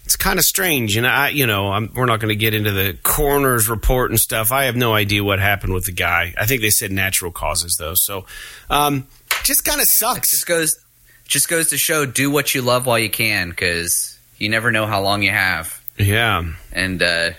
it's 0.05 0.17
kind 0.17 0.39
of 0.39 0.45
strange. 0.45 0.97
And 0.97 1.07
I, 1.07 1.31
you 1.31 1.47
know, 1.47 1.73
I'm, 1.73 1.91
we're 1.95 2.05
not 2.07 2.21
going 2.21 2.29
to 2.29 2.37
get 2.37 2.53
into 2.55 2.73
the 2.73 2.97
coroner's 3.03 3.69
report 3.69 4.11
and 4.11 4.21
stuff. 4.21 4.53
I 4.53 4.65
have 4.65 4.77
no 4.77 4.93
idea 4.93 5.25
what 5.25 5.39
happened 5.39 5.73
with 5.73 5.87
the 5.87 5.93
guy. 5.93 6.35
I 6.37 6.45
think 6.47 6.61
they 6.61 6.71
said 6.71 6.93
natural 6.93 7.33
causes, 7.33 7.77
though. 7.79 7.95
So, 7.95 8.27
um, 8.69 9.07
just 9.45 9.65
kind 9.65 9.81
of 9.81 9.87
sucks. 9.89 10.31
Just 10.31 10.47
goes 10.47 10.79
just 11.27 11.49
goes 11.49 11.71
to 11.71 11.79
show 11.79 12.05
do 12.05 12.31
what 12.31 12.55
you 12.55 12.61
love 12.61 12.85
while 12.85 12.99
you 12.99 13.09
can 13.09 13.49
because 13.49 14.19
you 14.39 14.51
never 14.51 14.71
know 14.71 14.87
how 14.87 15.01
long 15.01 15.23
you 15.23 15.31
have. 15.31 15.83
Yeah. 15.97 16.45
and 16.73 17.03
uh, 17.03 17.31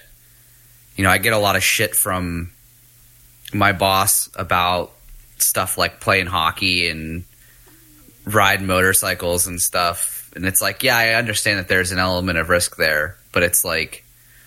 you 0.95 1.03
know, 1.03 1.09
I 1.09 1.17
get 1.17 1.33
a 1.33 1.37
lot 1.37 1.55
of 1.55 1.63
shit 1.63 1.95
from 1.95 2.51
my 3.53 3.71
boss 3.71 4.29
about 4.35 4.91
stuff 5.37 5.77
like 5.77 5.99
playing 5.99 6.27
hockey 6.27 6.89
and 6.89 7.23
riding 8.25 8.65
motorcycles 8.65 9.47
and 9.47 9.61
stuff. 9.61 10.31
And 10.35 10.45
it's 10.45 10.61
like, 10.61 10.83
yeah, 10.83 10.97
I 10.97 11.13
understand 11.13 11.59
that 11.59 11.67
there's 11.67 11.91
an 11.91 11.99
element 11.99 12.37
of 12.37 12.49
risk 12.49 12.75
there, 12.75 13.17
but 13.31 13.43
it's 13.43 13.63
like, 13.63 14.03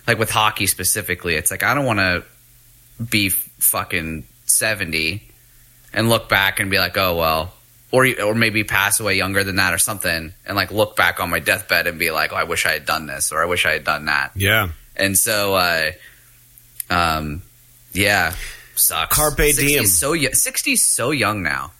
like 0.07 0.19
with 0.19 0.29
hockey 0.29 0.67
specifically, 0.67 1.35
it's 1.35 1.51
like 1.51 1.63
I 1.63 1.73
don't 1.73 1.85
want 1.85 1.99
to 1.99 2.23
be 3.03 3.29
fucking 3.29 4.25
70 4.45 5.23
and 5.93 6.09
look 6.09 6.29
back 6.29 6.59
and 6.59 6.69
be 6.69 6.79
like, 6.79 6.97
oh, 6.97 7.15
well, 7.15 7.53
or, 7.91 8.07
or 8.23 8.35
maybe 8.35 8.63
pass 8.63 8.99
away 8.99 9.17
younger 9.17 9.43
than 9.43 9.55
that 9.55 9.73
or 9.73 9.79
something 9.79 10.31
and 10.45 10.55
like 10.55 10.71
look 10.71 10.95
back 10.95 11.19
on 11.19 11.29
my 11.29 11.39
deathbed 11.39 11.87
and 11.87 11.97
be 11.97 12.11
like, 12.11 12.33
oh, 12.33 12.35
I 12.35 12.43
wish 12.43 12.65
I 12.65 12.71
had 12.71 12.85
done 12.85 13.07
this 13.07 13.31
or 13.31 13.41
I 13.41 13.45
wish 13.45 13.65
I 13.65 13.71
had 13.71 13.83
done 13.83 14.05
that. 14.05 14.31
Yeah. 14.35 14.69
And 14.95 15.17
so, 15.17 15.55
uh, 15.55 15.91
um, 16.89 17.41
yeah, 17.93 18.33
sucks. 18.75 19.15
Carpe 19.15 19.37
60 19.37 19.65
diem. 19.67 19.85
So 19.85 20.11
y- 20.11 20.29
60 20.31 20.71
is 20.73 20.81
so 20.85 21.11
young 21.11 21.43
now. 21.43 21.71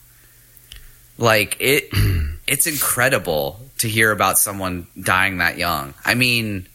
Like 1.18 1.56
it, 1.60 1.88
it's 2.46 2.66
incredible 2.66 3.60
to 3.78 3.88
hear 3.88 4.10
about 4.10 4.38
someone 4.38 4.86
dying 5.00 5.38
that 5.38 5.58
young. 5.58 5.94
I 6.04 6.14
mean, 6.14 6.66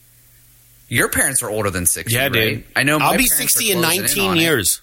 your 0.90 1.10
parents 1.10 1.42
are 1.44 1.50
older 1.50 1.70
than 1.70 1.86
60, 1.86 2.14
Yeah, 2.14 2.24
right? 2.24 2.32
dude. 2.34 2.64
I 2.76 2.84
know. 2.84 3.00
my 3.00 3.06
I'll 3.06 3.18
be 3.18 3.26
60 3.26 3.72
in 3.72 3.80
closing 3.82 4.02
19 4.02 4.30
on 4.32 4.38
it. 4.38 4.42
years. 4.42 4.82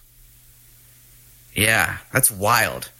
Yeah, 1.54 1.98
that's 2.12 2.30
wild. 2.30 2.90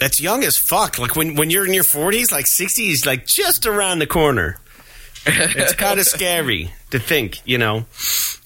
That's 0.00 0.20
young 0.20 0.44
as 0.44 0.56
fuck. 0.56 0.98
Like 0.98 1.16
when, 1.16 1.34
when 1.34 1.50
you're 1.50 1.66
in 1.66 1.74
your 1.74 1.84
40s, 1.84 2.30
like 2.32 2.46
60 2.46 2.88
is 2.88 3.04
like 3.04 3.26
just 3.26 3.66
around 3.66 3.98
the 3.98 4.06
corner. 4.06 4.58
It's 5.26 5.74
kind 5.76 5.98
of 6.00 6.06
scary 6.06 6.72
to 6.90 6.98
think, 6.98 7.40
you 7.44 7.58
know. 7.58 7.86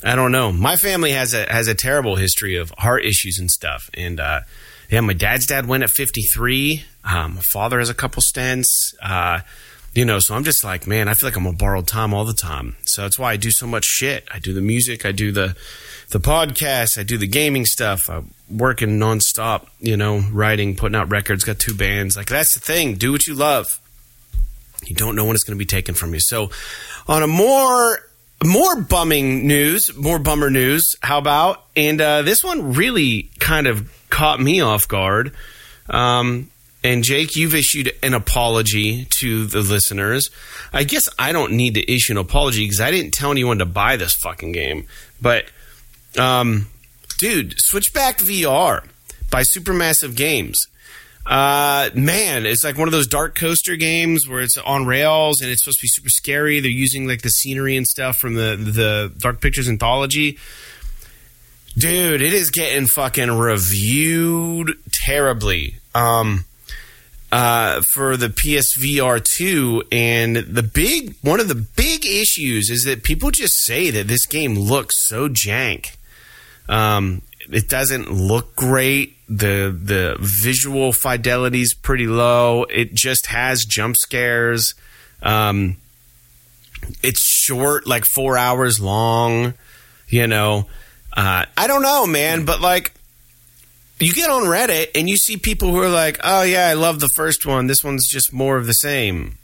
I 0.04 0.16
don't 0.16 0.32
know. 0.32 0.50
My 0.52 0.76
family 0.76 1.12
has 1.12 1.32
a 1.32 1.50
has 1.50 1.68
a 1.68 1.74
terrible 1.74 2.16
history 2.16 2.56
of 2.56 2.70
heart 2.78 3.04
issues 3.04 3.38
and 3.38 3.50
stuff. 3.50 3.88
And 3.94 4.18
uh, 4.18 4.40
yeah, 4.90 5.00
my 5.00 5.12
dad's 5.12 5.46
dad 5.46 5.66
went 5.66 5.84
at 5.84 5.90
53. 5.90 6.84
Um, 7.04 7.36
my 7.36 7.40
father 7.40 7.78
has 7.78 7.88
a 7.88 7.94
couple 7.94 8.22
stents. 8.22 8.94
Uh, 9.00 9.40
you 9.94 10.04
know, 10.04 10.18
so 10.18 10.34
I'm 10.34 10.44
just 10.44 10.64
like, 10.64 10.86
man, 10.86 11.06
I 11.08 11.14
feel 11.14 11.28
like 11.28 11.36
I'm 11.36 11.46
on 11.46 11.56
borrowed 11.56 11.86
time 11.86 12.14
all 12.14 12.24
the 12.24 12.32
time. 12.32 12.76
So 12.84 13.02
that's 13.02 13.18
why 13.18 13.32
I 13.32 13.36
do 13.36 13.50
so 13.50 13.66
much 13.66 13.84
shit. 13.84 14.26
I 14.32 14.38
do 14.38 14.52
the 14.52 14.60
music, 14.60 15.04
I 15.06 15.12
do 15.12 15.32
the 15.32 15.54
the 16.10 16.18
podcast, 16.18 16.98
I 16.98 17.04
do 17.04 17.16
the 17.16 17.26
gaming 17.26 17.64
stuff. 17.64 18.10
I'm 18.10 18.32
working 18.50 18.98
nonstop, 18.98 19.66
you 19.80 19.96
know, 19.96 20.18
writing, 20.30 20.76
putting 20.76 20.96
out 20.96 21.10
records, 21.10 21.44
got 21.44 21.58
two 21.58 21.74
bands. 21.74 22.16
Like 22.16 22.28
that's 22.28 22.54
the 22.54 22.60
thing. 22.60 22.96
Do 22.96 23.12
what 23.12 23.26
you 23.26 23.34
love. 23.34 23.78
You 24.84 24.96
don't 24.96 25.14
know 25.14 25.24
when 25.24 25.34
it's 25.34 25.44
going 25.44 25.56
to 25.56 25.62
be 25.62 25.66
taken 25.66 25.94
from 25.94 26.12
you. 26.12 26.20
So, 26.20 26.50
on 27.06 27.22
a 27.22 27.28
more 27.28 28.00
more 28.44 28.80
bumming 28.80 29.46
news, 29.46 29.94
more 29.96 30.18
bummer 30.18 30.50
news. 30.50 30.94
How 31.02 31.18
about? 31.18 31.64
And 31.76 32.00
uh, 32.00 32.22
this 32.22 32.42
one 32.42 32.74
really 32.74 33.30
kind 33.38 33.66
of 33.66 33.90
caught 34.10 34.40
me 34.40 34.60
off 34.60 34.88
guard. 34.88 35.32
Um, 35.88 36.50
and 36.84 37.04
Jake, 37.04 37.36
you've 37.36 37.54
issued 37.54 37.92
an 38.02 38.14
apology 38.14 39.04
to 39.04 39.46
the 39.46 39.60
listeners. 39.60 40.30
I 40.72 40.84
guess 40.84 41.08
I 41.18 41.32
don't 41.32 41.52
need 41.52 41.74
to 41.74 41.92
issue 41.92 42.12
an 42.12 42.18
apology 42.18 42.64
because 42.64 42.80
I 42.80 42.90
didn't 42.90 43.12
tell 43.12 43.30
anyone 43.30 43.58
to 43.58 43.66
buy 43.66 43.96
this 43.96 44.14
fucking 44.14 44.52
game. 44.52 44.86
But, 45.20 45.44
um, 46.18 46.66
dude, 47.18 47.54
Switchback 47.58 48.18
VR 48.18 48.84
by 49.30 49.42
Supermassive 49.42 50.16
Games. 50.16 50.66
Uh, 51.24 51.90
man, 51.94 52.46
it's 52.46 52.64
like 52.64 52.76
one 52.76 52.88
of 52.88 52.92
those 52.92 53.06
dark 53.06 53.34
coaster 53.36 53.76
games 53.76 54.28
where 54.28 54.40
it's 54.40 54.56
on 54.56 54.86
rails 54.86 55.40
and 55.40 55.50
it's 55.50 55.62
supposed 55.62 55.78
to 55.78 55.82
be 55.82 55.88
super 55.88 56.08
scary. 56.08 56.60
They're 56.60 56.70
using 56.70 57.06
like 57.06 57.22
the 57.22 57.30
scenery 57.30 57.76
and 57.76 57.86
stuff 57.86 58.16
from 58.16 58.34
the 58.34 58.56
the 58.56 59.12
Dark 59.18 59.40
Pictures 59.40 59.68
anthology. 59.68 60.38
Dude, 61.78 62.20
it 62.20 62.34
is 62.34 62.50
getting 62.50 62.86
fucking 62.86 63.30
reviewed 63.30 64.76
terribly. 64.90 65.76
Um, 65.94 66.44
uh, 67.30 67.80
for 67.94 68.18
the 68.18 68.28
PSVR 68.28 69.24
2 69.24 69.84
and 69.90 70.36
the 70.36 70.62
big 70.62 71.14
one 71.22 71.40
of 71.40 71.48
the 71.48 71.54
big 71.54 72.04
issues 72.04 72.68
is 72.68 72.84
that 72.84 73.02
people 73.02 73.30
just 73.30 73.54
say 73.64 73.90
that 73.90 74.06
this 74.06 74.26
game 74.26 74.54
looks 74.54 75.08
so 75.08 75.28
jank. 75.30 75.96
Um, 76.68 77.22
it 77.50 77.70
doesn't 77.70 78.12
look 78.12 78.54
great. 78.54 79.16
The 79.34 79.74
the 79.82 80.16
visual 80.20 80.92
fidelity's 80.92 81.72
pretty 81.72 82.06
low. 82.06 82.64
It 82.64 82.92
just 82.92 83.26
has 83.26 83.64
jump 83.64 83.96
scares. 83.96 84.74
Um, 85.22 85.78
it's 87.02 87.24
short, 87.24 87.86
like 87.86 88.04
four 88.04 88.36
hours 88.36 88.78
long. 88.78 89.54
You 90.08 90.26
know, 90.26 90.66
uh, 91.16 91.46
I 91.56 91.66
don't 91.66 91.82
know, 91.82 92.06
man, 92.06 92.44
but 92.44 92.60
like 92.60 92.92
you 93.98 94.12
get 94.12 94.28
on 94.28 94.42
Reddit 94.42 94.88
and 94.94 95.08
you 95.08 95.16
see 95.16 95.38
people 95.38 95.70
who 95.70 95.80
are 95.80 95.88
like, 95.88 96.20
"Oh 96.22 96.42
yeah, 96.42 96.66
I 96.66 96.74
love 96.74 97.00
the 97.00 97.08
first 97.16 97.46
one. 97.46 97.68
This 97.68 97.82
one's 97.82 98.06
just 98.08 98.32
more 98.32 98.58
of 98.58 98.66
the 98.66 98.74
same." 98.74 99.38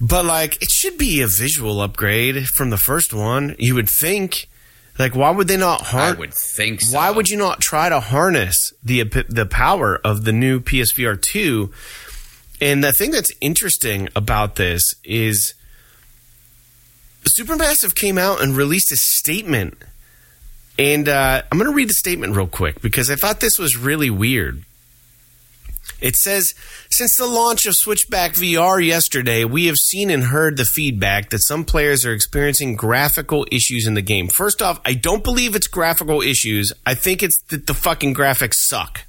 But 0.00 0.24
like, 0.24 0.62
it 0.62 0.70
should 0.70 0.98
be 0.98 1.20
a 1.20 1.26
visual 1.26 1.80
upgrade 1.80 2.46
from 2.46 2.70
the 2.70 2.78
first 2.78 3.12
one. 3.12 3.56
You 3.58 3.74
would 3.74 3.88
think. 3.88 4.48
Like, 4.98 5.14
why 5.14 5.30
would 5.30 5.48
they 5.48 5.56
not 5.56 5.82
I 5.82 5.84
harness? 5.86 6.18
would 6.18 6.34
think 6.34 6.80
so. 6.82 6.96
Why 6.96 7.10
would 7.10 7.28
you 7.30 7.38
not 7.38 7.60
try 7.60 7.88
to 7.88 8.00
harness 8.00 8.72
the 8.82 9.04
the 9.28 9.46
power 9.46 10.00
of 10.04 10.24
the 10.24 10.32
new 10.32 10.60
PSVR 10.60 11.20
two? 11.20 11.72
And 12.60 12.84
the 12.84 12.92
thing 12.92 13.10
that's 13.10 13.30
interesting 13.40 14.08
about 14.14 14.56
this 14.56 14.94
is 15.04 15.54
Supermassive 17.38 17.94
came 17.94 18.18
out 18.18 18.42
and 18.42 18.56
released 18.56 18.92
a 18.92 18.96
statement, 18.96 19.78
and 20.78 21.08
uh, 21.08 21.42
I'm 21.50 21.58
going 21.58 21.70
to 21.70 21.74
read 21.76 21.88
the 21.88 21.94
statement 21.94 22.34
real 22.36 22.46
quick 22.46 22.80
because 22.82 23.10
I 23.10 23.14
thought 23.14 23.40
this 23.40 23.58
was 23.58 23.76
really 23.76 24.10
weird. 24.10 24.64
It 26.00 26.16
says, 26.16 26.54
since 26.90 27.16
the 27.16 27.26
launch 27.26 27.66
of 27.66 27.74
Switchback 27.74 28.34
VR 28.34 28.84
yesterday, 28.84 29.44
we 29.44 29.66
have 29.66 29.76
seen 29.76 30.10
and 30.10 30.24
heard 30.24 30.56
the 30.56 30.64
feedback 30.64 31.30
that 31.30 31.42
some 31.42 31.64
players 31.64 32.06
are 32.06 32.12
experiencing 32.12 32.76
graphical 32.76 33.46
issues 33.50 33.86
in 33.86 33.94
the 33.94 34.02
game. 34.02 34.28
First 34.28 34.62
off, 34.62 34.80
I 34.84 34.94
don't 34.94 35.24
believe 35.24 35.54
it's 35.54 35.66
graphical 35.66 36.22
issues. 36.22 36.72
I 36.86 36.94
think 36.94 37.22
it's 37.22 37.40
that 37.48 37.66
the 37.66 37.74
fucking 37.74 38.14
graphics 38.14 38.54
suck. 38.54 39.02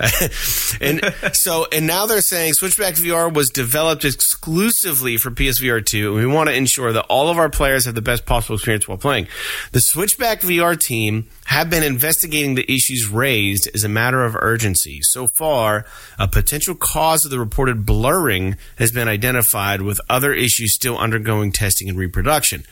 and 0.80 1.00
so, 1.32 1.66
and 1.70 1.86
now 1.86 2.06
they're 2.06 2.22
saying 2.22 2.54
Switchback 2.54 2.94
VR 2.94 3.32
was 3.32 3.50
developed 3.50 4.04
exclusively 4.04 5.18
for 5.18 5.30
PSVR 5.30 5.84
2, 5.84 6.16
and 6.16 6.26
we 6.26 6.32
want 6.32 6.48
to 6.48 6.54
ensure 6.54 6.92
that 6.92 7.04
all 7.06 7.28
of 7.28 7.36
our 7.38 7.50
players 7.50 7.84
have 7.84 7.94
the 7.94 8.00
best 8.00 8.24
possible 8.24 8.54
experience 8.54 8.88
while 8.88 8.96
playing. 8.96 9.28
The 9.72 9.80
Switchback 9.80 10.40
VR 10.40 10.78
team 10.78 11.28
have 11.44 11.68
been 11.68 11.82
investigating 11.82 12.54
the 12.54 12.70
issues 12.72 13.08
raised 13.08 13.68
as 13.74 13.84
a 13.84 13.88
matter 13.88 14.24
of 14.24 14.36
urgency. 14.36 15.00
So 15.02 15.26
far, 15.26 15.84
a 16.18 16.26
potential 16.26 16.74
cause 16.74 17.24
of 17.26 17.30
the 17.30 17.38
reported 17.38 17.84
blurring 17.84 18.56
has 18.76 18.92
been 18.92 19.08
identified, 19.08 19.82
with 19.82 20.00
other 20.08 20.32
issues 20.32 20.74
still 20.74 20.96
undergoing 20.96 21.52
testing 21.52 21.90
and 21.90 21.98
reproduction. 21.98 22.64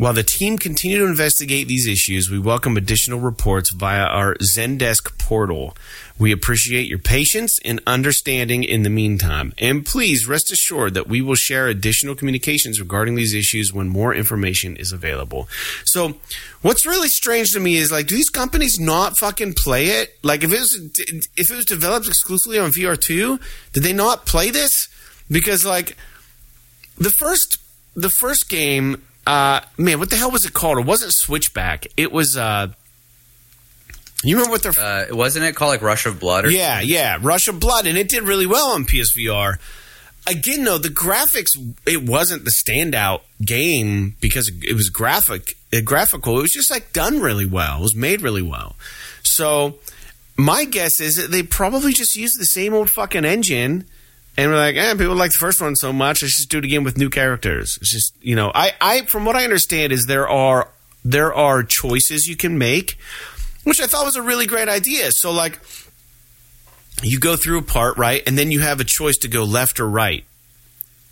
While 0.00 0.14
the 0.14 0.22
team 0.22 0.56
continue 0.56 0.98
to 1.00 1.04
investigate 1.04 1.68
these 1.68 1.86
issues, 1.86 2.30
we 2.30 2.38
welcome 2.38 2.78
additional 2.78 3.20
reports 3.20 3.68
via 3.68 4.04
our 4.04 4.34
Zendesk 4.36 5.18
portal. 5.18 5.76
We 6.20 6.32
appreciate 6.32 6.86
your 6.86 6.98
patience 6.98 7.58
and 7.64 7.80
understanding 7.86 8.62
in 8.62 8.82
the 8.82 8.90
meantime. 8.90 9.54
And 9.58 9.86
please 9.86 10.28
rest 10.28 10.52
assured 10.52 10.92
that 10.92 11.08
we 11.08 11.22
will 11.22 11.34
share 11.34 11.66
additional 11.66 12.14
communications 12.14 12.78
regarding 12.78 13.14
these 13.14 13.32
issues 13.32 13.72
when 13.72 13.88
more 13.88 14.14
information 14.14 14.76
is 14.76 14.92
available. 14.92 15.48
So, 15.86 16.16
what's 16.60 16.84
really 16.84 17.08
strange 17.08 17.52
to 17.54 17.60
me 17.60 17.76
is 17.76 17.90
like, 17.90 18.06
do 18.06 18.16
these 18.16 18.28
companies 18.28 18.78
not 18.78 19.16
fucking 19.18 19.54
play 19.54 19.86
it? 19.86 20.18
Like, 20.22 20.44
if 20.44 20.52
it 20.52 20.60
was 20.60 20.74
if 21.36 21.50
it 21.50 21.56
was 21.56 21.64
developed 21.64 22.06
exclusively 22.06 22.58
on 22.58 22.70
VR2, 22.70 23.40
did 23.72 23.82
they 23.82 23.94
not 23.94 24.26
play 24.26 24.50
this? 24.50 24.88
Because 25.30 25.64
like 25.64 25.96
the 26.98 27.10
first 27.10 27.56
the 27.96 28.10
first 28.10 28.50
game 28.50 29.02
uh, 29.26 29.60
man, 29.78 29.98
what 29.98 30.10
the 30.10 30.16
hell 30.16 30.30
was 30.30 30.44
it 30.44 30.52
called? 30.52 30.78
It 30.78 30.86
wasn't 30.86 31.12
Switchback. 31.14 31.86
It 31.96 32.12
was. 32.12 32.36
Uh, 32.36 32.68
you 34.22 34.36
remember 34.36 34.52
what 34.52 34.62
their? 34.62 34.72
Uh, 34.78 35.06
wasn't 35.10 35.44
it 35.44 35.56
called 35.56 35.70
like 35.70 35.82
Rush 35.82 36.06
of 36.06 36.20
Blood? 36.20 36.44
Or 36.44 36.50
yeah, 36.50 36.80
yeah, 36.80 37.18
Rush 37.20 37.48
of 37.48 37.58
Blood, 37.58 37.86
and 37.86 37.96
it 37.96 38.08
did 38.08 38.24
really 38.24 38.46
well 38.46 38.72
on 38.72 38.84
PSVR. 38.84 39.58
Again, 40.26 40.64
though, 40.64 40.78
the 40.78 40.88
graphics 40.88 41.50
it 41.86 42.06
wasn't 42.06 42.44
the 42.44 42.50
standout 42.50 43.22
game 43.44 44.16
because 44.20 44.50
it 44.62 44.74
was 44.74 44.90
graphic, 44.90 45.56
uh, 45.72 45.80
graphical. 45.82 46.38
It 46.38 46.42
was 46.42 46.52
just 46.52 46.70
like 46.70 46.92
done 46.92 47.20
really 47.20 47.46
well. 47.46 47.78
It 47.78 47.82
was 47.82 47.96
made 47.96 48.20
really 48.20 48.42
well. 48.42 48.76
So 49.22 49.76
my 50.36 50.64
guess 50.64 51.00
is 51.00 51.16
that 51.16 51.30
they 51.30 51.42
probably 51.42 51.92
just 51.92 52.14
used 52.16 52.38
the 52.38 52.44
same 52.44 52.74
old 52.74 52.90
fucking 52.90 53.24
engine 53.24 53.86
and 54.36 54.50
we're 54.50 54.56
like, 54.56 54.76
eh, 54.76 54.94
people 54.94 55.14
like 55.16 55.32
the 55.32 55.38
first 55.38 55.60
one 55.60 55.76
so 55.76 55.92
much. 55.92 56.22
Let's 56.22 56.36
just 56.36 56.50
do 56.50 56.58
it 56.58 56.64
again 56.64 56.84
with 56.84 56.96
new 56.96 57.10
characters. 57.10 57.78
It's 57.80 57.90
just, 57.90 58.14
you 58.22 58.36
know, 58.36 58.50
I, 58.54 58.72
I, 58.80 59.02
from 59.02 59.24
what 59.24 59.36
I 59.36 59.44
understand, 59.44 59.92
is 59.92 60.06
there 60.06 60.28
are 60.28 60.68
there 61.04 61.34
are 61.34 61.62
choices 61.62 62.26
you 62.26 62.36
can 62.36 62.56
make, 62.58 62.98
which 63.64 63.80
I 63.80 63.86
thought 63.86 64.04
was 64.04 64.16
a 64.16 64.22
really 64.22 64.46
great 64.46 64.68
idea. 64.68 65.10
So, 65.12 65.30
like, 65.30 65.58
you 67.02 67.18
go 67.18 67.36
through 67.36 67.58
a 67.58 67.62
part, 67.62 67.96
right, 67.96 68.22
and 68.26 68.36
then 68.36 68.50
you 68.50 68.60
have 68.60 68.80
a 68.80 68.84
choice 68.84 69.16
to 69.18 69.28
go 69.28 69.44
left 69.44 69.80
or 69.80 69.88
right, 69.88 70.24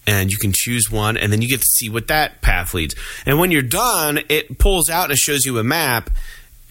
and 0.07 0.31
you 0.31 0.37
can 0.39 0.53
choose 0.53 0.91
one, 0.91 1.17
and 1.17 1.33
then 1.33 1.43
you 1.43 1.49
get 1.49 1.61
to 1.61 1.67
see 1.67 1.89
what 1.89 2.09
that 2.09 2.41
path 2.43 2.75
leads. 2.75 2.95
And 3.27 3.39
when 3.39 3.51
you're 3.51 3.63
done, 3.63 4.21
it 4.29 4.59
pulls 4.59 4.91
out 4.91 5.11
and 5.11 5.19
shows 5.19 5.47
you 5.47 5.59
a 5.59 5.65
map, 5.65 6.11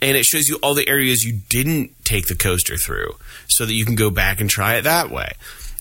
and 0.02 0.16
it 0.16 0.26
shows 0.26 0.48
you 0.48 0.58
all 0.58 0.74
the 0.74 0.88
areas 0.88 1.24
you 1.24 1.40
didn't 1.50 1.92
take 2.04 2.28
the 2.28 2.36
coaster 2.36 2.78
through, 2.78 3.16
so 3.48 3.66
that 3.66 3.74
you 3.74 3.86
can 3.86 3.96
go 3.96 4.10
back 4.10 4.40
and 4.40 4.50
try 4.50 4.76
it 4.76 4.84
that 4.84 5.10
way. 5.10 5.32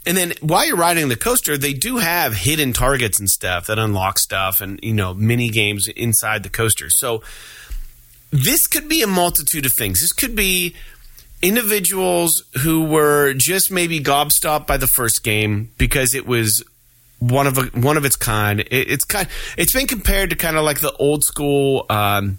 And 0.06 0.16
then 0.16 0.34
while 0.40 0.64
you're 0.64 0.76
riding 0.76 1.08
the 1.08 1.16
coaster, 1.16 1.58
they 1.58 1.72
do 1.72 1.96
have 1.96 2.32
hidden 2.32 2.72
targets 2.72 3.18
and 3.18 3.28
stuff 3.28 3.66
that 3.66 3.78
unlock 3.78 4.20
stuff 4.20 4.60
and, 4.60 4.78
you 4.80 4.94
know, 4.94 5.12
mini 5.12 5.48
games 5.48 5.88
inside 5.88 6.44
the 6.44 6.48
coaster. 6.48 6.88
So 6.88 7.24
this 8.30 8.66
could 8.66 8.88
be 8.88 9.02
a 9.02 9.06
multitude 9.06 9.66
of 9.66 9.72
things. 9.78 10.00
This 10.00 10.12
could 10.12 10.34
be 10.34 10.74
individuals 11.42 12.42
who 12.62 12.84
were 12.84 13.34
just 13.34 13.70
maybe 13.70 14.00
gobstopped 14.00 14.66
by 14.66 14.76
the 14.76 14.86
first 14.86 15.22
game 15.22 15.70
because 15.78 16.14
it 16.14 16.26
was 16.26 16.64
one 17.18 17.46
of 17.46 17.58
a, 17.58 17.62
one 17.78 17.96
of 17.96 18.04
its 18.04 18.16
kind. 18.16 18.60
It, 18.60 18.68
it's 18.70 19.04
kind. 19.04 19.28
It's 19.56 19.72
been 19.72 19.86
compared 19.86 20.30
to 20.30 20.36
kind 20.36 20.56
of 20.56 20.64
like 20.64 20.80
the 20.80 20.92
old 20.92 21.24
school. 21.24 21.86
Um, 21.88 22.38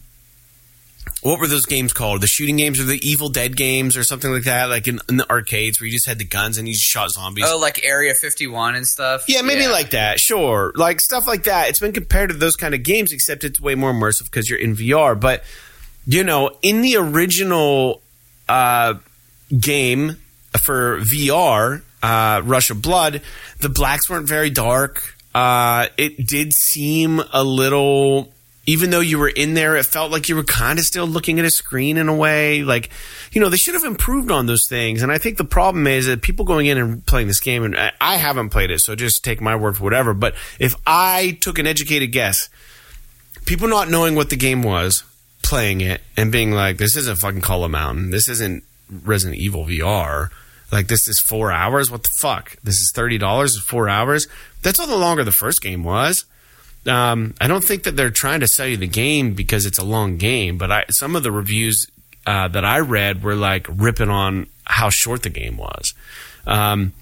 what 1.22 1.40
were 1.40 1.48
those 1.48 1.66
games 1.66 1.94
called? 1.94 2.22
The 2.22 2.28
shooting 2.28 2.58
games 2.58 2.80
or 2.80 2.84
the 2.84 3.00
Evil 3.08 3.30
Dead 3.30 3.56
games 3.56 3.98
or 3.98 4.04
something 4.04 4.32
like 4.32 4.44
that, 4.44 4.70
like 4.70 4.88
in, 4.88 5.00
in 5.10 5.18
the 5.18 5.30
arcades 5.30 5.80
where 5.80 5.88
you 5.88 5.94
just 5.94 6.06
had 6.06 6.20
the 6.20 6.26
guns 6.26 6.58
and 6.58 6.68
you 6.68 6.74
just 6.74 6.86
shot 6.86 7.10
zombies. 7.10 7.46
Oh, 7.48 7.58
like 7.58 7.84
Area 7.84 8.14
51 8.14 8.76
and 8.76 8.86
stuff. 8.86 9.26
Yeah, 9.28 9.42
maybe 9.42 9.68
like 9.68 9.92
that. 9.92 10.20
Sure, 10.20 10.74
like 10.76 11.02
stuff 11.02 11.26
like 11.26 11.44
that. 11.44 11.70
It's 11.70 11.80
been 11.80 11.94
compared 11.94 12.30
to 12.30 12.36
those 12.36 12.56
kind 12.56 12.74
of 12.74 12.84
games, 12.84 13.12
except 13.12 13.44
it's 13.44 13.60
way 13.60 13.76
more 13.76 13.92
immersive 13.92 14.26
because 14.26 14.50
you're 14.50 14.60
in 14.60 14.76
VR. 14.76 15.20
But 15.20 15.44
you 16.08 16.24
know, 16.24 16.52
in 16.62 16.82
the 16.82 16.96
original 16.98 18.02
uh, 18.48 18.96
game 19.60 20.18
for 20.58 21.00
VR, 21.02 21.84
uh, 22.02 22.42
Rush 22.44 22.72
of 22.72 22.82
Blood, 22.82 23.22
the 23.60 23.70
blacks 23.70 24.10
weren't 24.10 24.28
very 24.28 24.50
dark. 24.50 25.16
Uh, 25.36 25.88
it 25.98 26.26
did 26.26 26.54
seem 26.54 27.22
a 27.32 27.44
little 27.44 28.32
even 28.70 28.90
though 28.90 29.00
you 29.00 29.18
were 29.18 29.30
in 29.30 29.54
there, 29.54 29.78
it 29.78 29.86
felt 29.86 30.12
like 30.12 30.28
you 30.28 30.36
were 30.36 30.44
kind 30.44 30.78
of 30.78 30.84
still 30.84 31.08
looking 31.08 31.40
at 31.40 31.46
a 31.46 31.50
screen 31.50 31.96
in 31.96 32.10
a 32.10 32.16
way. 32.16 32.64
Like, 32.64 32.90
you 33.32 33.40
know, 33.40 33.48
they 33.48 33.56
should 33.56 33.76
have 33.76 33.86
improved 33.86 34.30
on 34.30 34.46
those 34.46 34.68
things. 34.68 35.02
And 35.02 35.10
I 35.10 35.18
think 35.18 35.38
the 35.38 35.46
problem 35.46 35.88
is 35.88 36.08
that 36.08 36.22
people 36.22 36.44
going 36.44 36.66
in 36.66 36.78
and 36.78 37.06
playing 37.06 37.28
this 37.28 37.40
game, 37.40 37.64
and 37.64 37.78
I 38.02 38.18
haven't 38.18 38.50
played 38.50 38.70
it, 38.70 38.82
so 38.82 38.94
just 38.94 39.24
take 39.24 39.40
my 39.40 39.56
word 39.56 39.78
for 39.78 39.86
whatever. 39.86 40.14
But 40.14 40.36
if 40.60 40.76
I 40.86 41.38
took 41.40 41.60
an 41.60 41.66
educated 41.66 42.12
guess, 42.12 42.50
people 43.46 43.70
not 43.70 43.90
knowing 43.90 44.16
what 44.16 44.30
the 44.30 44.36
game 44.36 44.64
was, 44.64 45.06
playing 45.48 45.82
it, 45.82 46.02
and 46.16 46.32
being 46.32 46.52
like, 46.52 46.78
this 46.78 46.96
isn't 46.96 47.20
fucking 47.20 47.42
Call 47.42 47.64
of 47.64 47.72
Mountain, 47.72 48.12
this 48.12 48.28
isn't 48.30 48.64
Resident 49.04 49.40
Evil 49.40 49.66
VR. 49.66 50.30
Like 50.70 50.88
this 50.88 51.08
is 51.08 51.24
four 51.30 51.50
hours. 51.52 51.90
What 51.90 52.04
the 52.04 52.10
fuck? 52.20 52.58
This 52.62 52.76
is 52.76 52.92
thirty 52.94 53.18
dollars. 53.18 53.58
Four 53.58 53.88
hours. 53.88 54.28
That's 54.64 54.80
all 54.80 54.88
the 54.88 54.98
longer 54.98 55.24
the 55.24 55.32
first 55.32 55.62
game 55.62 55.86
was 55.86 56.26
um, 56.88 57.34
I 57.40 57.48
don't 57.48 57.64
think 57.64 57.84
that 57.84 57.96
they're 57.96 58.10
trying 58.10 58.40
to 58.42 58.48
sell 58.48 58.68
you 58.68 58.78
the 58.78 58.88
game 58.88 59.34
because 59.34 59.66
it's 59.66 59.78
a 59.78 59.84
long 59.84 60.18
game, 60.18 60.58
but 60.58 60.72
I, 60.72 60.86
some 60.90 61.16
of 61.16 61.24
the 61.24 61.32
reviews 61.32 61.86
uh, 62.26 62.48
that 62.50 62.66
I 62.66 62.80
read 62.80 63.24
were 63.24 63.36
like 63.36 63.68
ripping 63.70 64.10
on 64.10 64.48
how 64.66 64.90
short 64.90 65.24
the 65.24 65.30
game 65.30 65.58
was. 65.58 65.94
Um, 66.46 66.94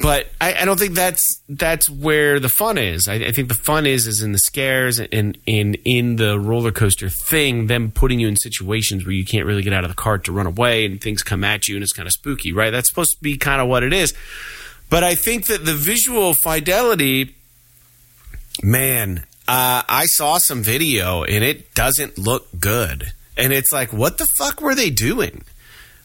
but 0.00 0.28
I, 0.40 0.54
I, 0.54 0.64
don't 0.64 0.78
think 0.78 0.94
that's 0.94 1.40
that's 1.48 1.88
where 1.88 2.40
the 2.40 2.48
fun 2.48 2.78
is. 2.78 3.06
I, 3.06 3.14
I, 3.14 3.32
think 3.32 3.48
the 3.48 3.54
fun 3.54 3.86
is 3.86 4.06
is 4.06 4.22
in 4.22 4.32
the 4.32 4.38
scares 4.38 4.98
and 4.98 5.38
in 5.46 5.74
in 5.84 6.16
the 6.16 6.38
roller 6.38 6.72
coaster 6.72 7.08
thing. 7.08 7.68
Them 7.68 7.92
putting 7.92 8.18
you 8.18 8.26
in 8.26 8.36
situations 8.36 9.04
where 9.04 9.14
you 9.14 9.24
can't 9.24 9.46
really 9.46 9.62
get 9.62 9.72
out 9.72 9.84
of 9.84 9.90
the 9.90 9.96
cart 9.96 10.24
to 10.24 10.32
run 10.32 10.46
away 10.46 10.84
and 10.84 11.00
things 11.00 11.22
come 11.22 11.44
at 11.44 11.68
you 11.68 11.76
and 11.76 11.82
it's 11.82 11.92
kind 11.92 12.08
of 12.08 12.12
spooky, 12.12 12.52
right? 12.52 12.70
That's 12.70 12.88
supposed 12.88 13.12
to 13.12 13.22
be 13.22 13.36
kind 13.36 13.62
of 13.62 13.68
what 13.68 13.82
it 13.84 13.92
is. 13.92 14.14
But 14.90 15.04
I 15.04 15.14
think 15.14 15.46
that 15.46 15.64
the 15.64 15.74
visual 15.74 16.34
fidelity 16.34 17.34
Man, 18.62 19.24
uh, 19.48 19.82
I 19.88 20.06
saw 20.06 20.38
some 20.38 20.62
video 20.62 21.24
and 21.24 21.42
it 21.42 21.74
doesn't 21.74 22.18
look 22.18 22.46
good. 22.58 23.12
And 23.36 23.52
it's 23.52 23.72
like, 23.72 23.92
what 23.92 24.18
the 24.18 24.26
fuck 24.38 24.60
were 24.60 24.74
they 24.74 24.90
doing? 24.90 25.44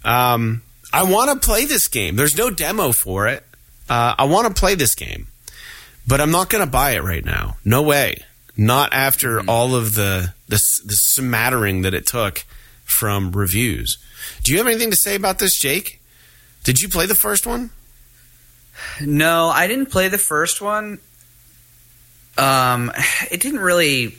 Um, 0.03 0.63
I 0.91 1.03
want 1.03 1.29
to 1.29 1.45
play 1.45 1.65
this 1.65 1.87
game. 1.87 2.15
There's 2.15 2.35
no 2.35 2.49
demo 2.49 2.91
for 2.91 3.27
it. 3.27 3.45
Uh, 3.89 4.15
I 4.17 4.25
want 4.25 4.47
to 4.47 4.53
play 4.53 4.75
this 4.75 4.95
game, 4.95 5.27
but 6.07 6.21
I'm 6.21 6.31
not 6.31 6.49
going 6.49 6.63
to 6.63 6.69
buy 6.69 6.91
it 6.91 7.03
right 7.03 7.25
now. 7.25 7.57
No 7.65 7.81
way. 7.81 8.23
Not 8.55 8.93
after 8.93 9.39
mm-hmm. 9.39 9.49
all 9.49 9.73
of 9.73 9.95
the, 9.95 10.33
the 10.47 10.61
the 10.85 10.95
smattering 10.95 11.81
that 11.83 11.93
it 11.93 12.05
took 12.05 12.45
from 12.83 13.31
reviews. 13.31 13.97
Do 14.43 14.51
you 14.51 14.57
have 14.57 14.67
anything 14.67 14.91
to 14.91 14.97
say 14.97 15.15
about 15.15 15.39
this, 15.39 15.57
Jake? 15.57 16.01
Did 16.63 16.81
you 16.81 16.89
play 16.89 17.05
the 17.05 17.15
first 17.15 17.47
one? 17.47 17.71
No, 19.01 19.47
I 19.47 19.67
didn't 19.67 19.87
play 19.87 20.07
the 20.07 20.17
first 20.17 20.61
one. 20.61 20.99
Um, 22.37 22.91
it 23.31 23.39
didn't 23.39 23.59
really 23.59 24.15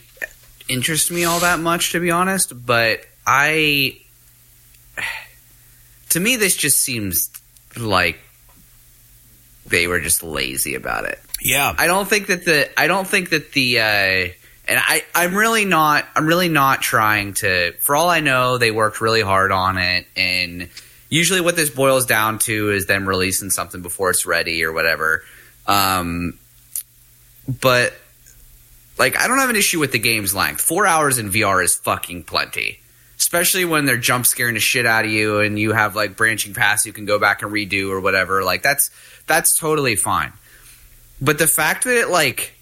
interest 0.68 1.11
me 1.11 1.25
all 1.25 1.41
that 1.41 1.59
much, 1.59 1.93
to 1.93 2.01
be 2.01 2.11
honest. 2.11 2.64
But 2.64 3.01
I, 3.27 3.99
to 6.11 6.21
me, 6.21 6.37
this 6.37 6.57
just 6.57 6.81
seems 6.81 7.31
like 7.77 8.18
they 9.71 9.87
were 9.87 10.01
just 10.01 10.23
lazy 10.23 10.75
about 10.75 11.05
it. 11.05 11.18
Yeah, 11.41 11.75
I 11.77 11.87
don't 11.87 12.09
think 12.09 12.27
that 12.27 12.45
the 12.45 12.68
I 12.79 12.87
don't 12.87 13.07
think 13.07 13.31
that 13.31 13.53
the 13.53 13.81
uh, 13.81 13.83
and 13.83 14.35
I 14.68 15.03
I'm 15.14 15.35
really 15.35 15.64
not 15.64 16.07
I'm 16.14 16.27
really 16.27 16.49
not 16.49 16.83
trying 16.83 17.35
to. 17.35 17.73
For 17.81 17.97
all 17.97 18.09
I 18.09 18.21
know, 18.21 18.59
they 18.59 18.71
worked 18.71 19.01
really 19.01 19.23
hard 19.23 19.53
on 19.53 19.79
it, 19.79 20.07
and 20.16 20.68
usually 21.09 21.41
what 21.41 21.57
this 21.57 21.71
boils 21.71 22.07
down 22.07 22.39
to 22.41 22.71
is 22.71 22.87
them 22.87 23.09
releasing 23.09 23.51
something 23.51 23.83
before 23.83 24.11
it's 24.11 24.27
ready 24.27 24.64
or 24.64 24.73
whatever. 24.73 25.25
Um, 25.66 26.39
but 27.61 27.95
like, 28.99 29.18
I 29.18 29.29
don't 29.29 29.39
have 29.39 29.51
an 29.51 29.57
issue 29.57 29.81
with 29.81 29.93
the 29.93 29.99
game's 29.99 30.35
length. 30.35 30.61
Four 30.61 30.87
hours 30.87 31.18
in 31.18 31.31
VR 31.31 31.64
is 31.64 31.75
fucking 31.75 32.25
plenty. 32.25 32.81
Especially 33.18 33.66
when 33.66 33.85
they're 33.85 33.99
jump 33.99 34.27
scaring 34.27 34.55
the 34.55 34.61
shit 34.61 34.87
out 34.87 35.05
of 35.05 35.11
you 35.11 35.41
and 35.41 35.59
you 35.59 35.73
have 35.73 35.95
like 35.95 36.16
branching 36.16 36.55
paths 36.55 36.87
you 36.87 36.93
can 36.93 37.05
go 37.05 37.18
back 37.18 37.43
and 37.43 37.53
redo 37.53 37.91
or 37.91 38.01
whatever. 38.01 38.43
Like 38.43 38.62
that's 38.62 38.91
that's 39.31 39.57
totally 39.57 39.95
fine. 39.95 40.33
But 41.20 41.39
the 41.39 41.47
fact 41.47 41.85
that 41.85 41.97
it 41.97 42.09
like 42.09 42.53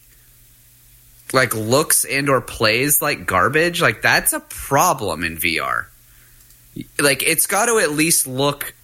like 1.32 1.54
looks 1.54 2.04
and 2.04 2.28
or 2.28 2.42
plays 2.42 3.00
like 3.00 3.26
garbage, 3.26 3.80
like 3.80 4.02
that's 4.02 4.34
a 4.34 4.40
problem 4.40 5.24
in 5.24 5.38
VR. 5.38 5.86
Like 7.00 7.22
it's 7.22 7.46
got 7.46 7.66
to 7.66 7.78
at 7.78 7.92
least 7.92 8.26
look 8.26 8.74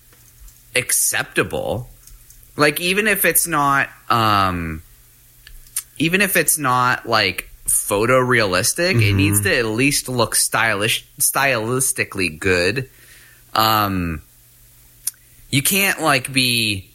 acceptable. 0.74 1.90
Like 2.56 2.80
even 2.80 3.06
if 3.06 3.26
it's 3.26 3.46
not 3.46 3.90
um 4.08 4.82
even 5.98 6.22
if 6.22 6.36
it's 6.38 6.58
not 6.58 7.06
like 7.06 7.50
photorealistic, 7.66 8.94
mm-hmm. 8.94 9.02
it 9.02 9.12
needs 9.12 9.42
to 9.42 9.54
at 9.54 9.66
least 9.66 10.08
look 10.08 10.34
stylish, 10.34 11.06
stylistically 11.20 12.38
good. 12.38 12.88
Um, 13.52 14.22
you 15.50 15.62
can't 15.62 16.00
like 16.00 16.32
be 16.32 16.90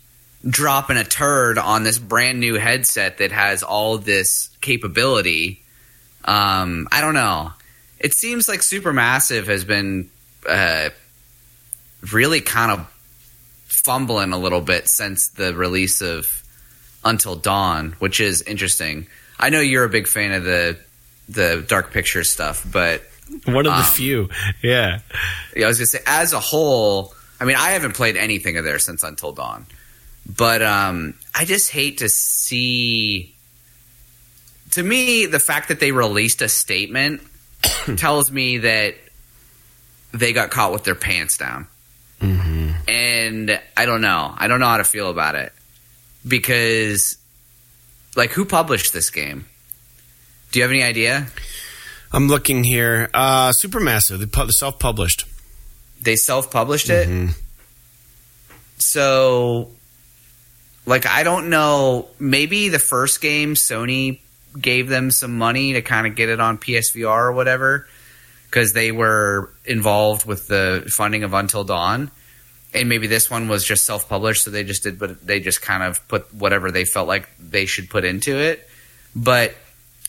dropping 0.48 0.98
a 0.98 1.04
turd 1.04 1.58
on 1.58 1.84
this 1.84 2.00
brand 2.00 2.40
new 2.40 2.56
headset 2.56 3.18
that 3.18 3.32
has 3.32 3.64
all 3.64 3.98
this 3.98 4.50
capability. 4.62 5.62
Um, 6.24 6.88
I 6.92 7.02
don't 7.02 7.14
know. 7.14 7.54
It 8.00 8.14
seems 8.14 8.48
like 8.48 8.62
Supermassive 8.62 9.48
has 9.48 9.66
been 9.66 10.10
uh, 10.48 10.90
really 12.12 12.42
kind 12.42 12.72
of 12.72 12.88
fumbling 13.84 14.32
a 14.32 14.38
little 14.38 14.62
bit 14.62 14.88
since 14.88 15.30
the 15.30 15.54
release 15.54 16.02
of 16.02 16.44
until 17.04 17.36
Dawn, 17.36 17.96
which 18.00 18.20
is 18.20 18.42
interesting. 18.42 19.08
I 19.40 19.50
know 19.50 19.62
you're 19.62 19.86
a 19.86 19.90
big 19.90 20.08
fan 20.08 20.32
of 20.34 20.44
the 20.44 20.78
the 21.28 21.64
dark 21.68 21.92
picture 21.92 22.24
stuff, 22.24 22.66
but 22.70 23.04
one 23.46 23.66
of 23.66 23.74
the 23.74 23.80
um, 23.80 23.84
few, 23.84 24.30
yeah. 24.62 25.00
Yeah, 25.56 25.66
I 25.66 25.68
was 25.68 25.78
gonna 25.78 25.88
say 25.88 26.02
as 26.06 26.34
a 26.34 26.40
whole. 26.40 27.14
I 27.40 27.46
mean, 27.46 27.56
I 27.56 27.72
haven't 27.72 27.96
played 27.96 28.18
anything 28.18 28.58
of 28.58 28.66
theirs 28.66 28.84
since 28.84 29.02
Until 29.04 29.32
Dawn, 29.32 29.66
but 30.30 30.62
um, 30.62 31.16
I 31.34 31.46
just 31.46 31.72
hate 31.72 32.00
to 32.00 32.10
see. 32.10 33.36
To 34.72 34.84
me, 34.84 35.26
the 35.26 35.40
fact 35.40 35.70
that 35.70 35.80
they 35.80 35.92
released 35.92 36.42
a 36.44 36.50
statement 36.50 37.22
tells 37.98 38.32
me 38.32 38.60
that 38.60 38.96
they 40.12 40.32
got 40.32 40.52
caught 40.52 40.72
with 40.72 40.84
their 40.84 40.96
pants 40.96 41.38
down. 41.38 41.68
Mm-hmm. 42.22 42.72
And 42.88 43.62
I 43.76 43.86
don't 43.86 44.02
know. 44.02 44.34
I 44.38 44.48
don't 44.48 44.60
know 44.60 44.68
how 44.68 44.78
to 44.78 44.84
feel 44.84 45.10
about 45.10 45.36
it 45.36 45.54
because 46.28 47.18
like 48.16 48.32
who 48.32 48.46
published 48.46 48.94
this 48.94 49.10
game? 49.10 49.46
Do 50.52 50.60
you 50.60 50.64
have 50.64 50.72
any 50.72 50.84
idea? 50.84 51.28
I'm 52.12 52.28
looking 52.28 52.64
here. 52.64 53.10
Uh, 53.14 53.52
Supermassive. 53.52 54.20
They 54.20 54.26
pu- 54.26 54.52
self-published. 54.52 55.26
They 56.02 56.16
self-published 56.16 56.90
it. 56.90 57.08
Mm-hmm. 57.08 57.32
So, 58.80 59.70
like, 60.90 61.06
I 61.06 61.24
don't 61.24 61.50
know. 61.50 62.08
Maybe 62.20 62.70
the 62.70 62.80
first 62.80 63.22
game 63.22 63.54
Sony 63.54 64.20
gave 64.60 64.90
them 64.90 65.12
some 65.12 65.38
money 65.38 65.74
to 65.74 65.82
kind 65.82 66.08
of 66.08 66.16
get 66.16 66.30
it 66.30 66.40
on 66.40 66.58
PSVR 66.58 67.06
or 67.06 67.32
whatever, 67.32 67.88
because 68.46 68.74
they 68.74 68.92
were 68.92 69.50
involved 69.66 70.26
with 70.26 70.48
the 70.48 70.86
funding 70.88 71.24
of 71.24 71.34
Until 71.34 71.64
Dawn 71.64 72.12
and 72.74 72.90
maybe 72.90 73.08
this 73.08 73.30
one 73.30 73.48
was 73.48 73.64
just 73.64 73.86
self-published 73.86 74.44
so 74.44 74.52
they 74.52 74.64
just 74.64 74.84
did 74.84 75.00
but 75.00 75.26
they 75.26 75.40
just 75.40 75.62
kind 75.62 75.84
of 75.84 76.06
put 76.08 76.34
whatever 76.34 76.72
they 76.72 76.86
felt 76.86 77.08
like 77.08 77.30
they 77.40 77.66
should 77.66 77.90
put 77.90 78.06
into 78.06 78.38
it 78.38 78.68
but 79.16 79.56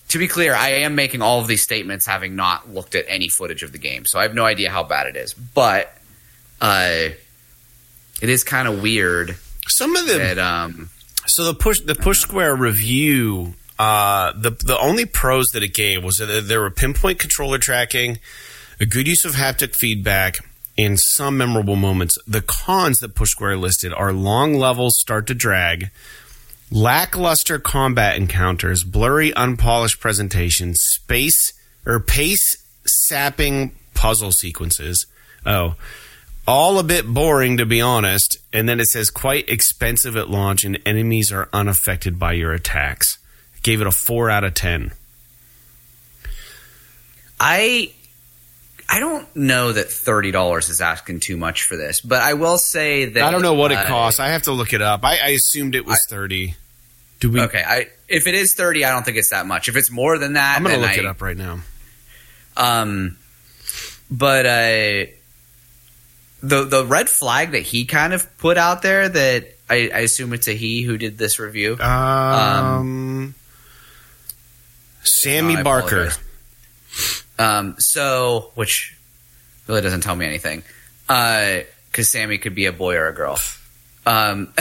to 0.09 0.18
be 0.18 0.28
clear 0.28 0.55
i 0.55 0.70
am 0.70 0.95
making 0.95 1.22
all 1.22 1.41
of 1.41 1.47
these 1.47 1.62
statements 1.62 2.07
having 2.07 2.37
not 2.37 2.72
looked 2.72 2.95
at 2.95 3.05
any 3.09 3.28
footage 3.28 3.62
of 3.62 3.72
the 3.72 3.78
game 3.78 4.05
so 4.05 4.18
i 4.18 4.22
have 4.22 4.35
no 4.35 4.45
idea 4.45 4.70
how 4.70 4.83
bad 4.83 5.07
it 5.07 5.16
is 5.16 5.33
but 5.35 5.97
uh, 6.61 7.09
it 8.20 8.28
is 8.28 8.45
kind 8.45 8.68
of 8.68 8.83
weird 8.83 9.37
some 9.69 9.97
of 9.97 10.07
the 10.07 10.45
um, 10.45 10.91
so 11.27 11.45
the 11.45 11.55
push 11.55 11.81
the 11.81 11.95
push 11.95 12.19
square 12.19 12.55
review 12.55 13.55
uh, 13.79 14.33
the 14.33 14.51
the 14.51 14.79
only 14.79 15.07
pros 15.07 15.47
that 15.49 15.63
it 15.63 15.75
gave 15.75 16.03
was 16.05 16.17
that 16.17 16.45
there 16.47 16.61
were 16.61 16.71
pinpoint 16.71 17.19
controller 17.19 17.59
tracking 17.59 18.19
a 18.81 18.87
good 18.87 19.07
use 19.07 19.27
of 19.27 19.33
haptic 19.33 19.77
feedback, 19.77 20.39
and 20.79 20.99
some 20.99 21.37
memorable 21.37 21.77
moments. 21.77 22.17
The 22.27 22.41
cons 22.41 23.01
that 23.01 23.15
Push 23.15 23.31
Square 23.31 23.59
listed 23.59 23.93
are 23.93 24.13
long 24.13 24.55
levels 24.55 24.99
start 24.99 25.27
to 25.27 25.35
drag, 25.35 25.91
lackluster 26.71 27.59
combat 27.59 28.17
encounters, 28.17 28.83
blurry, 28.83 29.35
unpolished 29.35 30.01
presentation, 30.01 30.75
space 30.75 31.53
or 31.85 32.01
pace 32.01 32.57
sapping 32.87 33.73
puzzle 33.93 34.33
sequences. 34.33 35.07
Oh, 35.45 35.75
all 36.51 36.78
a 36.78 36.82
bit 36.82 37.07
boring 37.07 37.57
to 37.59 37.66
be 37.66 37.80
honest. 37.80 38.38
And 38.53 38.68
then 38.68 38.80
it 38.80 38.86
says 38.86 39.11
quite 39.11 39.48
expensive 39.48 40.16
at 40.16 40.28
launch, 40.28 40.64
and 40.64 40.78
enemies 40.84 41.32
are 41.32 41.48
unaffected 41.53 42.18
by 42.18 42.32
your 42.32 42.53
attacks. 42.53 43.18
Gave 43.62 43.80
it 43.80 43.86
a 43.86 43.92
four 43.92 44.30
out 44.30 44.44
of 44.44 44.55
ten. 44.55 44.92
I 47.38 47.92
I 48.88 49.01
don't 49.01 49.34
know 49.36 49.72
that 49.72 49.90
thirty 49.90 50.30
dollars 50.30 50.68
is 50.68 50.80
asking 50.80 51.20
too 51.20 51.36
much 51.36 51.62
for 51.64 51.76
this, 51.76 52.01
but 52.01 52.20
I 52.22 52.34
will 52.34 52.59
say 52.59 53.05
that 53.07 53.22
I 53.22 53.30
don't 53.30 53.42
know 53.42 53.55
what 53.55 53.70
it 53.72 53.78
uh, 53.78 53.86
costs. 53.86 54.18
I 54.18 54.28
have 54.28 54.42
to 54.42 54.53
look 54.53 54.72
it 54.72 54.82
up. 54.82 55.05
I, 55.05 55.18
I 55.18 55.28
assumed 55.28 55.74
it 55.74 55.86
was 55.86 56.05
thirty. 56.09 56.57
Do 57.20 57.30
we? 57.30 57.40
Okay, 57.42 57.62
I 57.64 57.86
if 58.09 58.26
it 58.26 58.34
is 58.34 58.55
thirty, 58.55 58.84
I 58.84 58.90
don't 58.90 59.05
think 59.05 59.16
it's 59.16 59.30
that 59.30 59.46
much. 59.46 59.68
If 59.68 59.76
it's 59.76 59.90
more 59.90 60.18
than 60.18 60.32
that, 60.34 60.57
I'm 60.57 60.62
gonna 60.62 60.74
then 60.74 60.82
look 60.82 60.90
I- 60.90 61.01
it 61.01 61.07
up 61.07 61.22
right 61.22 61.36
now. 61.36 61.61
Um, 62.57 63.16
but 64.11 64.44
uh, 64.44 65.07
the 66.43 66.64
the 66.64 66.84
red 66.84 67.09
flag 67.09 67.53
that 67.53 67.62
he 67.62 67.84
kind 67.84 68.12
of 68.12 68.38
put 68.38 68.57
out 68.57 68.82
there 68.82 69.09
that 69.09 69.49
I, 69.68 69.91
I 69.95 69.99
assume 70.01 70.32
it's 70.32 70.49
a 70.49 70.53
he 70.53 70.82
who 70.82 70.99
did 70.99 71.18
this 71.18 71.38
review. 71.38 71.76
Um, 71.78 73.34
Sammy 75.03 75.57
I 75.57 75.62
Barker. 75.62 76.11
Um, 77.38 77.76
so 77.78 78.51
which 78.55 78.97
really 79.66 79.80
doesn't 79.80 80.03
tell 80.03 80.16
me 80.16 80.26
anything, 80.26 80.62
because 81.07 82.11
Sammy 82.11 82.38
could 82.38 82.55
be 82.55 82.66
a 82.66 82.72
boy 82.72 82.97
or 82.97 83.09
a 83.09 83.14
girl, 83.14 83.38
um, 84.07 84.53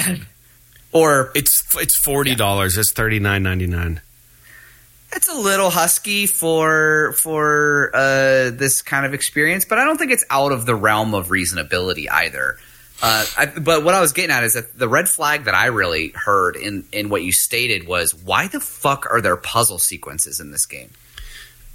or 0.92 1.32
It's 1.36 1.64
it's 1.76 1.98
forty 2.00 2.36
dollars. 2.36 2.78
It's 2.78 2.94
thirty 2.94 3.20
nine 3.20 3.44
ninety 3.44 3.68
nine. 3.68 4.02
It's 5.14 5.28
a 5.28 5.34
little 5.34 5.70
husky 5.70 6.28
for 6.28 7.14
for 7.14 7.92
uh, 7.94 8.52
this 8.52 8.82
kind 8.82 9.06
of 9.06 9.14
experience, 9.14 9.66
but 9.66 9.80
I 9.80 9.86
don't 9.86 9.98
think 9.98 10.12
it's 10.12 10.26
out 10.30 10.52
of 10.52 10.66
the 10.66 10.76
realm 10.76 11.14
of 11.14 11.30
reasonability 11.30 12.10
either. 12.10 12.58
Uh, 13.02 13.26
I, 13.38 13.46
but 13.46 13.84
what 13.86 13.96
I 13.96 14.02
was 14.02 14.12
getting 14.12 14.32
at 14.32 14.44
is 14.44 14.56
that 14.56 14.78
the 14.78 14.90
red 14.90 15.08
flag 15.08 15.46
that 15.46 15.56
I 15.56 15.68
really 15.68 16.10
heard 16.10 16.56
in 16.56 16.86
in 16.92 17.10
what 17.10 17.24
you 17.24 17.32
stated 17.32 17.88
was 17.88 18.14
why 18.14 18.48
the 18.48 18.60
fuck 18.60 19.08
are 19.10 19.22
there 19.22 19.38
puzzle 19.38 19.80
sequences 19.80 20.40
in 20.40 20.52
this 20.52 20.66
game? 20.66 20.90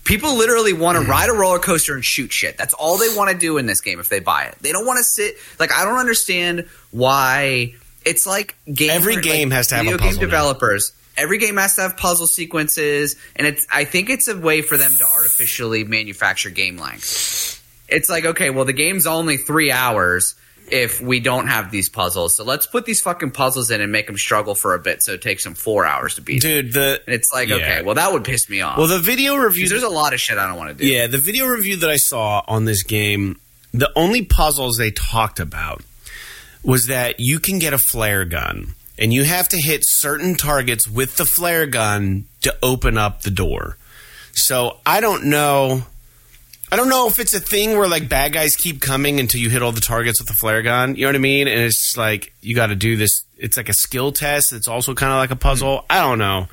People 0.04 0.36
literally 0.36 0.74
want 0.74 0.98
to 0.98 1.04
ride 1.10 1.30
a 1.30 1.32
roller 1.32 1.58
coaster 1.58 1.94
and 1.94 2.04
shoot 2.04 2.30
shit. 2.30 2.58
That's 2.58 2.74
all 2.74 2.98
they 2.98 3.08
want 3.16 3.30
to 3.30 3.38
do 3.38 3.56
in 3.56 3.64
this 3.64 3.80
game 3.80 4.00
if 4.00 4.10
they 4.10 4.20
buy 4.20 4.44
it. 4.44 4.58
They 4.60 4.70
don't 4.70 4.84
want 4.84 4.98
to 4.98 5.04
sit 5.04 5.36
like 5.58 5.72
I 5.72 5.84
don't 5.84 5.98
understand 5.98 6.68
why 6.90 7.74
it's 8.04 8.26
like 8.26 8.54
game 8.72 8.90
Every 8.90 9.14
game 9.22 9.50
has 9.50 9.68
to 9.68 9.76
have 9.76 9.86
a 9.86 9.92
video 9.92 10.06
puzzle 10.06 10.20
game 10.20 10.28
now. 10.30 10.36
Every 11.16 11.38
game 11.38 11.56
has 11.56 11.76
to 11.76 11.82
have 11.82 11.96
puzzle 11.96 12.26
sequences, 12.26 13.16
and 13.36 13.46
it's. 13.46 13.66
I 13.72 13.84
think 13.84 14.10
it's 14.10 14.28
a 14.28 14.36
way 14.36 14.62
for 14.62 14.76
them 14.76 14.92
to 14.98 15.04
artificially 15.06 15.84
manufacture 15.84 16.50
game 16.50 16.76
length. 16.76 17.62
It's 17.88 18.08
like 18.08 18.24
okay, 18.24 18.50
well, 18.50 18.64
the 18.64 18.72
game's 18.72 19.06
only 19.06 19.36
three 19.36 19.70
hours 19.70 20.34
if 20.70 21.00
we 21.00 21.20
don't 21.20 21.46
have 21.46 21.70
these 21.70 21.88
puzzles, 21.88 22.34
so 22.34 22.44
let's 22.44 22.66
put 22.66 22.86
these 22.86 23.00
fucking 23.00 23.30
puzzles 23.32 23.70
in 23.70 23.80
and 23.80 23.92
make 23.92 24.06
them 24.06 24.16
struggle 24.16 24.54
for 24.54 24.74
a 24.74 24.78
bit, 24.78 25.02
so 25.02 25.12
it 25.12 25.22
takes 25.22 25.44
them 25.44 25.54
four 25.54 25.84
hours 25.84 26.14
to 26.14 26.22
beat. 26.22 26.40
Dude, 26.40 26.72
the 26.72 27.02
And 27.06 27.14
it's 27.14 27.30
like 27.32 27.48
Yeah. 27.48 27.56
okay, 27.56 27.82
well, 27.82 27.96
that 27.96 28.12
would 28.12 28.24
piss 28.24 28.48
me 28.48 28.62
off. 28.62 28.78
well 28.78 28.86
the 28.86 28.98
video 28.98 29.36
review. 29.36 29.68
There's 29.68 29.82
a 29.82 29.88
lot 29.88 30.14
of 30.14 30.20
shit 30.20 30.38
I 30.38 30.46
don't 30.46 30.56
want 30.56 30.70
to 30.70 30.84
do. 30.84 30.90
Yeah, 30.90 31.06
the 31.06 31.18
video 31.18 31.46
review 31.46 31.76
that 31.76 31.90
I 31.90 31.96
saw 31.96 32.42
on 32.48 32.64
this 32.64 32.82
game, 32.82 33.38
the 33.72 33.90
only 33.94 34.24
puzzles 34.24 34.78
they 34.78 34.90
talked 34.90 35.38
about 35.38 35.82
was 36.62 36.86
that 36.86 37.20
you 37.20 37.38
can 37.38 37.58
get 37.58 37.74
a 37.74 37.78
flare 37.78 38.24
gun 38.24 38.74
and 38.98 39.12
you 39.12 39.24
have 39.24 39.48
to 39.48 39.56
hit 39.60 39.82
certain 39.84 40.36
targets 40.36 40.88
with 40.88 41.16
the 41.16 41.24
flare 41.24 41.66
gun 41.66 42.26
to 42.42 42.56
open 42.62 42.96
up 42.96 43.22
the 43.22 43.30
door. 43.30 43.76
So 44.32 44.78
I 44.84 45.00
don't 45.00 45.24
know. 45.24 45.82
I 46.70 46.76
don't 46.76 46.88
know 46.88 47.06
if 47.06 47.18
it's 47.18 47.34
a 47.34 47.40
thing 47.40 47.78
where 47.78 47.86
like 47.86 48.08
bad 48.08 48.32
guys 48.32 48.56
keep 48.56 48.80
coming 48.80 49.20
until 49.20 49.40
you 49.40 49.48
hit 49.50 49.62
all 49.62 49.72
the 49.72 49.80
targets 49.80 50.20
with 50.20 50.28
the 50.28 50.34
flare 50.34 50.62
gun. 50.62 50.96
You 50.96 51.02
know 51.02 51.08
what 51.08 51.16
I 51.16 51.18
mean? 51.18 51.46
And 51.46 51.60
it's 51.60 51.96
like 51.96 52.32
you 52.40 52.54
got 52.54 52.68
to 52.68 52.76
do 52.76 52.96
this. 52.96 53.24
It's 53.36 53.56
like 53.56 53.68
a 53.68 53.74
skill 53.74 54.12
test. 54.12 54.52
It's 54.52 54.68
also 54.68 54.94
kind 54.94 55.12
of 55.12 55.18
like 55.18 55.30
a 55.30 55.36
puzzle. 55.36 55.84
I 55.88 56.00
don't 56.00 56.18
know, 56.18 56.48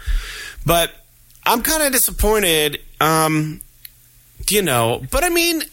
but 0.65 0.91
I'm 1.45 1.61
kind 1.63 1.81
of 1.83 1.91
disappointed. 1.91 2.81
Um, 2.99 3.61
you 4.49 4.61
know, 4.61 5.01
but 5.11 5.23
I 5.23 5.29
mean, 5.29 5.63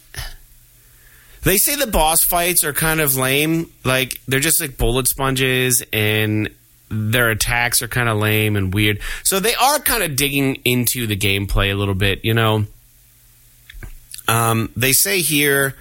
they 1.42 1.58
say 1.58 1.74
the 1.76 1.86
boss 1.86 2.24
fights 2.24 2.64
are 2.64 2.72
kind 2.72 3.00
of 3.00 3.16
lame. 3.16 3.70
Like 3.84 4.20
they're 4.28 4.40
just 4.40 4.60
like 4.60 4.78
bullet 4.78 5.08
sponges, 5.08 5.82
and 5.92 6.48
their 6.90 7.30
attacks 7.30 7.82
are 7.82 7.88
kind 7.88 8.08
of 8.08 8.18
lame 8.18 8.56
and 8.56 8.72
weird. 8.72 9.00
So 9.22 9.40
they 9.40 9.54
are 9.54 9.78
kind 9.78 10.02
of 10.02 10.16
digging 10.16 10.56
into 10.64 11.06
the 11.06 11.16
gameplay 11.16 11.70
a 11.70 11.74
little 11.74 11.94
bit. 11.94 12.24
You 12.24 12.34
know, 12.34 12.66
um, 14.26 14.70
they 14.76 14.92
say 14.92 15.20
here. 15.20 15.74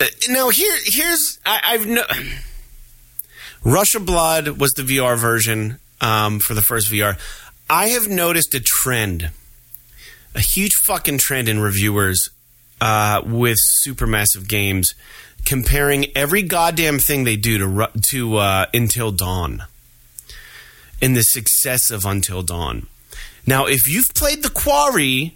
Uh, 0.00 0.06
no, 0.28 0.48
here, 0.48 0.76
here's 0.84 1.38
I, 1.44 1.60
I've 1.64 1.86
no. 1.86 2.02
Rush 3.64 3.94
of 3.96 4.06
Blood 4.06 4.48
was 4.60 4.70
the 4.72 4.82
VR 4.82 5.18
version 5.18 5.80
um, 6.00 6.38
for 6.38 6.54
the 6.54 6.62
first 6.62 6.88
VR. 6.88 7.18
I 7.68 7.88
have 7.88 8.08
noticed 8.08 8.54
a 8.54 8.60
trend, 8.60 9.30
a 10.34 10.40
huge 10.40 10.74
fucking 10.86 11.18
trend 11.18 11.48
in 11.48 11.58
reviewers 11.58 12.30
uh, 12.80 13.20
with 13.26 13.58
supermassive 13.84 14.48
games 14.48 14.94
comparing 15.44 16.06
every 16.16 16.42
goddamn 16.42 16.98
thing 16.98 17.24
they 17.24 17.36
do 17.36 17.58
to 17.58 17.90
to 18.10 18.36
uh, 18.36 18.66
Until 18.72 19.10
Dawn 19.10 19.64
and 21.00 21.16
the 21.16 21.22
success 21.22 21.90
of 21.90 22.04
Until 22.04 22.42
Dawn. 22.42 22.86
Now, 23.46 23.66
if 23.66 23.88
you've 23.88 24.14
played 24.14 24.42
The 24.42 24.50
Quarry, 24.50 25.34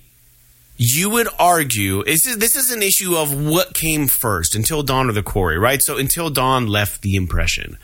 you 0.77 1.11
would 1.11 1.29
argue 1.39 2.05
this 2.05 2.27
is, 2.27 2.39
this 2.39 2.57
is 2.57 2.71
an 2.71 2.83
issue 2.83 3.17
of 3.17 3.33
what 3.33 3.75
came 3.75 4.07
first, 4.07 4.55
Until 4.55 4.83
Dawn 4.83 5.09
or 5.09 5.13
The 5.13 5.23
Quarry, 5.23 5.59
right? 5.59 5.83
So 5.83 5.97
Until 5.97 6.31
Dawn 6.31 6.67
left 6.67 7.03
the 7.03 7.17
impression. 7.17 7.79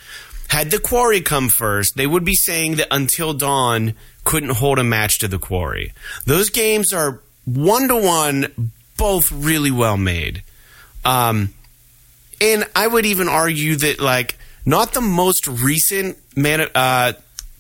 Had 0.48 0.70
The 0.70 0.80
Quarry 0.80 1.20
come 1.20 1.48
first, 1.48 1.96
they 1.96 2.06
would 2.06 2.24
be 2.24 2.34
saying 2.34 2.76
that 2.76 2.88
Until 2.90 3.34
Dawn 3.34 3.94
couldn't 4.24 4.56
hold 4.56 4.78
a 4.78 4.84
match 4.84 5.18
to 5.20 5.28
The 5.28 5.38
Quarry. 5.38 5.92
Those 6.26 6.50
games 6.50 6.92
are 6.92 7.20
one 7.44 7.88
to 7.88 7.96
one, 7.96 8.72
both 8.96 9.30
really 9.32 9.70
well 9.70 9.96
made. 9.96 10.42
Um, 11.04 11.54
and 12.40 12.66
I 12.74 12.86
would 12.86 13.06
even 13.06 13.28
argue 13.28 13.76
that 13.76 14.00
like 14.00 14.36
not 14.66 14.92
the 14.92 15.00
most 15.00 15.46
recent 15.46 16.18
man 16.36 16.68
uh, 16.74 17.12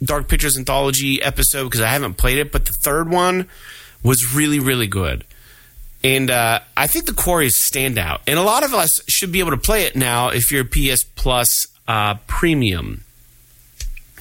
Dark 0.02 0.28
Pictures 0.28 0.56
anthology 0.56 1.22
episode 1.22 1.64
because 1.64 1.80
I 1.80 1.88
haven't 1.88 2.14
played 2.14 2.38
it, 2.38 2.52
but 2.52 2.66
the 2.66 2.72
third 2.72 3.10
one 3.10 3.48
was 4.02 4.34
really 4.34 4.60
really 4.60 4.86
good. 4.86 5.24
And 6.04 6.30
uh, 6.30 6.60
I 6.76 6.86
think 6.86 7.06
the 7.06 7.12
Quarry 7.12 7.46
is 7.46 7.56
standout, 7.56 8.20
and 8.26 8.38
a 8.38 8.42
lot 8.42 8.64
of 8.64 8.72
us 8.72 9.00
should 9.08 9.32
be 9.32 9.40
able 9.40 9.50
to 9.50 9.56
play 9.56 9.84
it 9.84 9.96
now 9.96 10.28
if 10.28 10.52
you're 10.52 10.64
PS 10.64 11.02
Plus 11.02 11.66
uh, 11.88 12.14
Premium. 12.26 13.04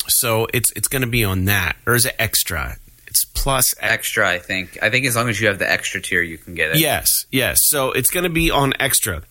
So 0.08 0.48
it's 0.54 0.72
it's 0.72 0.88
going 0.88 1.04
to 1.04 1.08
be 1.08 1.24
on 1.24 1.46
that, 1.46 1.76
or 1.86 1.94
is 1.94 2.06
it 2.06 2.16
extra? 2.18 2.78
It's 3.06 3.26
plus 3.26 3.76
extra. 3.80 4.28
I 4.28 4.40
think. 4.40 4.78
I 4.82 4.90
think 4.90 5.06
as 5.06 5.16
long 5.16 5.30
as 5.30 5.40
you 5.40 5.48
have 5.48 5.60
the 5.60 5.70
extra 5.70 6.02
tier, 6.02 6.22
you 6.22 6.38
can 6.38 6.56
get 6.56 6.72
it. 6.72 6.80
Yes, 6.80 7.26
yes. 7.32 7.60
So 7.64 7.92
it's 7.92 8.10
going 8.10 8.24
to 8.24 8.30
be 8.30 8.50
on 8.50 8.74
extra. 8.80 9.22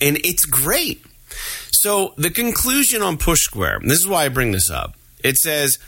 And 0.00 0.16
it's 0.24 0.44
great. 0.44 1.04
So 1.70 2.14
the 2.16 2.30
conclusion 2.30 3.02
on 3.02 3.16
Push 3.16 3.42
Square, 3.42 3.80
this 3.84 4.00
is 4.00 4.08
why 4.08 4.24
I 4.24 4.28
bring 4.28 4.50
this 4.50 4.70
up. 4.70 4.94
It 5.22 5.36
says 5.36 5.78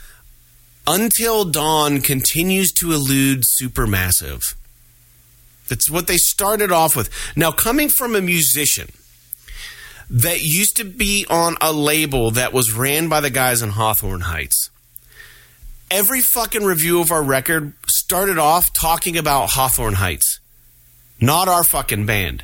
Until 0.87 1.45
Dawn 1.45 2.01
continues 2.01 2.71
to 2.73 2.91
elude 2.91 3.43
Supermassive. 3.61 4.55
That's 5.67 5.89
what 5.89 6.07
they 6.07 6.17
started 6.17 6.71
off 6.71 6.95
with. 6.95 7.09
Now, 7.35 7.51
coming 7.51 7.89
from 7.89 8.15
a 8.15 8.21
musician 8.21 8.89
that 10.09 10.43
used 10.43 10.77
to 10.77 10.83
be 10.83 11.25
on 11.29 11.55
a 11.59 11.73
label 11.73 12.31
that 12.31 12.53
was 12.53 12.73
ran 12.73 13.09
by 13.09 13.19
the 13.19 13.31
guys 13.31 13.61
in 13.61 13.69
Hawthorne 13.69 14.21
Heights, 14.21 14.69
every 15.89 16.21
fucking 16.21 16.63
review 16.63 17.01
of 17.01 17.11
our 17.11 17.23
record 17.23 17.73
started 17.87 18.37
off 18.37 18.71
talking 18.73 19.17
about 19.17 19.51
Hawthorne 19.51 19.95
Heights, 19.95 20.39
not 21.19 21.47
our 21.47 21.63
fucking 21.63 22.05
band. 22.05 22.43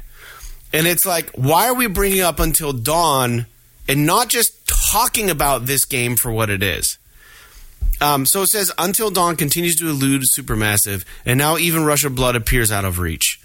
And 0.74 0.88
it's 0.88 1.06
like, 1.06 1.30
why 1.32 1.68
are 1.68 1.76
we 1.76 1.88
bringing 1.88 2.22
up 2.22 2.39
Until 2.39 2.74
Dawn 2.74 3.46
and 3.88 4.06
not 4.06 4.30
just 4.30 4.66
talking 4.92 5.30
about 5.30 5.66
this 5.66 5.86
game 5.86 6.16
for 6.18 6.32
what 6.32 6.50
it 6.50 6.62
is? 6.62 6.98
Um, 8.02 8.26
so 8.26 8.42
it 8.42 8.48
says 8.48 8.72
Until 8.78 9.10
Dawn 9.10 9.36
continues 9.36 9.76
to 9.78 9.88
elude 9.88 10.24
Supermassive, 10.24 11.06
and 11.26 11.38
now 11.38 11.58
even 11.58 11.86
Rush 11.86 12.04
of 12.04 12.16
Blood 12.16 12.36
appears 12.36 12.72
out 12.72 12.84
of 12.84 13.00
reach. 13.00 13.39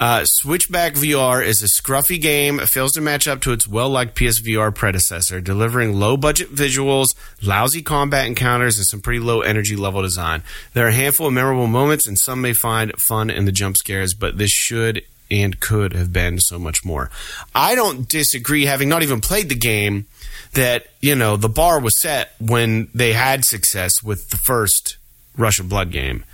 Uh, 0.00 0.24
Switchback 0.24 0.94
VR 0.94 1.44
is 1.44 1.62
a 1.62 1.66
scruffy 1.66 2.18
game. 2.20 2.58
Fails 2.60 2.92
to 2.92 3.02
match 3.02 3.28
up 3.28 3.42
to 3.42 3.52
its 3.52 3.68
well 3.68 3.90
liked 3.90 4.16
PSVR 4.16 4.74
predecessor, 4.74 5.42
delivering 5.42 5.92
low 6.00 6.16
budget 6.16 6.54
visuals, 6.54 7.08
lousy 7.42 7.82
combat 7.82 8.26
encounters, 8.26 8.78
and 8.78 8.86
some 8.86 9.00
pretty 9.00 9.20
low 9.20 9.42
energy 9.42 9.76
level 9.76 10.00
design. 10.00 10.42
There 10.72 10.86
are 10.86 10.88
a 10.88 10.94
handful 10.94 11.26
of 11.26 11.34
memorable 11.34 11.66
moments, 11.66 12.08
and 12.08 12.18
some 12.18 12.40
may 12.40 12.54
find 12.54 12.92
fun 12.98 13.28
in 13.28 13.44
the 13.44 13.52
jump 13.52 13.76
scares, 13.76 14.14
but 14.14 14.38
this 14.38 14.50
should 14.50 15.02
and 15.30 15.60
could 15.60 15.92
have 15.92 16.12
been 16.12 16.40
so 16.40 16.58
much 16.58 16.82
more. 16.82 17.10
I 17.54 17.74
don't 17.74 18.08
disagree, 18.08 18.64
having 18.64 18.88
not 18.88 19.02
even 19.02 19.20
played 19.20 19.50
the 19.50 19.54
game, 19.54 20.06
that 20.54 20.86
you 21.00 21.14
know 21.14 21.36
the 21.36 21.48
bar 21.48 21.80
was 21.80 22.00
set 22.00 22.32
when 22.40 22.88
they 22.94 23.12
had 23.12 23.44
success 23.44 24.02
with 24.02 24.30
the 24.30 24.36
first 24.36 24.96
Rush 25.36 25.60
of 25.60 25.68
Blood 25.68 25.90
game. 25.90 26.24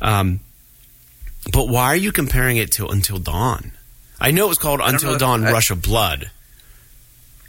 Um, 0.00 0.40
but 1.52 1.68
why 1.68 1.86
are 1.86 1.96
you 1.96 2.12
comparing 2.12 2.56
it 2.56 2.72
to 2.72 2.86
Until 2.86 3.18
Dawn? 3.18 3.72
I 4.20 4.30
know 4.30 4.46
it 4.46 4.48
was 4.48 4.58
called 4.58 4.80
Until. 4.82 5.16
Dawn 5.18 5.44
I- 5.44 5.52
Rush 5.52 5.70
of 5.70 5.82
Blood. 5.82 6.30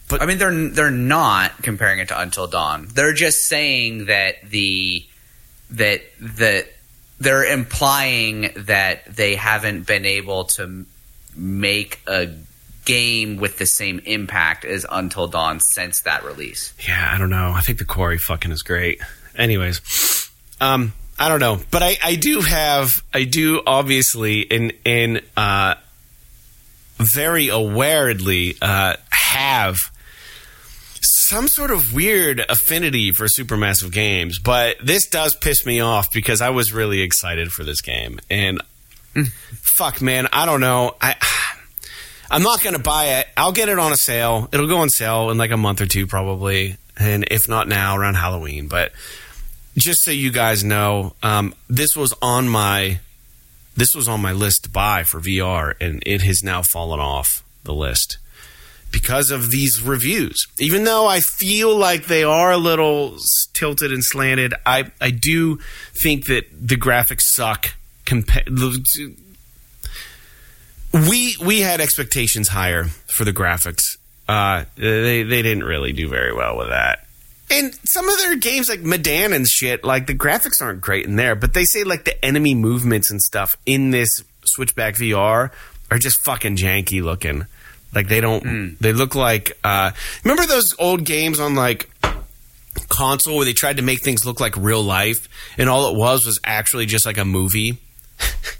But 0.09 0.21
I 0.21 0.25
mean, 0.25 0.37
they're 0.37 0.69
they're 0.69 0.91
not 0.91 1.61
comparing 1.63 1.99
it 1.99 2.07
to 2.09 2.19
Until 2.19 2.47
Dawn. 2.47 2.87
They're 2.93 3.13
just 3.13 3.43
saying 3.45 4.05
that 4.05 4.35
the 4.49 5.05
that 5.71 6.01
that 6.21 6.67
they're 7.19 7.43
implying 7.45 8.51
that 8.55 9.05
they 9.13 9.35
haven't 9.35 9.85
been 9.85 10.05
able 10.05 10.45
to 10.45 10.85
make 11.35 11.99
a 12.07 12.29
game 12.87 13.35
with 13.35 13.57
the 13.57 13.65
same 13.65 13.99
impact 14.05 14.63
as 14.63 14.85
Until 14.89 15.27
Dawn 15.27 15.59
since 15.59 16.01
that 16.03 16.23
release. 16.23 16.73
Yeah, 16.87 17.11
I 17.13 17.17
don't 17.17 17.29
know. 17.29 17.51
I 17.53 17.59
think 17.59 17.77
the 17.79 17.85
quarry 17.85 18.17
fucking 18.17 18.51
is 18.51 18.63
great. 18.63 19.01
Anyways, 19.35 20.31
um, 20.61 20.93
I 21.19 21.27
don't 21.27 21.41
know, 21.41 21.59
but 21.69 21.83
I, 21.83 21.97
I 22.01 22.15
do 22.15 22.39
have, 22.39 23.03
I 23.13 23.25
do 23.25 23.61
obviously 23.67 24.39
in 24.39 24.71
in 24.85 25.21
uh, 25.35 25.75
very 26.97 27.49
awaredly 27.49 28.57
uh, 28.61 28.95
have 29.09 29.75
some 31.01 31.47
sort 31.49 31.71
of 31.71 31.93
weird 31.93 32.39
affinity 32.49 33.11
for 33.11 33.25
supermassive 33.25 33.91
games, 33.91 34.39
but 34.39 34.77
this 34.81 35.07
does 35.09 35.35
piss 35.35 35.65
me 35.65 35.81
off 35.81 36.11
because 36.13 36.41
I 36.41 36.51
was 36.51 36.71
really 36.71 37.01
excited 37.01 37.51
for 37.51 37.65
this 37.65 37.81
game, 37.81 38.19
and 38.29 38.61
fuck, 39.77 40.01
man, 40.01 40.27
I 40.31 40.45
don't 40.45 40.61
know, 40.61 40.95
I. 41.01 41.15
I'm 42.29 42.43
not 42.43 42.61
going 42.61 42.75
to 42.75 42.81
buy 42.81 43.19
it. 43.19 43.27
I'll 43.37 43.51
get 43.51 43.69
it 43.69 43.79
on 43.79 43.91
a 43.91 43.97
sale. 43.97 44.49
It'll 44.51 44.67
go 44.67 44.77
on 44.77 44.89
sale 44.89 45.29
in 45.29 45.37
like 45.37 45.51
a 45.51 45.57
month 45.57 45.81
or 45.81 45.85
two, 45.85 46.07
probably, 46.07 46.77
and 46.97 47.25
if 47.31 47.47
not 47.47 47.67
now, 47.67 47.97
around 47.97 48.15
Halloween. 48.15 48.67
But 48.67 48.91
just 49.77 50.03
so 50.03 50.11
you 50.11 50.31
guys 50.31 50.63
know, 50.63 51.13
um, 51.23 51.53
this 51.69 51.95
was 51.95 52.13
on 52.21 52.47
my 52.49 52.99
this 53.75 53.93
was 53.93 54.07
on 54.07 54.19
my 54.21 54.31
list 54.31 54.63
to 54.63 54.69
buy 54.69 55.03
for 55.03 55.19
VR, 55.19 55.75
and 55.79 56.01
it 56.05 56.23
has 56.23 56.43
now 56.43 56.63
fallen 56.63 56.99
off 56.99 57.43
the 57.63 57.73
list 57.73 58.17
because 58.91 59.29
of 59.29 59.51
these 59.51 59.83
reviews. 59.83 60.47
Even 60.57 60.83
though 60.83 61.05
I 61.05 61.19
feel 61.19 61.75
like 61.77 62.07
they 62.07 62.23
are 62.23 62.51
a 62.51 62.57
little 62.57 63.17
tilted 63.53 63.91
and 63.91 64.03
slanted, 64.03 64.53
I 64.65 64.91
I 64.99 65.11
do 65.11 65.59
think 65.93 66.25
that 66.25 66.45
the 66.51 66.75
graphics 66.75 67.21
suck. 67.21 67.73
Compa- 68.05 68.47
we 70.93 71.37
we 71.43 71.61
had 71.61 71.81
expectations 71.81 72.47
higher 72.47 72.85
for 72.85 73.25
the 73.25 73.33
graphics. 73.33 73.97
Uh, 74.27 74.65
they 74.75 75.23
they 75.23 75.41
didn't 75.41 75.63
really 75.63 75.93
do 75.93 76.09
very 76.09 76.33
well 76.33 76.57
with 76.57 76.69
that. 76.69 77.05
And 77.49 77.73
some 77.85 78.09
of 78.09 78.17
their 78.17 78.35
games 78.35 78.67
like 78.67 78.81
Medan 78.81 79.31
and 79.31 79.47
shit, 79.47 79.83
like 79.83 80.07
the 80.07 80.13
graphics 80.13 80.61
aren't 80.61 80.81
great 80.81 81.05
in 81.05 81.15
there, 81.15 81.35
but 81.35 81.53
they 81.53 81.63
say 81.63 81.83
like 81.85 82.03
the 82.03 82.23
enemy 82.25 82.53
movements 82.53 83.09
and 83.09 83.21
stuff 83.21 83.55
in 83.65 83.91
this 83.91 84.21
Switchback 84.43 84.95
VR 84.95 85.51
are 85.89 85.97
just 85.97 86.19
fucking 86.25 86.57
janky 86.57 87.01
looking. 87.01 87.45
Like 87.95 88.09
they 88.09 88.19
don't 88.19 88.77
they 88.79 88.91
look 88.91 89.15
like 89.15 89.57
uh 89.63 89.91
remember 90.23 90.45
those 90.45 90.75
old 90.77 91.05
games 91.05 91.39
on 91.39 91.55
like 91.55 91.89
console 92.89 93.37
where 93.37 93.45
they 93.45 93.53
tried 93.53 93.77
to 93.77 93.83
make 93.83 94.01
things 94.01 94.25
look 94.25 94.39
like 94.39 94.55
real 94.57 94.83
life 94.83 95.29
and 95.57 95.69
all 95.69 95.89
it 95.93 95.97
was 95.97 96.25
was 96.25 96.39
actually 96.43 96.85
just 96.85 97.05
like 97.05 97.17
a 97.17 97.25
movie? 97.25 97.77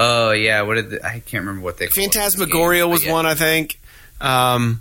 Oh 0.00 0.30
yeah, 0.30 0.62
what 0.62 0.74
did 0.76 0.90
the, 0.90 1.04
I 1.04 1.18
can't 1.18 1.44
remember 1.44 1.62
what 1.62 1.76
they 1.78 1.86
called. 1.88 1.96
Phantasmagoria 1.96 2.86
was 2.86 3.04
yeah. 3.04 3.12
one, 3.12 3.26
I 3.26 3.34
think. 3.34 3.80
Um, 4.20 4.80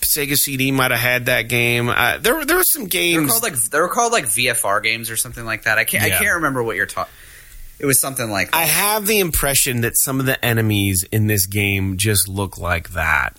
Sega 0.00 0.34
CD 0.36 0.72
might 0.72 0.90
have 0.90 1.00
had 1.00 1.26
that 1.26 1.42
game. 1.42 1.88
Uh, 1.88 2.18
there 2.18 2.34
were 2.34 2.44
there 2.44 2.56
were 2.56 2.64
some 2.64 2.82
They 2.88 3.14
were 3.14 3.20
games. 3.20 3.30
called 3.30 3.42
like 3.42 3.54
they 3.54 3.78
were 3.78 3.88
called 3.88 4.12
like 4.12 4.24
VFR 4.24 4.82
games 4.82 5.10
or 5.10 5.16
something 5.16 5.44
like 5.44 5.62
that. 5.64 5.78
I 5.78 5.84
can't 5.84 6.06
Yeah. 6.08 6.16
I 6.16 6.18
can't 6.18 6.34
remember 6.36 6.62
what 6.62 6.76
you're 6.76 6.86
talking. 6.86 7.12
It 7.78 7.86
was 7.86 8.00
something 8.00 8.28
like 8.30 8.54
I 8.54 8.62
have 8.64 9.06
the 9.06 9.20
impression 9.20 9.82
that 9.82 9.96
some 9.96 10.18
of 10.18 10.26
the 10.26 10.42
enemies 10.44 11.04
in 11.12 11.26
this 11.28 11.46
game 11.46 11.96
just 11.98 12.26
look 12.28 12.58
like 12.58 12.90
that, 12.90 13.36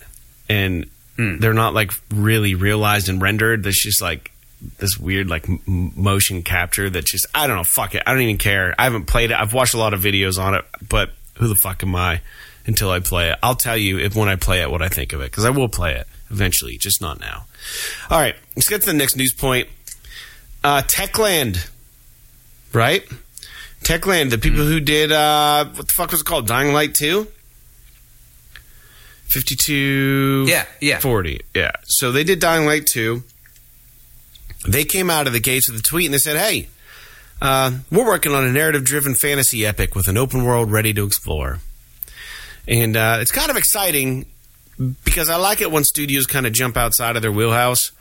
and 0.47 0.89
Hmm. 1.17 1.39
they're 1.39 1.53
not 1.53 1.73
like 1.73 1.91
really 2.09 2.55
realized 2.55 3.09
and 3.09 3.21
rendered. 3.21 3.63
There's 3.63 3.75
just 3.81 4.01
like 4.01 4.31
this 4.79 4.97
weird 4.97 5.27
like 5.29 5.47
m- 5.49 5.91
motion 5.95 6.43
capture 6.43 6.89
that 6.89 7.05
just 7.05 7.25
I 7.33 7.47
don't 7.47 7.57
know. 7.57 7.63
Fuck 7.63 7.95
it. 7.95 8.03
I 8.05 8.11
don't 8.13 8.21
even 8.21 8.37
care. 8.37 8.75
I 8.77 8.83
haven't 8.83 9.05
played 9.05 9.31
it. 9.31 9.37
I've 9.37 9.53
watched 9.53 9.73
a 9.73 9.77
lot 9.77 9.93
of 9.93 10.01
videos 10.01 10.37
on 10.39 10.53
it, 10.55 10.65
but 10.87 11.11
who 11.37 11.47
the 11.47 11.55
fuck 11.55 11.81
am 11.83 11.95
I 11.95 12.21
until 12.65 12.91
I 12.91 12.99
play 12.99 13.29
it? 13.31 13.39
I'll 13.41 13.55
tell 13.55 13.77
you 13.77 13.97
if 13.99 14.15
when 14.15 14.29
I 14.29 14.35
play 14.35 14.61
it 14.61 14.69
what 14.69 14.81
I 14.81 14.87
think 14.89 15.13
of 15.13 15.21
it 15.21 15.31
because 15.31 15.45
I 15.45 15.49
will 15.49 15.69
play 15.69 15.95
it 15.95 16.07
eventually, 16.29 16.77
just 16.77 17.01
not 17.01 17.19
now. 17.19 17.45
All 18.09 18.19
right, 18.19 18.35
let's 18.55 18.69
get 18.69 18.81
to 18.81 18.87
the 18.87 18.93
next 18.93 19.15
news 19.15 19.33
point. 19.33 19.67
Uh, 20.63 20.81
Techland, 20.83 21.69
right? 22.73 23.03
Techland, 23.83 24.29
the 24.29 24.37
people 24.37 24.63
who 24.63 24.79
did 24.79 25.11
uh, 25.11 25.65
what 25.65 25.87
the 25.87 25.93
fuck 25.93 26.11
was 26.11 26.21
it 26.21 26.25
called? 26.25 26.45
Dying 26.47 26.71
Light 26.73 26.93
two. 26.93 27.27
52 29.27 30.45
Yeah, 30.47 30.65
yeah. 30.81 30.99
40 30.99 31.39
yeah 31.55 31.71
so 31.83 32.11
they 32.11 32.25
did 32.25 32.39
dying 32.39 32.65
light 32.65 32.85
2 32.85 33.23
they 34.67 34.83
came 34.83 35.09
out 35.09 35.27
of 35.27 35.33
the 35.33 35.39
gates 35.39 35.69
with 35.69 35.79
a 35.79 35.83
tweet 35.83 36.05
and 36.05 36.13
they 36.13 36.19
said 36.19 36.37
hey 36.37 36.67
uh, 37.41 37.71
we're 37.91 38.05
working 38.05 38.33
on 38.33 38.45
a 38.45 38.51
narrative 38.51 38.83
driven 38.83 39.15
fantasy 39.15 39.65
epic 39.65 39.95
with 39.95 40.07
an 40.07 40.17
open 40.17 40.43
world 40.43 40.71
ready 40.71 40.93
to 40.93 41.03
explore. 41.03 41.59
And 42.67 42.95
uh, 42.95 43.17
it's 43.19 43.31
kind 43.31 43.49
of 43.49 43.57
exciting 43.57 44.27
because 45.03 45.29
i 45.29 45.35
like 45.35 45.61
it 45.61 45.71
when 45.71 45.83
studios 45.83 46.25
kind 46.25 46.47
of 46.47 46.53
jump 46.53 46.77
outside 46.77 47.15
of 47.15 47.21
their 47.21 47.31
wheelhouse. 47.31 47.91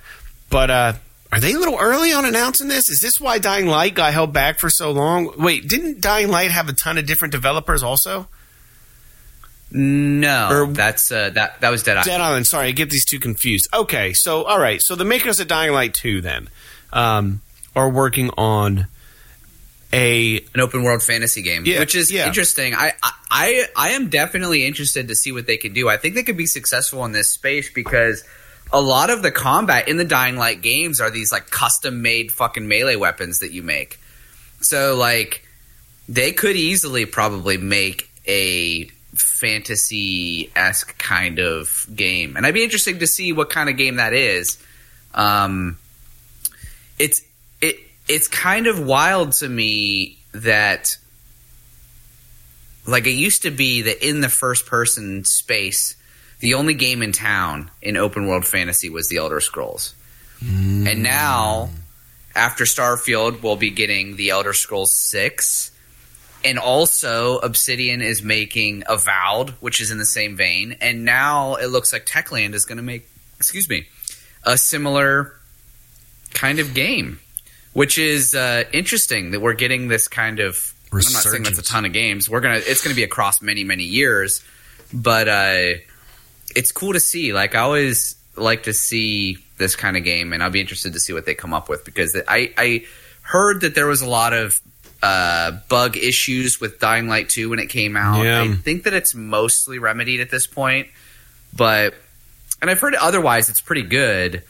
But 0.50 0.70
uh, 0.70 0.92
are 1.32 1.40
they 1.40 1.54
a 1.54 1.58
little 1.58 1.78
early 1.78 2.12
on 2.12 2.24
announcing 2.26 2.68
this? 2.68 2.88
Is 2.90 3.00
this 3.00 3.18
why 3.18 3.38
dying 3.38 3.66
light 3.66 3.94
got 3.94 4.12
held 4.12 4.32
back 4.32 4.58
for 4.58 4.68
so 4.68 4.90
long? 4.90 5.32
Wait 5.38 5.66
didn't 5.66 6.02
dying 6.02 6.28
light 6.28 6.50
have 6.50 6.68
a 6.68 6.74
ton 6.74 6.98
of 6.98 7.06
different 7.06 7.32
developers 7.32 7.82
also 7.82 8.28
no. 9.73 10.49
Or- 10.51 10.66
that's 10.73 11.11
uh, 11.12 11.31
that 11.31 11.61
that 11.61 11.71
was 11.71 11.83
Dead 11.83 11.97
Eye. 11.97 12.03
Dead 12.03 12.21
Island. 12.21 12.47
Sorry, 12.47 12.68
I 12.68 12.71
get 12.73 12.91
these 12.91 13.05
two 13.05 13.18
confused. 13.18 13.68
Okay, 13.73 14.12
so 14.12 14.45
all 14.45 14.59
right, 14.61 14.81
so 14.83 14.95
the 14.97 15.05
makers 15.05 15.41
of 15.41 15.49
Dying 15.49 15.73
Light 15.73 15.95
two 15.95 16.21
then 16.21 16.49
um, 16.93 17.41
are 17.77 17.89
working 17.89 18.31
on 18.37 18.87
a 19.93 20.39
an 20.55 20.61
open 20.61 20.83
world 20.83 21.03
fantasy 21.03 21.43
game, 21.43 21.64
Yeah, 21.66 21.81
which 21.81 21.95
is 21.95 22.11
yeah. 22.12 22.27
interesting. 22.29 22.75
I, 22.75 22.93
I 23.31 23.64
I 23.77 23.91
am 23.91 24.09
definitely 24.09 24.64
interested 24.66 25.09
to 25.09 25.14
see 25.14 25.33
what 25.33 25.47
they 25.47 25.57
can 25.57 25.73
do. 25.73 25.89
I 25.89 25.97
think 25.97 26.14
they 26.14 26.23
could 26.23 26.37
be 26.37 26.47
successful 26.47 27.05
in 27.05 27.12
this 27.12 27.31
space 27.31 27.71
because 27.73 28.23
a 28.73 28.81
lot 28.81 29.11
of 29.11 29.23
the 29.23 29.33
combat 29.33 29.89
in 29.89 29.97
the 29.97 30.05
Dying 30.05 30.37
Light 30.37 30.62
games 30.62 31.01
are 31.01 31.11
these 31.11 31.33
like 31.33 31.51
custom 31.51 32.03
made 32.03 32.31
fucking 32.31 32.68
melee 32.68 32.95
weapons 32.97 33.41
that 33.41 33.51
you 33.51 33.62
make. 33.64 33.99
So 34.61 34.95
like 34.97 35.45
they 36.09 36.31
could 36.33 36.55
easily 36.57 37.05
probably 37.05 37.57
make 37.57 38.09
a 38.29 38.89
fantasy 39.14 40.50
esque 40.54 40.96
kind 40.98 41.38
of 41.38 41.86
game, 41.94 42.36
and 42.36 42.46
I'd 42.46 42.54
be 42.54 42.64
interested 42.64 43.00
to 43.00 43.06
see 43.06 43.32
what 43.32 43.50
kind 43.50 43.68
of 43.68 43.76
game 43.76 43.96
that 43.96 44.12
is. 44.12 44.58
Um, 45.14 45.78
it's 46.98 47.20
it 47.61 47.76
it's 48.08 48.28
kind 48.28 48.66
of 48.66 48.84
wild 48.84 49.32
to 49.32 49.48
me 49.48 50.18
that 50.32 50.96
like 52.86 53.06
it 53.06 53.12
used 53.12 53.42
to 53.42 53.50
be 53.50 53.82
that 53.82 54.06
in 54.06 54.20
the 54.20 54.28
first 54.28 54.66
person 54.66 55.24
space 55.24 55.96
the 56.40 56.54
only 56.54 56.74
game 56.74 57.02
in 57.02 57.12
town 57.12 57.70
in 57.82 57.96
open 57.96 58.26
world 58.26 58.46
fantasy 58.46 58.88
was 58.88 59.08
the 59.08 59.18
elder 59.18 59.40
scrolls. 59.40 59.94
And 60.88 61.02
now 61.02 61.70
after 62.34 62.64
starfield 62.64 63.42
we'll 63.42 63.56
be 63.56 63.70
getting 63.70 64.16
the 64.16 64.30
elder 64.30 64.52
scrolls 64.52 64.96
6 64.96 65.70
and 66.45 66.59
also 66.59 67.38
obsidian 67.38 68.01
is 68.01 68.22
making 68.22 68.82
avowed 68.88 69.51
which 69.61 69.80
is 69.80 69.91
in 69.91 69.99
the 69.99 70.07
same 70.07 70.36
vein 70.36 70.76
and 70.80 71.05
now 71.05 71.55
it 71.57 71.66
looks 71.66 71.93
like 71.93 72.07
techland 72.07 72.55
is 72.55 72.64
going 72.64 72.78
to 72.78 72.82
make 72.82 73.09
excuse 73.36 73.68
me 73.68 73.86
a 74.45 74.57
similar 74.57 75.34
kind 76.32 76.59
of 76.59 76.74
game 76.74 77.18
which 77.72 77.99
is 77.99 78.34
uh, 78.34 78.64
interesting 78.72 79.30
that 79.30 79.41
we're 79.41 79.55
getting 79.55 79.88
this 79.88 80.09
kind 80.09 80.41
of. 80.41 80.74
I'm 80.93 80.99
not 80.99 81.05
saying 81.05 81.45
that's 81.45 81.59
a 81.59 81.62
ton 81.62 81.84
of 81.84 81.93
games. 81.93 82.28
We're 82.28 82.41
gonna. 82.41 82.61
It's 82.62 82.82
gonna 82.82 82.97
be 82.97 83.05
across 83.05 83.41
many 83.41 83.62
many 83.62 83.84
years, 83.84 84.45
but 84.93 85.28
uh, 85.28 85.78
it's 86.57 86.72
cool 86.72 86.95
to 86.95 87.01
see. 87.01 87.32
Like 87.32 87.55
I 87.55 87.61
always 87.61 88.16
like 88.36 88.64
to 88.64 88.72
see 88.72 89.38
this 89.59 89.76
kind 89.76 89.97
of 89.97 90.03
game, 90.03 90.32
and 90.32 90.43
I'll 90.43 90.51
be 90.51 90.61
interested 90.61 90.95
to 90.95 91.01
see 91.01 91.12
what 91.12 91.26
they 91.26 91.34
come 91.34 91.55
up 91.55 91.68
with 91.68 91.84
because 91.84 92.20
I 92.26 92.53
I 92.59 92.84
heard 93.22 93.61
that 93.61 93.76
there 93.76 93.86
was 93.86 94.03
a 94.03 94.09
lot 94.09 94.32
of 94.32 94.61
uh, 95.03 95.53
bug 95.68 95.96
issues 95.96 96.61
with 96.61 96.78
Dying 96.78 97.09
Light 97.09 97.28
2 97.28 97.51
when 97.51 97.59
it 97.59 97.68
came 97.68 97.96
out. 97.96 98.22
Yeah. 98.22 98.42
I 98.42 98.55
think 98.55 98.84
that 98.84 98.94
it's 98.94 99.14
mostly 99.14 99.78
remedied 99.78 100.20
at 100.20 100.30
this 100.30 100.46
point, 100.46 100.88
but 101.57 101.94
and 102.61 102.70
I've 102.70 102.80
heard 102.80 102.94
otherwise 102.94 103.48
it's 103.48 103.61
pretty 103.61 103.82
good 103.82 104.42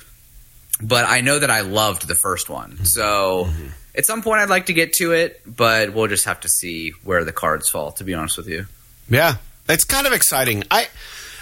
but 0.83 1.07
I 1.09 1.21
know 1.21 1.39
that 1.39 1.51
I 1.51 1.61
loved 1.61 2.09
the 2.09 2.15
first 2.15 2.49
one. 2.49 2.85
So 2.85 3.49
at 3.95 4.07
some 4.07 4.23
point 4.23 4.41
I'd 4.41 4.49
like 4.49 4.67
to 4.67 4.73
get 4.73 4.95
to 4.95 5.13
it, 5.13 5.43
but 5.47 5.93
we'll 5.93 6.07
just 6.07 6.25
have 6.25 6.41
to 6.41 6.49
see 6.49 6.93
where 7.05 7.25
the 7.25 7.33
cards 7.33 7.69
fall, 7.69 7.93
to 7.93 8.05
be 8.05 8.15
honest 8.15 8.37
with 8.37 8.49
you. 8.49 8.67
Yeah, 9.09 9.37
it's 9.69 9.85
kind 9.85 10.07
of 10.07 10.13
exciting. 10.13 10.65
I, 10.71 10.89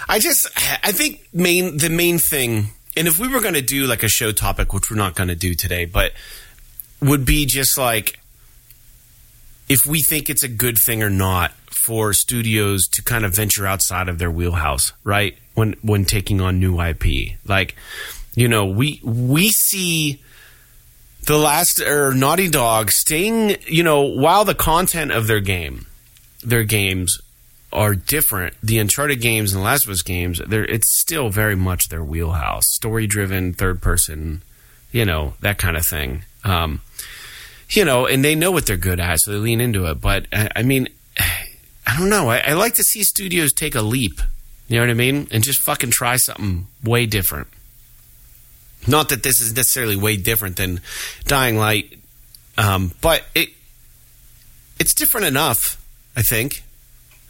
I 0.07 0.19
just, 0.19 0.47
I 0.83 0.91
think 0.91 1.27
main 1.33 1.77
the 1.77 1.89
main 1.89 2.17
thing, 2.17 2.71
and 2.97 3.07
if 3.07 3.19
we 3.19 3.27
were 3.27 3.41
going 3.41 3.53
to 3.53 3.61
do 3.61 3.85
like 3.85 4.03
a 4.03 4.09
show 4.09 4.31
topic, 4.31 4.73
which 4.73 4.89
we're 4.89 4.97
not 4.97 5.15
going 5.15 5.29
to 5.29 5.35
do 5.35 5.53
today, 5.53 5.85
but 5.85 6.13
would 7.01 7.25
be 7.25 7.45
just 7.45 7.77
like 7.77 8.18
if 9.69 9.85
we 9.85 10.01
think 10.01 10.29
it's 10.29 10.43
a 10.43 10.49
good 10.49 10.77
thing 10.77 11.01
or 11.03 11.09
not 11.09 11.51
for 11.69 12.11
studios 12.11 12.87
to 12.87 13.03
kind 13.03 13.23
of 13.23 13.35
venture 13.35 13.65
outside 13.65 14.09
of 14.09 14.17
their 14.17 14.31
wheelhouse, 14.31 14.91
right? 15.03 15.37
When 15.53 15.75
when 15.81 16.05
taking 16.05 16.41
on 16.41 16.59
new 16.59 16.81
IP, 16.81 17.37
like 17.45 17.75
you 18.35 18.47
know, 18.47 18.65
we 18.65 18.99
we 19.03 19.49
see 19.49 20.21
the 21.25 21.37
last 21.37 21.79
or 21.79 22.13
Naughty 22.13 22.49
Dog 22.49 22.91
staying, 22.91 23.57
you 23.67 23.83
know, 23.83 24.01
while 24.01 24.45
the 24.45 24.55
content 24.55 25.11
of 25.11 25.27
their 25.27 25.39
game, 25.39 25.85
their 26.43 26.63
games 26.63 27.19
are 27.71 27.93
different. 27.93 28.55
The 28.63 28.79
Uncharted 28.79 29.21
games 29.21 29.53
and 29.53 29.61
the 29.61 29.65
Last 29.65 29.85
of 29.85 29.91
Us 29.91 30.01
games, 30.01 30.41
they're 30.47 30.65
it's 30.65 30.99
still 30.99 31.29
very 31.29 31.55
much 31.55 31.89
their 31.89 32.03
wheelhouse, 32.03 32.65
story 32.69 33.05
driven, 33.05 33.53
third 33.53 33.81
person, 33.81 34.41
you 34.91 35.05
know, 35.05 35.33
that 35.41 35.57
kind 35.57 35.77
of 35.77 35.85
thing. 35.85 36.23
Um, 36.43 36.81
you 37.71 37.85
know, 37.85 38.05
and 38.05 38.23
they 38.23 38.35
know 38.35 38.51
what 38.51 38.65
they're 38.65 38.77
good 38.77 38.99
at, 38.99 39.19
so 39.19 39.31
they 39.31 39.37
lean 39.37 39.61
into 39.61 39.85
it. 39.85 40.01
But 40.01 40.27
I, 40.31 40.49
I 40.57 40.63
mean, 40.63 40.89
I 41.19 41.97
don't 41.97 42.09
know. 42.09 42.29
I, 42.29 42.37
I 42.39 42.53
like 42.53 42.75
to 42.75 42.83
see 42.83 43.03
studios 43.03 43.53
take 43.53 43.75
a 43.75 43.81
leap. 43.81 44.21
You 44.67 44.75
know 44.77 44.83
what 44.83 44.91
I 44.91 44.95
mean? 44.95 45.27
And 45.31 45.43
just 45.43 45.61
fucking 45.61 45.91
try 45.91 46.17
something 46.17 46.67
way 46.83 47.05
different. 47.05 47.47
Not 48.87 49.09
that 49.09 49.23
this 49.23 49.39
is 49.39 49.53
necessarily 49.55 49.95
way 49.95 50.15
different 50.15 50.55
than 50.55 50.81
Dying 51.25 51.57
Light, 51.57 51.97
um, 52.57 52.93
but 53.01 53.23
it 53.35 53.49
it's 54.79 54.93
different 54.93 55.27
enough. 55.27 55.83
I 56.15 56.21
think. 56.21 56.63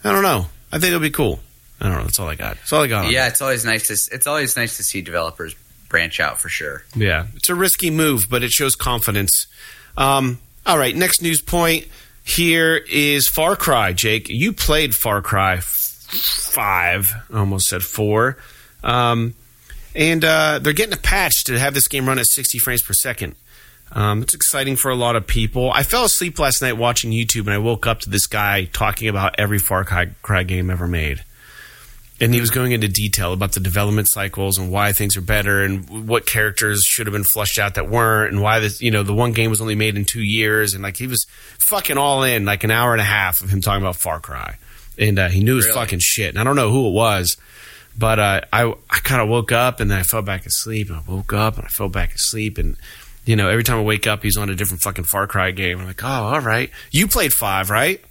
I 0.04 0.12
don't 0.12 0.24
know. 0.24 0.48
I 0.72 0.80
think 0.80 0.90
it'll 0.90 1.00
be 1.00 1.10
cool. 1.10 1.40
I 1.82 1.88
don't 1.88 1.98
know. 1.98 2.04
That's 2.04 2.20
all 2.20 2.28
I 2.28 2.36
got. 2.36 2.56
That's 2.58 2.74
all 2.74 2.84
I 2.84 2.88
got. 2.88 3.12
Yeah, 3.12 3.28
it's 3.28 3.42
always 3.42 3.66
nice 3.66 3.88
to 3.88 4.16
it's 4.16 4.28
always 4.28 4.56
nice 4.56 4.78
to 4.78 4.84
see 4.84 5.02
developers 5.02 5.56
branch 5.88 6.20
out 6.20 6.40
for 6.40 6.50
sure. 6.50 6.84
Yeah, 6.96 7.28
it's 7.36 7.50
a 7.50 7.56
risky 7.56 7.90
move, 7.90 8.28
but 8.30 8.44
it 8.44 8.52
shows 8.52 8.76
confidence. 8.76 9.48
Um, 9.98 10.40
all 10.66 10.78
right, 10.78 10.96
next 10.96 11.22
news 11.22 11.42
point 11.42 11.88
here 12.24 12.76
is 12.76 13.28
Far 13.28 13.56
Cry. 13.56 13.94
Jake, 13.94 14.30
you 14.30 14.54
played 14.54 14.94
Far 14.94 15.22
Cry 15.22 15.60
Five. 15.62 17.14
I 17.32 17.40
almost 17.40 17.68
said 17.68 17.84
four. 17.84 18.38
Um, 18.84 19.36
and 19.96 20.24
uh, 20.24 20.60
they're 20.60 20.74
getting 20.74 20.94
a 20.94 20.98
patch 21.02 21.46
to 21.46 21.60
have 21.60 21.74
this 21.74 21.88
game 21.88 22.08
run 22.08 22.20
at 22.20 22.28
60 22.28 22.58
frames 22.60 22.82
per 22.82 22.94
second. 22.94 23.36
Um, 23.92 24.22
it's 24.22 24.34
exciting 24.34 24.76
for 24.76 24.92
a 24.92 24.96
lot 24.96 25.16
of 25.16 25.26
people. 25.26 25.72
I 25.72 25.84
fell 25.84 26.06
asleep 26.06 26.38
last 26.38 26.62
night 26.62 26.78
watching 26.78 27.12
YouTube, 27.12 27.42
and 27.42 27.52
I 27.52 27.58
woke 27.58 27.88
up 27.88 28.02
to 28.02 28.10
this 28.10 28.28
guy 28.28 28.66
talking 28.66 29.08
about 29.08 29.36
every 29.40 29.58
Far 29.58 29.84
Cry 29.84 30.44
game 30.44 30.70
ever 30.70 30.88
made 30.88 31.24
and 32.22 32.34
he 32.34 32.40
was 32.42 32.50
going 32.50 32.72
into 32.74 32.88
detail 32.88 33.32
about 33.34 33.54
the 33.54 33.60
development 33.60 34.08
cycles 34.08 34.58
and 34.58 34.72
why 34.72 34.92
things 34.92 35.16
are 35.16 35.22
better 35.22 35.64
and 35.64 36.08
what 36.08 36.26
characters 36.26 36.84
should 36.84 37.08
have 37.08 37.14
been 37.14 37.24
flushed 37.24 37.58
out 37.58 37.76
that 37.76 37.90
weren't 37.90 38.34
and 38.34 38.42
why 38.42 38.60
this 38.60 38.82
you 38.82 38.92
know 38.92 39.04
the 39.04 39.14
one 39.14 39.32
game 39.32 39.50
was 39.50 39.62
only 39.62 39.76
made 39.76 39.96
in 39.96 40.06
two 40.06 40.22
years. 40.24 40.74
And 40.74 40.84
like 40.84 40.98
he 40.98 41.08
was 41.08 41.26
fucking 41.70 41.98
all 41.98 42.24
in 42.24 42.46
like 42.46 42.64
an 42.64 42.72
hour 42.72 42.92
and 42.94 43.02
a 43.02 43.06
half 43.06 43.42
of 43.42 43.50
him 43.50 43.62
talking 43.62 43.82
about 43.84 43.96
Far 43.96 44.20
Cry. 44.20 44.58
And 44.98 45.18
uh, 45.18 45.30
he 45.30 45.44
knew 45.44 45.56
his 45.56 45.66
Really? 45.68 45.76
fucking 45.80 46.00
shit. 46.00 46.30
And 46.30 46.40
I 46.40 46.44
don't 46.44 46.56
know 46.56 46.72
who 46.72 46.88
it 46.88 46.92
was 46.94 47.38
but 47.98 48.18
uh, 48.20 48.42
I 48.54 48.64
I 48.90 49.00
kind 49.00 49.22
of 49.22 49.28
woke 49.28 49.52
up 49.52 49.80
and 49.82 49.92
then 49.92 49.98
I 50.00 50.04
fell 50.04 50.22
back 50.22 50.46
asleep 50.46 50.90
and 50.90 50.98
I 51.00 51.02
woke 51.06 51.34
up 51.34 51.58
and 51.58 51.66
I 51.66 51.68
fell 51.70 51.90
back 51.90 52.14
asleep. 52.16 52.58
And 52.58 52.78
you 53.26 53.36
know 53.36 53.50
every 53.50 53.64
time 53.64 53.78
I 53.78 53.82
wake 53.82 54.08
up 54.08 54.24
he's 54.24 54.38
on 54.38 54.50
a 54.50 54.56
different 54.56 54.82
fucking 54.84 55.04
Far 55.06 55.28
Cry 55.28 55.52
game. 55.52 55.80
I'm 55.80 55.86
like 55.88 56.04
oh 56.04 56.08
all 56.08 56.40
right. 56.40 56.70
You 56.92 57.08
played 57.08 57.34
five 57.34 57.70
right? 57.70 58.02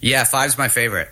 Yeah, 0.00 0.24
five's 0.24 0.58
my 0.58 0.68
favorite. 0.68 1.08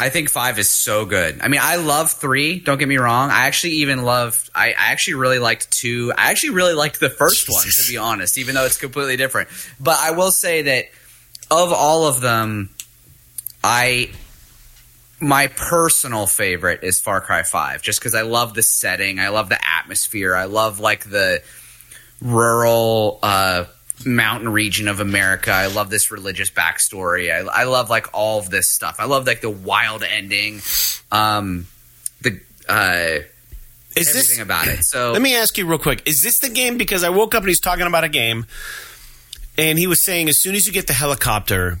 I 0.00 0.10
think 0.10 0.30
five 0.30 0.60
is 0.60 0.70
so 0.70 1.04
good. 1.04 1.40
I 1.40 1.48
mean, 1.48 1.60
I 1.62 1.76
love 1.76 2.12
three. 2.12 2.60
Don't 2.60 2.78
get 2.78 2.86
me 2.86 2.98
wrong. 2.98 3.30
I 3.30 3.46
actually 3.46 3.74
even 3.74 4.04
loved. 4.04 4.48
I, 4.54 4.68
I 4.68 4.92
actually 4.92 5.14
really 5.14 5.40
liked 5.40 5.72
two. 5.72 6.12
I 6.16 6.30
actually 6.30 6.50
really 6.50 6.74
liked 6.74 7.00
the 7.00 7.10
first 7.10 7.48
one, 7.48 7.64
to 7.64 7.90
be 7.90 7.96
honest, 7.96 8.38
even 8.38 8.54
though 8.54 8.64
it's 8.64 8.76
completely 8.76 9.16
different. 9.16 9.48
But 9.80 9.98
I 9.98 10.12
will 10.12 10.30
say 10.30 10.62
that 10.62 10.84
of 11.50 11.72
all 11.72 12.06
of 12.06 12.20
them, 12.20 12.70
I 13.64 14.10
my 15.20 15.48
personal 15.48 16.26
favorite 16.26 16.84
is 16.84 17.00
Far 17.00 17.20
Cry 17.20 17.42
Five, 17.42 17.82
just 17.82 17.98
because 17.98 18.14
I 18.14 18.22
love 18.22 18.54
the 18.54 18.62
setting. 18.62 19.18
I 19.18 19.30
love 19.30 19.48
the 19.48 19.58
atmosphere. 19.78 20.34
I 20.36 20.44
love 20.44 20.78
like 20.78 21.10
the 21.10 21.42
rural 22.22 23.18
uh, 23.22 23.64
mountain 24.04 24.48
region 24.48 24.88
of 24.88 25.00
America. 25.00 25.50
I 25.50 25.66
love 25.66 25.90
this 25.90 26.10
religious 26.10 26.50
backstory. 26.50 27.32
I, 27.32 27.62
I 27.62 27.64
love 27.64 27.90
like 27.90 28.08
all 28.12 28.38
of 28.38 28.50
this 28.50 28.70
stuff. 28.70 28.96
I 28.98 29.04
love 29.06 29.26
like 29.26 29.40
the 29.40 29.50
wild 29.50 30.02
ending, 30.02 30.60
um, 31.10 31.66
the 32.20 32.40
uh, 32.68 33.24
is 33.96 34.08
everything 34.08 34.36
this 34.36 34.40
about 34.40 34.68
it. 34.68 34.84
So 34.84 35.12
Let 35.12 35.22
me 35.22 35.34
ask 35.36 35.56
you 35.58 35.66
real 35.66 35.78
quick. 35.78 36.06
Is 36.06 36.22
this 36.22 36.38
the 36.40 36.48
game? 36.48 36.78
Because 36.78 37.02
I 37.02 37.08
woke 37.08 37.34
up 37.34 37.42
and 37.42 37.48
he's 37.48 37.60
talking 37.60 37.86
about 37.86 38.04
a 38.04 38.08
game, 38.08 38.46
and 39.56 39.78
he 39.78 39.86
was 39.86 40.04
saying 40.04 40.28
as 40.28 40.40
soon 40.40 40.54
as 40.54 40.66
you 40.66 40.72
get 40.72 40.86
the 40.86 40.92
helicopter, 40.92 41.78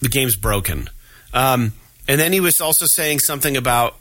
the 0.00 0.08
game's 0.08 0.36
broken. 0.36 0.88
Um, 1.32 1.72
and 2.06 2.20
then 2.20 2.32
he 2.32 2.40
was 2.40 2.60
also 2.60 2.86
saying 2.86 3.20
something 3.20 3.56
about 3.56 3.96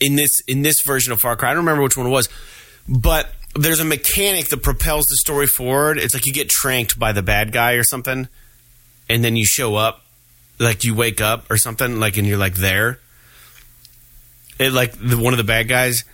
in 0.00 0.16
this 0.16 0.40
in 0.48 0.62
this 0.62 0.80
version 0.80 1.12
of 1.12 1.20
Far 1.20 1.36
Cry. 1.36 1.50
I 1.50 1.54
don't 1.54 1.64
remember 1.64 1.82
which 1.82 1.96
one 1.96 2.06
it 2.06 2.10
was, 2.10 2.28
but 2.88 3.32
there's 3.54 3.80
a 3.80 3.84
mechanic 3.84 4.48
that 4.48 4.62
propels 4.62 5.06
the 5.06 5.16
story 5.16 5.46
forward. 5.46 5.98
It's 5.98 6.14
like 6.14 6.26
you 6.26 6.32
get 6.32 6.48
tranked 6.48 6.98
by 6.98 7.12
the 7.12 7.22
bad 7.22 7.52
guy 7.52 7.72
or 7.72 7.84
something, 7.84 8.28
and 9.08 9.24
then 9.24 9.36
you 9.36 9.44
show 9.44 9.76
up, 9.76 10.02
like 10.58 10.84
you 10.84 10.94
wake 10.94 11.20
up 11.20 11.50
or 11.50 11.56
something, 11.56 12.00
like 12.00 12.16
and 12.16 12.26
you're 12.26 12.38
like 12.38 12.54
there. 12.54 12.98
It 14.58 14.72
like 14.72 14.92
the, 14.92 15.16
one 15.16 15.32
of 15.32 15.38
the 15.38 15.44
bad 15.44 15.68
guys. 15.68 16.04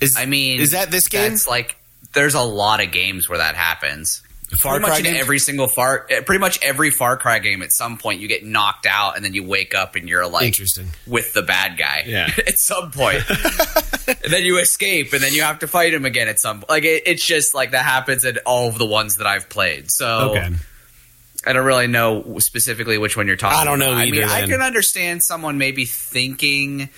Is 0.00 0.16
I 0.18 0.26
mean, 0.26 0.60
is 0.60 0.72
that 0.72 0.90
this 0.90 1.08
game? 1.08 1.30
That's 1.30 1.48
like 1.48 1.76
there's 2.12 2.34
a 2.34 2.42
lot 2.42 2.82
of 2.82 2.92
games 2.92 3.28
where 3.28 3.38
that 3.38 3.54
happens. 3.54 4.22
Far 4.60 4.74
pretty 4.74 4.84
Cry 4.86 4.98
much 4.98 5.06
in 5.06 5.16
every 5.16 5.38
single 5.38 5.66
Far, 5.66 6.06
eh, 6.10 6.20
pretty 6.20 6.40
much 6.40 6.58
every 6.62 6.90
Far 6.90 7.16
Cry 7.16 7.38
game. 7.38 7.62
At 7.62 7.72
some 7.72 7.96
point, 7.98 8.20
you 8.20 8.28
get 8.28 8.44
knocked 8.44 8.86
out, 8.86 9.16
and 9.16 9.24
then 9.24 9.34
you 9.34 9.44
wake 9.44 9.74
up, 9.74 9.96
and 9.96 10.08
you're 10.08 10.26
like 10.26 10.46
Interesting. 10.46 10.88
with 11.06 11.32
the 11.32 11.42
bad 11.42 11.78
guy. 11.78 12.04
Yeah. 12.06 12.30
at 12.38 12.58
some 12.58 12.90
point, 12.90 13.22
and 14.08 14.32
then 14.32 14.44
you 14.44 14.58
escape, 14.58 15.12
and 15.12 15.22
then 15.22 15.32
you 15.32 15.42
have 15.42 15.60
to 15.60 15.66
fight 15.68 15.94
him 15.94 16.04
again 16.04 16.28
at 16.28 16.38
some. 16.38 16.64
Like 16.68 16.84
it, 16.84 17.04
it's 17.06 17.24
just 17.24 17.54
like 17.54 17.70
that 17.70 17.84
happens 17.84 18.24
in 18.24 18.38
all 18.44 18.68
of 18.68 18.78
the 18.78 18.86
ones 18.86 19.16
that 19.16 19.26
I've 19.26 19.48
played. 19.48 19.90
So 19.90 20.30
Okay. 20.30 20.50
I 21.44 21.52
don't 21.52 21.64
really 21.66 21.88
know 21.88 22.38
specifically 22.38 22.98
which 22.98 23.16
one 23.16 23.26
you're 23.26 23.36
talking. 23.36 23.58
I 23.58 23.64
don't 23.64 23.78
know 23.80 23.88
about. 23.92 24.02
I 24.02 24.06
either, 24.06 24.20
mean, 24.20 24.28
I 24.28 24.46
can 24.46 24.60
understand 24.60 25.22
someone 25.24 25.58
maybe 25.58 25.86
thinking 25.86 26.88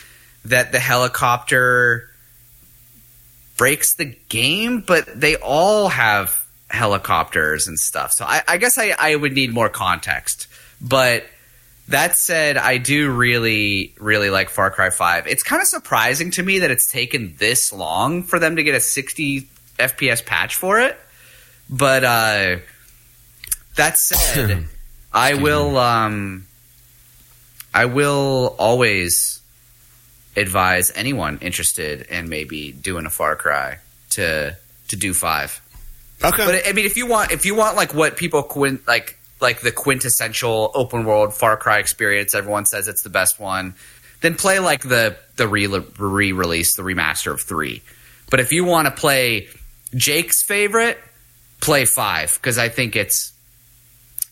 that 0.45 0.73
the 0.73 0.79
helicopter 0.79 2.11
breaks 3.57 3.95
the 3.95 4.15
game, 4.29 4.81
but 4.81 5.09
they 5.19 5.37
all 5.37 5.89
have 5.89 6.44
helicopters 6.71 7.69
and 7.69 7.79
stuff. 7.79 8.13
So 8.13 8.25
I, 8.25 8.43
I 8.47 8.57
guess 8.57 8.79
I, 8.79 8.95
I 8.99 9.17
would 9.17 9.33
need 9.33 9.53
more 9.53 9.69
context. 9.69 10.49
But 10.81 11.25
that 11.89 12.17
said, 12.17 12.57
I 12.57 12.79
do 12.79 13.13
really, 13.13 13.95
really 13.99 14.31
like 14.31 14.49
Far 14.49 14.71
Cry 14.71 14.91
5. 14.91 15.27
It's 15.27 15.43
kind 15.43 15.61
of 15.61 15.69
surprising 15.69 16.31
to 16.33 16.43
me 16.43 16.61
that 16.61 16.71
it's 16.71 16.91
taken 16.91 17.35
this 17.39 17.73
long 17.73 18.23
for 18.23 18.39
them 18.39 18.57
to 18.57 18.63
get 18.63 18.75
a 18.75 18.81
60 18.81 19.49
FPS 19.79 20.25
patch 20.25 20.57
for 20.57 20.81
it. 20.81 20.99
But 21.69 22.05
uh, 22.05 22.57
that 23.77 23.99
said, 23.99 24.67
I 25.13 25.35
will 25.35 25.79
um, 25.79 26.47
I 27.73 27.87
will 27.87 28.55
always 28.59 29.41
advise 30.37 30.93
anyone 30.95 31.39
interested 31.41 32.03
in 32.03 32.29
maybe 32.29 32.73
doing 32.73 33.07
a 33.07 33.11
Far 33.11 33.37
Cry 33.37 33.79
to 34.11 34.57
to 34.89 34.97
do 34.97 35.15
five. 35.15 35.61
Okay. 36.25 36.47
But 36.47 36.67
I 36.67 36.73
mean, 36.73 36.87
if 36.87 36.97
you 36.97 37.07
want, 37.07 37.31
if 37.31 37.45
you 37.45 37.55
want 37.55 37.77
like 37.77 37.95
what 37.95 38.17
people 38.17 38.43
quint 38.43 38.87
like 38.87 39.19
like 39.41 39.61
the 39.61 39.73
quintessential 39.73 40.71
open 40.75 41.05
world 41.05 41.35
Far 41.35 41.57
Cry 41.57 41.79
experience, 41.79 42.35
everyone 42.35 42.67
says 42.67 42.89
it's 42.89 43.03
the 43.03 43.11
best 43.11 43.39
one. 43.39 43.75
Then 44.21 44.35
play 44.35 44.59
like 44.59 44.83
the 44.83 45.17
the 45.37 45.47
re 45.47 45.67
release, 45.67 46.77
the 46.77 46.83
remaster 46.83 47.33
of 47.33 47.41
three. 47.41 47.83
But 48.31 48.41
if 48.41 48.53
you 48.53 48.65
want 48.65 48.87
to 48.87 48.91
play 48.91 49.49
Jake's 49.95 50.43
favorite, 50.43 50.99
play 51.61 51.85
five 51.85 52.35
because 52.35 52.59
I 52.59 52.69
think 52.69 52.97
it's 52.97 53.33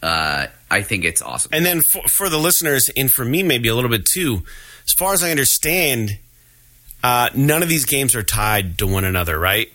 uh, 0.03 0.47
I 0.71 0.83
think 0.83 1.05
it's 1.05 1.23
awesome. 1.23 1.51
and 1.55 1.65
then 1.65 1.81
for, 1.93 2.03
for 2.09 2.29
the 2.29 2.39
listeners, 2.39 2.91
and 2.97 3.11
for 3.11 3.25
me, 3.25 3.43
maybe 3.43 3.69
a 3.69 3.75
little 3.75 3.91
bit 3.91 4.05
too, 4.05 4.43
as 4.87 4.93
far 4.93 5.13
as 5.13 5.23
I 5.23 5.31
understand, 5.31 6.19
uh, 7.05 7.29
none 7.35 7.63
of 7.63 7.69
these 7.69 7.85
games 7.85 8.17
are 8.17 8.23
tied 8.23 8.79
to 8.79 8.87
one 8.87 9.05
another, 9.05 9.39
right? 9.39 9.71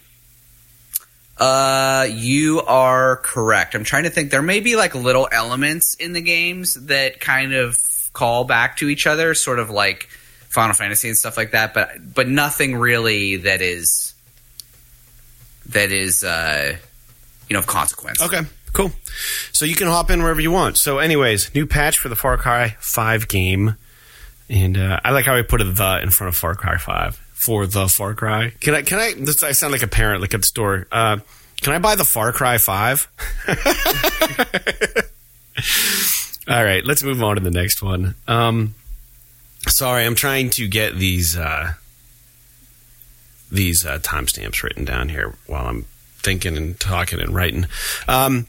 Uh, 1.39 2.07
you 2.09 2.61
are 2.61 3.17
correct. 3.17 3.75
I'm 3.75 3.83
trying 3.83 4.03
to 4.03 4.09
think. 4.09 4.31
There 4.31 4.41
may 4.41 4.59
be 4.59 4.75
like 4.75 4.95
little 4.95 5.27
elements 5.31 5.93
in 5.95 6.13
the 6.13 6.21
games 6.21 6.73
that 6.85 7.19
kind 7.19 7.53
of 7.53 7.79
call 8.13 8.43
back 8.43 8.77
to 8.77 8.89
each 8.89 9.05
other, 9.05 9.33
sort 9.33 9.59
of 9.59 9.69
like 9.69 10.09
Final 10.49 10.73
Fantasy 10.73 11.09
and 11.09 11.17
stuff 11.17 11.38
like 11.38 11.51
that. 11.51 11.73
But 11.73 12.13
but 12.13 12.27
nothing 12.27 12.75
really 12.75 13.38
that 13.38 13.61
is 13.61 14.15
that 15.67 15.91
is 15.91 16.23
uh, 16.23 16.77
you 17.47 17.53
know 17.53 17.59
of 17.59 17.67
consequence. 17.67 18.21
Okay. 18.21 18.41
Cool. 18.73 18.91
So 19.53 19.65
you 19.65 19.75
can 19.75 19.88
hop 19.88 20.11
in 20.11 20.21
wherever 20.21 20.41
you 20.41 20.51
want. 20.51 20.77
So, 20.77 20.99
anyways, 20.99 21.55
new 21.55 21.65
patch 21.65 21.97
for 21.97 22.09
the 22.09 22.15
Far 22.15 22.38
Cry 22.38 22.75
5 22.79 23.27
game. 23.27 23.75
And 24.49 24.77
uh, 24.77 24.99
I 25.03 25.11
like 25.11 25.25
how 25.25 25.35
I 25.35 25.41
put 25.41 25.61
a 25.61 25.63
the 25.63 25.99
in 26.03 26.11
front 26.11 26.29
of 26.29 26.35
Far 26.35 26.53
Cry 26.53 26.77
5 26.77 27.26
for 27.38 27.67
the 27.67 27.88
Far 27.88 28.15
Cry. 28.15 28.51
Can 28.59 28.73
I, 28.73 28.81
can 28.81 28.99
I, 28.99 29.13
this, 29.13 29.43
I 29.43 29.51
sound 29.51 29.71
like 29.71 29.83
a 29.83 29.88
parent, 29.88 30.21
like 30.21 30.33
at 30.33 30.41
the 30.41 30.47
store. 30.47 30.88
Uh, 30.91 31.17
can 31.61 31.73
I 31.73 31.79
buy 31.79 31.95
the 31.95 32.03
Far 32.03 32.33
Cry 32.33 32.57
5? 32.57 33.07
All 36.49 36.63
right, 36.63 36.83
let's 36.83 37.03
move 37.03 37.21
on 37.21 37.35
to 37.35 37.41
the 37.41 37.51
next 37.51 37.83
one. 37.83 38.15
Um, 38.27 38.73
sorry, 39.67 40.05
I'm 40.05 40.15
trying 40.15 40.49
to 40.51 40.67
get 40.67 40.95
these 40.95 41.38
uh, 41.38 41.73
these 43.51 43.85
uh, 43.85 43.99
timestamps 43.99 44.63
written 44.63 44.85
down 44.85 45.09
here 45.09 45.35
while 45.45 45.67
I'm 45.67 45.85
thinking 46.17 46.57
and 46.57 46.79
talking 46.79 47.19
and 47.19 47.35
writing. 47.35 47.67
Um, 48.07 48.47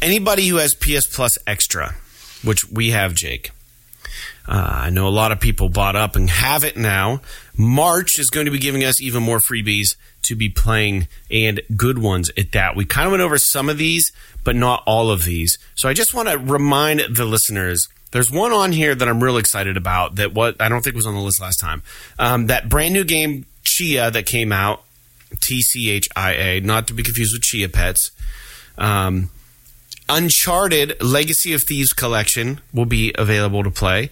anybody 0.00 0.48
who 0.48 0.56
has 0.56 0.74
PS 0.74 1.06
Plus 1.06 1.36
Extra, 1.46 1.96
which 2.42 2.70
we 2.70 2.90
have, 2.90 3.14
Jake. 3.14 3.50
Uh, 4.48 4.82
I 4.84 4.90
know 4.90 5.08
a 5.08 5.10
lot 5.10 5.32
of 5.32 5.40
people 5.40 5.68
bought 5.68 5.96
up 5.96 6.14
and 6.14 6.30
have 6.30 6.62
it 6.62 6.76
now. 6.76 7.20
March 7.56 8.18
is 8.18 8.30
going 8.30 8.46
to 8.46 8.52
be 8.52 8.58
giving 8.58 8.84
us 8.84 9.00
even 9.00 9.22
more 9.22 9.38
freebies 9.38 9.96
to 10.22 10.36
be 10.36 10.48
playing 10.48 11.08
and 11.30 11.60
good 11.76 11.98
ones 11.98 12.30
at 12.36 12.52
that. 12.52 12.76
We 12.76 12.84
kind 12.84 13.06
of 13.06 13.12
went 13.12 13.22
over 13.22 13.38
some 13.38 13.68
of 13.68 13.78
these, 13.78 14.12
but 14.44 14.54
not 14.54 14.82
all 14.86 15.10
of 15.10 15.24
these. 15.24 15.58
So 15.74 15.88
I 15.88 15.94
just 15.94 16.14
want 16.14 16.28
to 16.28 16.38
remind 16.38 17.00
the 17.10 17.24
listeners. 17.24 17.88
There's 18.12 18.30
one 18.30 18.52
on 18.52 18.72
here 18.72 18.94
that 18.94 19.08
I'm 19.08 19.22
real 19.22 19.36
excited 19.36 19.76
about 19.76 20.14
that 20.16 20.32
what 20.32 20.60
I 20.60 20.68
don't 20.68 20.82
think 20.82 20.96
was 20.96 21.06
on 21.06 21.14
the 21.14 21.20
list 21.20 21.40
last 21.40 21.58
time. 21.58 21.82
Um, 22.18 22.46
that 22.46 22.68
brand 22.68 22.94
new 22.94 23.04
game 23.04 23.46
Tchia 23.64 24.12
that 24.12 24.26
came 24.26 24.52
out, 24.52 24.84
T 25.40 25.60
C 25.60 25.90
H 25.90 26.08
I 26.14 26.32
A, 26.32 26.60
not 26.60 26.86
to 26.86 26.94
be 26.94 27.02
confused 27.02 27.34
with 27.34 27.42
Chia 27.42 27.68
Pets. 27.68 28.12
Um, 28.78 29.30
Uncharted 30.08 31.02
Legacy 31.02 31.52
of 31.52 31.64
Thieves 31.64 31.92
collection 31.92 32.60
will 32.72 32.84
be 32.84 33.12
available 33.18 33.64
to 33.64 33.72
play. 33.72 34.10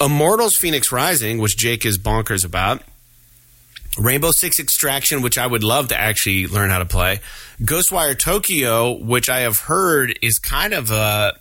Immortals 0.00 0.56
Phoenix 0.56 0.92
Rising, 0.92 1.38
which 1.38 1.56
Jake 1.56 1.86
is 1.86 1.98
bonkers 1.98 2.44
about. 2.44 2.82
Rainbow 3.98 4.30
Six 4.30 4.60
Extraction, 4.60 5.22
which 5.22 5.38
I 5.38 5.46
would 5.46 5.64
love 5.64 5.88
to 5.88 5.98
actually 5.98 6.46
learn 6.46 6.68
how 6.70 6.78
to 6.78 6.84
play. 6.84 7.20
Ghostwire 7.62 8.18
Tokyo, 8.18 8.92
which 8.92 9.30
I 9.30 9.40
have 9.40 9.60
heard 9.60 10.18
is 10.20 10.38
kind 10.38 10.74
of 10.74 10.90
a 10.90 11.32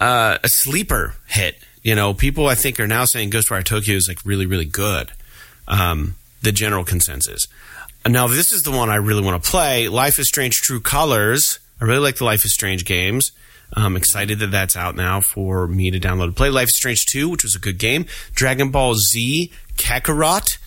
uh, 0.00 0.38
a 0.42 0.48
sleeper 0.48 1.14
hit. 1.28 1.56
You 1.82 1.94
know, 1.94 2.14
people 2.14 2.48
I 2.48 2.56
think 2.56 2.80
are 2.80 2.88
now 2.88 3.04
saying 3.04 3.30
Ghostwire 3.30 3.64
Tokyo 3.64 3.94
is 3.94 4.08
like 4.08 4.18
really, 4.24 4.46
really 4.46 4.64
good. 4.64 5.12
Um, 5.68 6.16
the 6.42 6.50
general 6.50 6.82
consensus. 6.82 7.46
Now, 8.06 8.26
this 8.26 8.50
is 8.50 8.62
the 8.62 8.72
one 8.72 8.90
I 8.90 8.96
really 8.96 9.22
want 9.22 9.42
to 9.42 9.48
play. 9.48 9.88
Life 9.88 10.18
is 10.18 10.26
Strange 10.26 10.60
True 10.60 10.80
Colors. 10.80 11.60
I 11.80 11.84
really 11.84 12.00
like 12.00 12.16
the 12.16 12.24
Life 12.24 12.44
is 12.44 12.52
Strange 12.52 12.84
games. 12.84 13.30
I'm 13.74 13.96
excited 13.96 14.38
that 14.40 14.50
that's 14.50 14.76
out 14.76 14.96
now 14.96 15.20
for 15.20 15.66
me 15.66 15.90
to 15.90 15.98
download 15.98 16.24
and 16.24 16.36
play. 16.36 16.50
Life 16.50 16.68
is 16.68 16.76
Strange 16.76 17.06
2, 17.06 17.28
which 17.28 17.42
was 17.42 17.54
a 17.54 17.58
good 17.58 17.78
game. 17.78 18.06
Dragon 18.34 18.70
Ball 18.70 18.94
Z 18.94 19.50
Kakarot. 19.76 20.58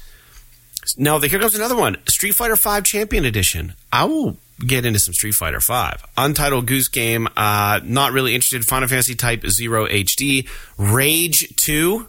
Now, 0.98 1.20
here 1.20 1.40
comes 1.40 1.56
another 1.56 1.76
one 1.76 1.98
Street 2.08 2.34
Fighter 2.34 2.56
V 2.56 2.82
Champion 2.82 3.26
Edition. 3.26 3.74
I 3.92 4.06
will 4.06 4.38
get 4.60 4.86
into 4.86 5.00
some 5.00 5.14
Street 5.14 5.34
Fighter 5.34 5.60
V. 5.60 6.04
Untitled 6.18 6.66
Goose 6.68 6.88
Game, 6.88 7.28
uh, 7.36 7.80
not 7.84 8.12
really 8.12 8.36
interested. 8.36 8.66
Final 8.66 8.88
Fantasy 8.88 9.16
Type 9.16 9.46
0 9.48 9.88
HD. 9.88 10.48
Rage 10.78 11.56
2 11.58 12.08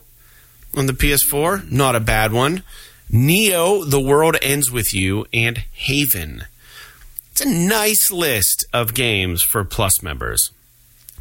on 0.76 0.86
the 0.86 0.92
PS4, 0.92 1.70
not 1.70 1.96
a 1.96 2.00
bad 2.00 2.32
one. 2.32 2.62
Neo, 3.08 3.84
The 3.84 4.00
World 4.00 4.36
Ends 4.42 4.70
With 4.70 4.92
You, 4.92 5.26
and 5.32 5.58
Haven. 5.72 6.44
It's 7.30 7.40
a 7.40 7.48
nice 7.48 8.10
list 8.10 8.64
of 8.72 8.94
games 8.94 9.42
for 9.42 9.64
Plus 9.64 10.02
members. 10.02 10.50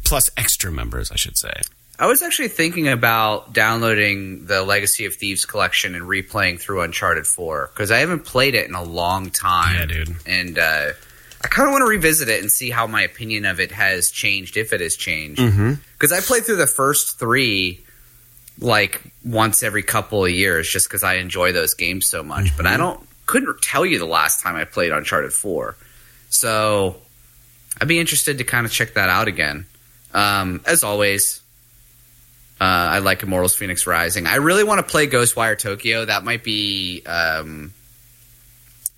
Plus 0.08 0.30
extra 0.36 0.70
members, 0.72 1.10
I 1.10 1.16
should 1.16 1.36
say. 1.36 1.52
I 1.98 2.06
was 2.06 2.22
actually 2.22 2.48
thinking 2.48 2.88
about 2.88 3.52
downloading 3.54 4.46
the 4.46 4.62
Legacy 4.62 5.06
of 5.06 5.14
Thieves 5.14 5.46
collection 5.46 5.94
and 5.94 6.04
replaying 6.04 6.60
through 6.60 6.82
Uncharted 6.82 7.26
4 7.26 7.70
because 7.72 7.90
I 7.90 7.98
haven't 7.98 8.24
played 8.26 8.54
it 8.54 8.68
in 8.68 8.74
a 8.74 8.82
long 8.82 9.30
time. 9.30 9.76
Yeah, 9.76 9.86
dude. 9.86 10.16
And 10.26 10.58
uh, 10.58 10.92
I 11.42 11.48
kind 11.48 11.68
of 11.68 11.72
want 11.72 11.82
to 11.82 11.88
revisit 11.88 12.28
it 12.28 12.42
and 12.42 12.50
see 12.50 12.70
how 12.70 12.86
my 12.86 13.02
opinion 13.02 13.46
of 13.46 13.60
it 13.60 13.72
has 13.72 14.10
changed, 14.10 14.58
if 14.58 14.74
it 14.74 14.80
has 14.80 14.94
changed. 14.94 15.40
Mm-hmm. 15.40 15.74
Because 15.92 16.12
I 16.12 16.20
played 16.20 16.44
through 16.44 16.56
the 16.56 16.66
first 16.66 17.18
three 17.18 17.80
like 18.58 19.02
once 19.24 19.62
every 19.62 19.82
couple 19.82 20.24
of 20.24 20.30
years 20.30 20.68
just 20.68 20.88
because 20.88 21.04
I 21.04 21.14
enjoy 21.14 21.52
those 21.52 21.74
games 21.74 22.08
so 22.08 22.22
much. 22.22 22.46
Mm-hmm. 22.46 22.56
But 22.58 22.66
I 22.66 22.76
don't 22.76 23.06
couldn't 23.26 23.60
tell 23.62 23.86
you 23.86 23.98
the 23.98 24.06
last 24.06 24.42
time 24.42 24.54
I 24.54 24.64
played 24.64 24.92
Uncharted 24.92 25.32
4. 25.32 25.76
So 26.28 26.96
I'd 27.80 27.88
be 27.88 27.98
interested 27.98 28.38
to 28.38 28.44
kind 28.44 28.66
of 28.66 28.72
check 28.72 28.94
that 28.94 29.08
out 29.08 29.28
again. 29.28 29.66
Um, 30.16 30.62
as 30.64 30.82
always, 30.82 31.42
uh, 32.58 32.64
I 32.64 32.98
like 33.00 33.22
Immortals 33.22 33.54
Phoenix 33.54 33.86
Rising. 33.86 34.26
I 34.26 34.36
really 34.36 34.64
want 34.64 34.78
to 34.78 34.90
play 34.90 35.06
Ghostwire 35.06 35.58
Tokyo. 35.58 36.06
That 36.06 36.24
might 36.24 36.42
be 36.42 37.02
um, 37.04 37.74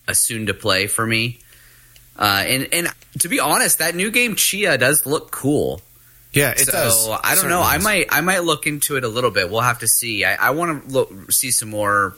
a 0.06 0.14
soon 0.14 0.46
to 0.46 0.54
play 0.54 0.86
for 0.86 1.04
me. 1.04 1.40
Uh, 2.16 2.44
and 2.46 2.68
and 2.72 2.88
to 3.18 3.28
be 3.28 3.40
honest, 3.40 3.80
that 3.80 3.96
new 3.96 4.12
game 4.12 4.36
Tchia 4.36 4.78
does 4.78 5.06
look 5.06 5.32
cool. 5.32 5.80
Yeah, 6.32 6.52
it 6.52 6.60
so 6.60 6.72
does. 6.72 7.08
I 7.08 7.34
don't 7.34 7.48
know. 7.48 7.62
I 7.62 7.78
might 7.78 8.06
I 8.10 8.20
might 8.20 8.44
look 8.44 8.68
into 8.68 8.96
it 8.96 9.02
a 9.02 9.08
little 9.08 9.32
bit. 9.32 9.50
We'll 9.50 9.60
have 9.60 9.80
to 9.80 9.88
see. 9.88 10.24
I, 10.24 10.48
I 10.48 10.50
want 10.50 10.84
to 10.84 10.92
look 10.92 11.32
see 11.32 11.50
some 11.50 11.70
more 11.70 12.16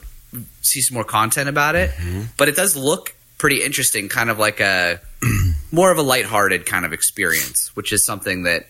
see 0.61 0.81
some 0.81 0.93
more 0.93 1.03
content 1.03 1.49
about 1.49 1.75
it. 1.75 1.89
Mm-hmm. 1.91 2.21
But 2.37 2.49
it 2.49 2.55
does 2.55 2.75
look 2.75 3.15
pretty 3.39 3.63
interesting, 3.63 4.09
kind 4.09 4.29
of 4.29 4.37
like 4.37 4.59
a 4.59 4.99
more 5.71 5.91
of 5.91 5.97
a 5.97 6.03
lighthearted 6.03 6.67
kind 6.67 6.85
of 6.85 6.93
experience, 6.93 7.75
which 7.75 7.91
is 7.91 8.05
something 8.05 8.43
that 8.43 8.67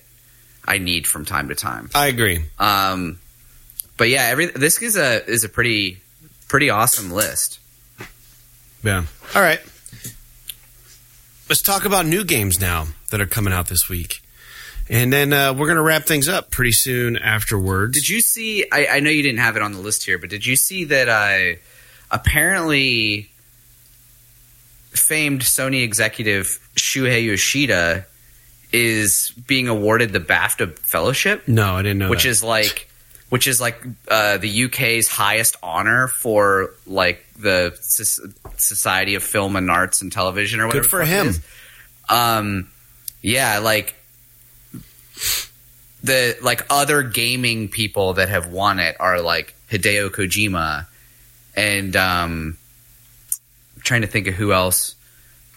I 0.66 0.78
need 0.78 1.08
from 1.08 1.26
time 1.26 1.50
to 1.50 1.56
time. 1.56 1.90
I 1.96 2.08
agree. 2.08 2.44
Um, 2.60 3.20
but 3.98 4.10
yeah, 4.10 4.24
every 4.24 4.48
this 4.48 4.82
is 4.82 4.98
a 4.98 5.26
is 5.30 5.44
a 5.44 5.50
pretty 5.50 6.00
pretty 6.48 6.70
awesome 6.70 7.12
list. 7.12 7.60
Yeah. 8.84 9.06
All 9.36 9.42
right. 9.42 9.60
Let's 11.50 11.62
talk 11.62 11.86
about 11.86 12.06
new 12.06 12.24
games 12.24 12.60
now 12.60 12.88
that 13.10 13.22
are 13.22 13.26
coming 13.26 13.54
out 13.54 13.68
this 13.68 13.90
week. 13.90 14.22
And 14.90 15.12
then 15.14 15.32
uh, 15.32 15.54
we're 15.54 15.68
going 15.68 15.78
to 15.78 15.84
wrap 15.84 16.04
things 16.04 16.28
up 16.28 16.50
pretty 16.50 16.72
soon 16.72 17.18
afterwards. 17.18 17.94
Did 17.94 18.10
you 18.10 18.22
see? 18.22 18.66
I, 18.72 18.88
I 18.88 19.00
know 19.00 19.10
you 19.10 19.22
didn't 19.22 19.40
have 19.40 19.56
it 19.56 19.62
on 19.62 19.74
the 19.74 19.80
list 19.80 20.06
here, 20.06 20.18
but 20.18 20.30
did 20.30 20.46
you 20.46 20.56
see 20.56 20.86
that? 20.86 21.08
Uh, 21.08 21.60
apparently, 22.10 23.30
famed 24.92 25.42
Sony 25.42 25.84
executive 25.84 26.60
Shuhei 26.76 27.26
Yoshida 27.26 28.06
is 28.74 29.32
being 29.48 29.68
awarded 29.68 30.14
the 30.14 30.20
BAFTA 30.20 30.78
Fellowship, 30.80 31.48
No, 31.48 31.76
I 31.76 31.82
didn't 31.82 31.98
know 32.00 32.10
which 32.10 32.24
that. 32.24 32.30
is 32.30 32.44
like, 32.44 32.90
which 33.30 33.48
is 33.48 33.60
like 33.62 33.82
uh, 34.08 34.38
the 34.38 34.66
UK's 34.66 35.08
highest 35.08 35.58
honor 35.62 36.08
for 36.08 36.74
like 36.86 37.26
the 37.40 37.78
Society 38.58 39.16
of 39.16 39.24
Film 39.24 39.56
and 39.56 39.70
Arts 39.72 40.02
and 40.02 40.12
Television 40.12 40.60
or 40.60 40.68
whatever. 40.68 40.84
Good 40.84 40.90
for 40.90 41.00
the 41.00 41.06
fuck 41.12 41.26
it 41.26 41.36
him. 41.36 41.44
Um, 42.10 42.70
yeah, 43.22 43.60
like 43.60 43.96
the 46.04 46.38
like 46.42 46.66
other 46.70 47.04
gaming 47.04 47.68
people 47.70 48.14
that 48.14 48.30
have 48.30 48.48
won 48.48 48.80
it 48.80 48.96
are 49.00 49.22
like 49.22 49.54
Hideo 49.70 50.10
Kojima 50.10 50.88
and 51.56 51.96
um 51.96 52.58
I'm 53.76 53.82
trying 53.84 54.02
to 54.02 54.08
think 54.08 54.28
of 54.28 54.34
who 54.34 54.52
else 54.52 54.96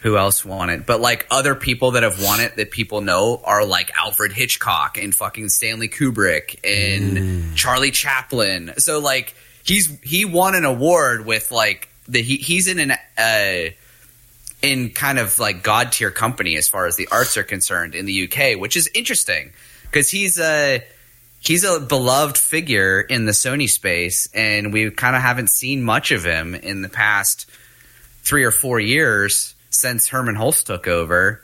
who 0.05 0.19
else 0.19 0.45
won 0.45 0.69
it. 0.69 0.85
But 0.85 1.01
like 1.01 1.27
other 1.31 1.55
people 1.55 1.93
that 1.93 2.03
have 2.03 2.23
won 2.23 2.39
it 2.39 2.57
that 2.57 2.71
people 2.71 3.01
know 3.01 3.41
are 3.43 3.65
like 3.65 3.91
Alfred 3.97 4.33
Hitchcock 4.33 4.99
and 4.99 5.15
fucking 5.15 5.49
Stanley 5.49 5.89
Kubrick 5.89 6.61
and 6.63 7.57
Charlie 7.57 7.91
Chaplin. 7.91 8.75
So 8.77 9.01
like 9.01 9.35
he's 9.65 9.99
he 10.03 10.27
won 10.27 10.55
an 10.55 10.67
award 10.67 11.25
with 11.25 11.51
like 11.51 11.89
the 12.07 12.21
he, 12.21 12.37
he's 12.37 12.69
in 12.69 12.81
an 12.81 12.93
uh 13.17 13.71
in 14.61 14.91
kind 14.91 15.19
of 15.19 15.39
like 15.39 15.63
god 15.63 15.91
tier 15.93 16.11
company 16.11 16.57
as 16.57 16.69
far 16.69 16.87
as 16.87 16.97
the 16.97 17.09
arts 17.11 17.39
are 17.39 17.43
concerned 17.43 17.95
in 17.95 18.05
the 18.05 18.29
UK, 18.29 18.61
which 18.61 18.77
is 18.77 18.91
interesting 18.95 19.55
because 19.85 20.11
he's 20.11 20.39
a 20.39 20.85
he's 21.41 21.65
a 21.65 21.81
beloved 21.81 22.37
figure 22.37 23.01
in 23.01 23.25
the 23.25 23.33
Sony 23.33 23.71
space, 23.71 24.29
and 24.35 24.71
we 24.71 24.91
kind 24.91 25.17
of 25.17 25.23
haven't 25.23 25.49
seen 25.49 25.83
much 25.83 26.13
of 26.13 26.25
him 26.25 26.55
in 26.55 26.83
the 26.83 26.91
past 26.91 27.51
three 28.23 28.45
or 28.45 28.51
four 28.51 28.79
years 28.79 29.54
since 29.75 30.09
Hermen 30.09 30.37
Hulst 30.37 30.67
took 30.67 30.89
over 30.89 31.43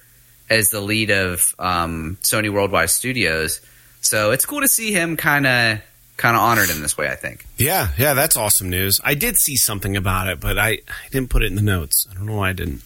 as 0.48 0.70
the 0.70 0.80
lead 0.80 1.10
of 1.10 1.54
um, 1.58 2.18
Sony 2.22 2.52
Worldwide 2.52 2.90
Studios. 2.90 3.60
So 4.00 4.32
it's 4.32 4.46
cool 4.46 4.60
to 4.60 4.68
see 4.68 4.92
him 4.92 5.16
kind 5.16 5.46
of 5.46 5.80
kind 6.16 6.36
of 6.36 6.42
honored 6.42 6.70
in 6.70 6.82
this 6.82 6.98
way. 6.98 7.08
I 7.08 7.16
think. 7.16 7.46
Yeah, 7.56 7.88
yeah, 7.96 8.14
that's 8.14 8.36
awesome 8.36 8.70
news. 8.70 9.00
I 9.04 9.14
did 9.14 9.36
see 9.36 9.56
something 9.56 9.96
about 9.96 10.28
it, 10.28 10.40
but 10.40 10.58
I, 10.58 10.68
I 10.68 11.08
didn't 11.10 11.30
put 11.30 11.42
it 11.42 11.46
in 11.46 11.54
the 11.54 11.62
notes. 11.62 12.06
I 12.10 12.14
don't 12.14 12.26
know 12.26 12.36
why 12.36 12.50
I 12.50 12.52
didn't. 12.52 12.82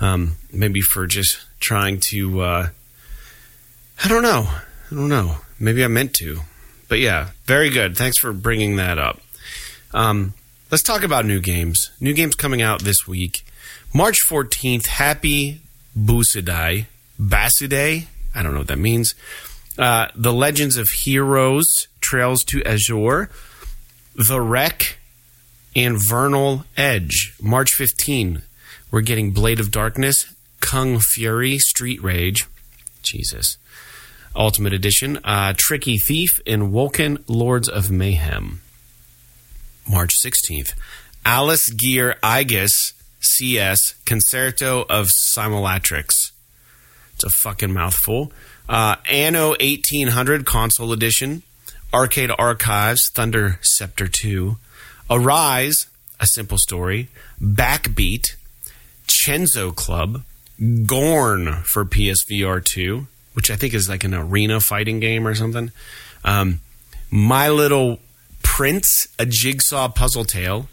Um, 0.00 0.36
maybe 0.52 0.80
for 0.80 1.06
just 1.06 1.38
trying 1.60 2.00
to. 2.10 2.40
Uh, 2.40 2.68
I 4.02 4.08
don't 4.08 4.22
know. 4.22 4.46
I 4.48 4.94
don't 4.94 5.08
know. 5.08 5.36
Maybe 5.58 5.84
I 5.84 5.88
meant 5.88 6.14
to. 6.14 6.40
But 6.88 6.98
yeah, 6.98 7.30
very 7.44 7.70
good. 7.70 7.96
Thanks 7.96 8.18
for 8.18 8.32
bringing 8.32 8.76
that 8.76 8.98
up. 8.98 9.20
Um, 9.92 10.34
let's 10.70 10.82
talk 10.82 11.02
about 11.02 11.24
new 11.24 11.40
games. 11.40 11.90
New 12.00 12.14
games 12.14 12.34
coming 12.34 12.62
out 12.62 12.82
this 12.82 13.06
week. 13.06 13.44
March 13.92 14.20
14th, 14.24 14.86
Happy 14.86 15.60
Busadai. 15.98 16.86
Basude. 17.20 18.06
I 18.34 18.42
don't 18.42 18.52
know 18.52 18.60
what 18.60 18.68
that 18.68 18.78
means. 18.78 19.14
Uh, 19.76 20.06
the 20.14 20.32
Legends 20.32 20.76
of 20.76 20.88
Heroes, 20.88 21.88
Trails 22.00 22.44
to 22.44 22.62
Azure, 22.62 23.30
The 24.14 24.40
Wreck, 24.40 24.96
and 25.74 25.98
Vernal 26.00 26.64
Edge. 26.76 27.34
March 27.42 27.72
15, 27.72 28.42
we're 28.92 29.00
getting 29.00 29.32
Blade 29.32 29.58
of 29.58 29.72
Darkness, 29.72 30.32
Kung 30.60 31.00
Fury, 31.00 31.58
Street 31.58 32.00
Rage. 32.02 32.46
Jesus. 33.02 33.56
Ultimate 34.36 34.72
Edition, 34.72 35.18
uh, 35.24 35.52
Tricky 35.56 35.98
Thief, 35.98 36.40
and 36.46 36.72
Woken 36.72 37.24
Lords 37.26 37.68
of 37.68 37.90
Mayhem. 37.90 38.60
March 39.88 40.14
16th. 40.24 40.74
Alice 41.24 41.68
Gear 41.70 42.16
Aegis 42.24 42.92
CS 43.20 43.94
Concerto 44.04 44.84
of 44.88 45.08
Simulatrix. 45.08 46.32
It's 47.14 47.24
a 47.24 47.30
fucking 47.30 47.72
mouthful. 47.72 48.32
Uh, 48.68 48.96
Anno 49.08 49.50
1800 49.50 50.46
Console 50.46 50.92
Edition. 50.92 51.42
Arcade 51.92 52.30
Archives 52.38 53.10
Thunder 53.10 53.58
Ceptor 53.62 54.08
2. 54.08 54.56
Arise, 55.10 55.86
A 56.18 56.26
Simple 56.26 56.58
Story. 56.58 57.08
Backbeat. 57.40 58.36
Chenso 59.06 59.74
Club. 59.74 60.22
Gorn 60.84 61.62
for 61.62 61.84
PSVR 61.84 62.62
2, 62.62 63.06
which 63.32 63.50
I 63.50 63.56
think 63.56 63.72
is 63.72 63.88
like 63.88 64.04
an 64.04 64.12
arena 64.14 64.60
fighting 64.60 65.00
game 65.00 65.26
or 65.26 65.34
something. 65.34 65.72
Um, 66.22 66.60
My 67.10 67.48
Little 67.48 67.98
Prince, 68.42 69.08
a 69.18 69.24
jigsaw 69.24 69.88
puzzle 69.88 70.24
tale, 70.24 70.68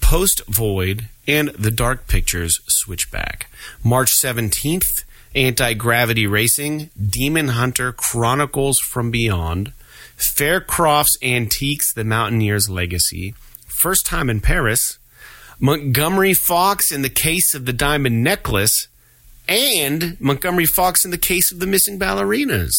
Post 0.00 0.42
Void, 0.46 1.08
and 1.26 1.48
The 1.50 1.70
Dark 1.70 2.06
Pictures 2.06 2.60
Switchback. 2.66 3.50
March 3.82 4.12
17th, 4.14 5.04
Anti 5.34 5.74
Gravity 5.74 6.26
Racing, 6.26 6.90
Demon 7.00 7.48
Hunter 7.48 7.92
Chronicles 7.92 8.78
from 8.78 9.10
Beyond, 9.10 9.72
Faircroft's 10.16 11.18
Antiques, 11.22 11.92
The 11.92 12.04
Mountaineer's 12.04 12.68
Legacy, 12.68 13.34
First 13.80 14.06
Time 14.06 14.30
in 14.30 14.40
Paris, 14.40 14.98
Montgomery 15.58 16.34
Fox 16.34 16.92
in 16.92 17.02
the 17.02 17.08
Case 17.08 17.54
of 17.54 17.66
the 17.66 17.72
Diamond 17.72 18.22
Necklace, 18.22 18.88
and 19.48 20.20
Montgomery 20.20 20.66
Fox 20.66 21.04
in 21.04 21.10
the 21.10 21.18
Case 21.18 21.52
of 21.52 21.60
the 21.60 21.66
Missing 21.66 21.98
Ballerinas. 21.98 22.72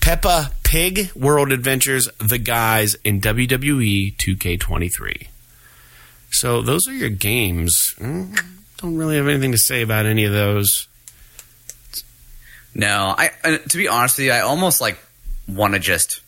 Peppa 0.00 0.50
Pig 0.64 1.12
World 1.14 1.52
Adventures, 1.52 2.08
The 2.18 2.38
Guys, 2.38 2.96
in 3.04 3.20
WWE 3.20 4.16
2K23. 4.16 5.28
So 6.32 6.62
those 6.62 6.88
are 6.88 6.92
your 6.92 7.10
games. 7.10 7.94
Don't 7.98 8.96
really 8.96 9.16
have 9.16 9.28
anything 9.28 9.52
to 9.52 9.58
say 9.58 9.82
about 9.82 10.06
any 10.06 10.24
of 10.24 10.32
those. 10.32 10.88
No, 12.74 13.14
I 13.16 13.30
uh, 13.44 13.58
to 13.58 13.76
be 13.76 13.86
honest 13.86 14.18
with 14.18 14.26
you, 14.26 14.32
I 14.32 14.40
almost 14.40 14.80
like 14.80 14.98
want 15.46 15.74
to 15.74 15.80
just 15.80 16.22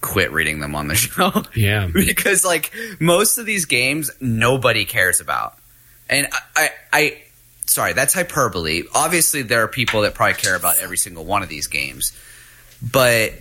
quit 0.00 0.30
reading 0.30 0.60
them 0.60 0.74
on 0.74 0.88
the 0.88 0.94
show. 0.94 1.32
Yeah. 1.54 1.88
because 1.92 2.44
like 2.44 2.72
most 3.00 3.38
of 3.38 3.46
these 3.46 3.64
games 3.64 4.10
nobody 4.20 4.84
cares 4.84 5.20
about. 5.20 5.58
And 6.08 6.28
I, 6.30 6.40
I, 6.56 6.70
I 6.92 7.22
sorry, 7.66 7.92
that's 7.94 8.14
hyperbole. 8.14 8.82
Obviously 8.94 9.42
there 9.42 9.62
are 9.62 9.68
people 9.68 10.02
that 10.02 10.14
probably 10.14 10.34
care 10.34 10.54
about 10.54 10.78
every 10.78 10.98
single 10.98 11.24
one 11.24 11.42
of 11.42 11.48
these 11.48 11.66
games. 11.66 12.12
But 12.82 13.32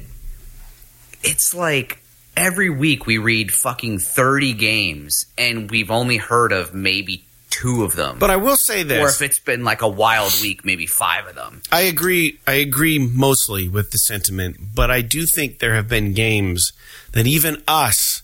it's 1.24 1.53
like 1.53 1.99
every 2.36 2.70
week 2.70 3.06
we 3.06 3.18
read 3.18 3.52
fucking 3.52 4.00
30 4.00 4.54
games 4.54 5.26
and 5.38 5.70
we've 5.70 5.92
only 5.92 6.18
heard 6.18 6.52
of 6.52 6.74
maybe 6.74 7.24
two 7.50 7.84
of 7.84 7.96
them. 7.96 8.18
But 8.20 8.30
I 8.30 8.36
will 8.36 8.58
say 8.58 8.84
this. 8.84 9.00
or 9.00 9.08
if 9.10 9.22
it's 9.22 9.40
been 9.40 9.64
like 9.64 9.82
a 9.82 9.88
wild 9.88 10.34
week, 10.42 10.66
maybe 10.66 10.86
five 10.86 11.26
of 11.28 11.36
them. 11.36 11.62
I 11.72 11.82
agree. 11.82 12.40
I 12.46 12.54
agree 12.54 13.00
mostly 13.00 13.70
with 13.70 13.92
the 13.92 13.98
sentiment, 13.98 14.58
but 14.76 14.92
I 14.92 15.02
do 15.02 15.26
think 15.26 15.60
there 15.60 15.76
have 15.76 15.88
been 15.88 16.14
games 16.14 16.74
that 17.14 17.26
even 17.28 17.64
us, 17.68 18.24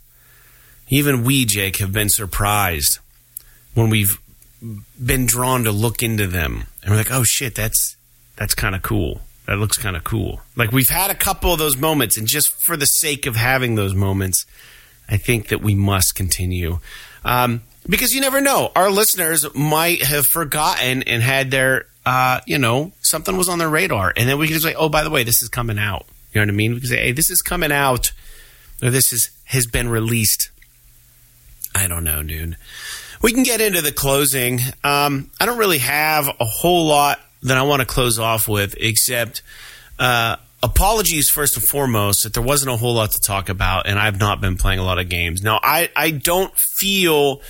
even 0.90 1.24
we, 1.24 1.46
Jake, 1.46 1.78
have 1.78 1.94
been 1.94 2.10
surprised 2.10 3.00
when 3.74 3.90
we've 3.90 4.20
been 5.04 5.26
drawn 5.26 5.64
to 5.64 5.72
look 5.72 6.04
into 6.04 6.28
them, 6.28 6.68
and 6.84 6.92
we're 6.92 6.98
like, 6.98 7.12
"Oh 7.12 7.24
shit, 7.24 7.56
that's 7.56 7.96
that's 8.36 8.54
kind 8.54 8.76
of 8.76 8.82
cool. 8.82 9.22
That 9.52 9.60
looks 9.60 9.78
kind 9.78 9.96
of 9.96 10.04
cool." 10.04 10.42
Like 10.56 10.72
we've 10.72 10.90
had 10.90 11.12
a 11.12 11.16
couple 11.16 11.54
of 11.54 11.60
those 11.60 11.78
moments, 11.78 12.18
and 12.18 12.28
just 12.28 12.50
for 12.64 12.76
the 12.78 12.86
sake 12.86 13.26
of 13.26 13.36
having 13.36 13.76
those 13.76 13.94
moments, 13.94 14.46
I 15.10 15.18
think 15.18 15.50
that 15.50 15.62
we 15.62 15.76
must 15.76 16.16
continue. 16.16 16.80
Um, 17.24 17.62
because 17.88 18.14
you 18.14 18.22
never 18.22 18.42
know. 18.42 18.72
Our 18.76 18.90
listeners 18.90 19.46
might 19.56 20.04
have 20.04 20.26
forgotten 20.28 21.04
and 21.04 21.22
had 21.22 21.52
their, 21.52 21.86
uh, 22.06 22.42
you 22.46 22.58
know, 22.58 22.92
something 23.02 23.38
was 23.38 23.50
on 23.50 23.60
their 23.60 23.70
radar. 23.70 24.14
And 24.16 24.30
then 24.30 24.38
we 24.38 24.48
can 24.48 24.54
just 24.54 24.66
say, 24.66 24.76
oh, 24.76 24.90
by 24.90 25.04
the 25.04 25.10
way, 25.10 25.24
this 25.24 25.42
is 25.42 25.50
coming 25.50 25.80
out. 25.80 26.06
You 26.34 26.40
know 26.40 26.46
what 26.46 26.54
I 26.54 26.56
mean? 26.56 26.74
We 26.74 26.80
can 26.80 26.90
say, 26.90 26.98
hey, 26.98 27.12
this 27.12 27.30
is 27.30 27.42
coming 27.42 27.72
out, 27.72 28.12
or 28.82 28.90
this 28.90 29.12
is, 29.12 29.32
has 29.46 29.66
been 29.66 29.90
released. 29.90 30.50
I 31.76 31.88
don't 31.88 32.04
know, 32.04 32.24
dude. 32.24 32.58
We 33.22 33.34
can 33.34 33.44
get 33.44 33.62
into 33.62 33.82
the 33.82 33.92
closing. 33.92 34.60
Um, 34.84 35.30
I 35.40 35.46
don't 35.46 35.58
really 35.58 35.80
have 35.80 36.28
a 36.40 36.46
whole 36.46 36.88
lot 36.88 37.20
that 37.44 37.58
I 37.58 37.64
want 37.64 37.82
to 37.82 37.86
close 37.86 38.20
off 38.20 38.48
with, 38.48 38.76
except 38.80 39.42
uh, 40.00 40.36
apologies 40.64 41.30
first 41.30 41.58
and 41.58 41.66
foremost 41.66 42.24
that 42.24 42.34
there 42.34 42.44
wasn't 42.44 42.72
a 42.72 42.78
whole 42.78 42.96
lot 42.96 43.12
to 43.12 43.22
talk 43.22 43.50
about, 43.50 43.88
and 43.88 43.98
I've 43.98 44.20
not 44.20 44.42
been 44.42 44.58
playing 44.58 44.80
a 44.80 44.84
lot 44.84 45.00
of 45.00 45.10
games. 45.10 45.42
Now, 45.42 45.60
I, 45.64 45.90
I 45.96 46.12
don't 46.12 46.54
feel 46.80 47.42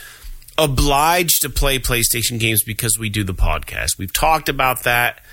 obliged 0.58 1.42
to 1.42 1.50
play 1.50 1.80
PlayStation 1.80 2.40
games 2.40 2.64
because 2.64 2.98
we 2.98 3.10
do 3.10 3.24
the 3.24 3.34
podcast. 3.34 3.98
We've 3.98 4.14
talked 4.14 4.50
about 4.50 4.84
that, 4.84 5.24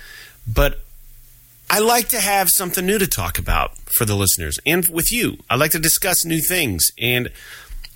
but 0.47 0.79
I 1.69 1.79
like 1.79 2.09
to 2.09 2.19
have 2.19 2.49
something 2.49 2.85
new 2.85 2.97
to 2.97 3.07
talk 3.07 3.37
about 3.37 3.77
for 3.77 4.05
the 4.05 4.15
listeners 4.15 4.59
and 4.65 4.85
with 4.87 5.11
you. 5.11 5.37
I 5.49 5.55
like 5.55 5.71
to 5.71 5.79
discuss 5.79 6.25
new 6.25 6.41
things. 6.41 6.91
And 6.97 7.29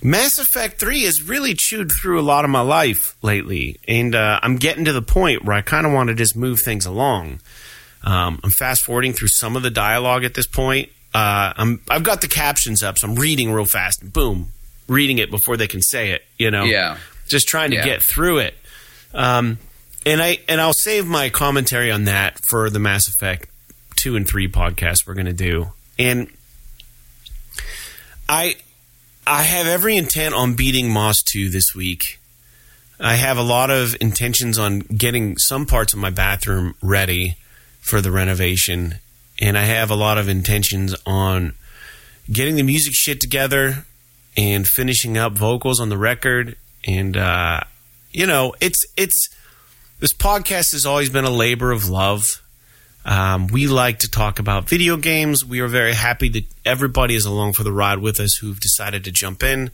Mass 0.06 0.38
Effect 0.38 0.78
3 0.78 1.02
has 1.04 1.22
really 1.22 1.54
chewed 1.54 1.90
through 1.90 2.20
a 2.20 2.22
lot 2.22 2.44
of 2.44 2.50
my 2.50 2.60
life 2.60 3.16
lately. 3.22 3.80
And 3.88 4.14
uh, 4.14 4.38
I'm 4.42 4.56
getting 4.56 4.84
to 4.84 4.92
the 4.92 5.00
point 5.02 5.44
where 5.44 5.56
I 5.56 5.62
kind 5.62 5.86
of 5.86 5.92
want 5.94 6.08
to 6.10 6.14
just 6.14 6.36
move 6.36 6.60
things 6.60 6.84
along. 6.84 7.40
Um, 8.04 8.38
I'm 8.44 8.50
fast 8.50 8.82
forwarding 8.84 9.14
through 9.14 9.28
some 9.28 9.56
of 9.56 9.62
the 9.62 9.70
dialogue 9.70 10.22
at 10.24 10.34
this 10.34 10.46
point. 10.46 10.90
Uh, 11.14 11.54
I'm, 11.56 11.80
I've 11.88 12.02
got 12.02 12.20
the 12.20 12.28
captions 12.28 12.82
up, 12.82 12.98
so 12.98 13.08
I'm 13.08 13.14
reading 13.14 13.50
real 13.50 13.64
fast. 13.64 14.02
And 14.02 14.12
boom, 14.12 14.48
reading 14.88 15.16
it 15.18 15.30
before 15.30 15.56
they 15.56 15.66
can 15.68 15.80
say 15.80 16.10
it, 16.10 16.22
you 16.36 16.50
know? 16.50 16.64
Yeah. 16.64 16.98
Just 17.26 17.48
trying 17.48 17.70
to 17.70 17.76
Yeah. 17.76 17.84
get 17.84 18.02
through 18.02 18.38
it. 18.38 18.54
Um, 19.14 19.56
and 20.04 20.20
I 20.20 20.40
and 20.48 20.60
I'll 20.60 20.74
save 20.74 21.06
my 21.06 21.30
commentary 21.30 21.90
on 21.90 22.04
that 22.04 22.38
for 22.50 22.68
the 22.68 22.78
Mass 22.78 23.08
Effect 23.08 23.48
two 23.96 24.16
and 24.16 24.28
three 24.28 24.48
podcast 24.48 25.06
we're 25.06 25.14
going 25.14 25.24
to 25.24 25.32
do. 25.32 25.68
And 25.98 26.28
I 28.28 28.56
I 29.26 29.42
have 29.42 29.66
every 29.66 29.96
intent 29.96 30.34
on 30.34 30.54
beating 30.54 30.90
Moss 30.90 31.22
two 31.22 31.48
this 31.48 31.74
week. 31.74 32.20
I 33.00 33.14
have 33.14 33.38
a 33.38 33.42
lot 33.42 33.70
of 33.70 33.96
intentions 34.00 34.58
on 34.58 34.80
getting 34.80 35.38
some 35.38 35.66
parts 35.66 35.92
of 35.92 35.98
my 35.98 36.10
bathroom 36.10 36.74
ready 36.82 37.36
for 37.80 38.00
the 38.00 38.10
renovation, 38.10 38.96
and 39.40 39.56
I 39.56 39.62
have 39.62 39.90
a 39.90 39.96
lot 39.96 40.18
of 40.18 40.28
intentions 40.28 40.94
on 41.06 41.54
getting 42.30 42.56
the 42.56 42.62
music 42.62 42.94
shit 42.94 43.20
together 43.20 43.84
and 44.36 44.66
finishing 44.66 45.16
up 45.16 45.32
vocals 45.32 45.80
on 45.80 45.88
the 45.88 45.98
record. 45.98 46.56
And 46.86 47.16
uh, 47.16 47.60
you 48.12 48.26
know, 48.26 48.54
it's 48.60 48.84
it's 48.96 49.28
this 50.00 50.12
podcast 50.12 50.72
has 50.72 50.84
always 50.84 51.08
been 51.08 51.24
a 51.24 51.30
labor 51.30 51.72
of 51.72 51.88
love. 51.88 52.42
Um, 53.04 53.48
we 53.48 53.66
like 53.66 53.98
to 54.00 54.10
talk 54.10 54.38
about 54.38 54.68
video 54.68 54.96
games. 54.96 55.44
We 55.44 55.60
are 55.60 55.68
very 55.68 55.92
happy 55.92 56.28
that 56.30 56.44
everybody 56.64 57.14
is 57.14 57.26
along 57.26 57.52
for 57.52 57.62
the 57.62 57.72
ride 57.72 57.98
with 57.98 58.18
us 58.18 58.36
who've 58.36 58.58
decided 58.58 59.04
to 59.04 59.12
jump 59.12 59.42
in. 59.42 59.70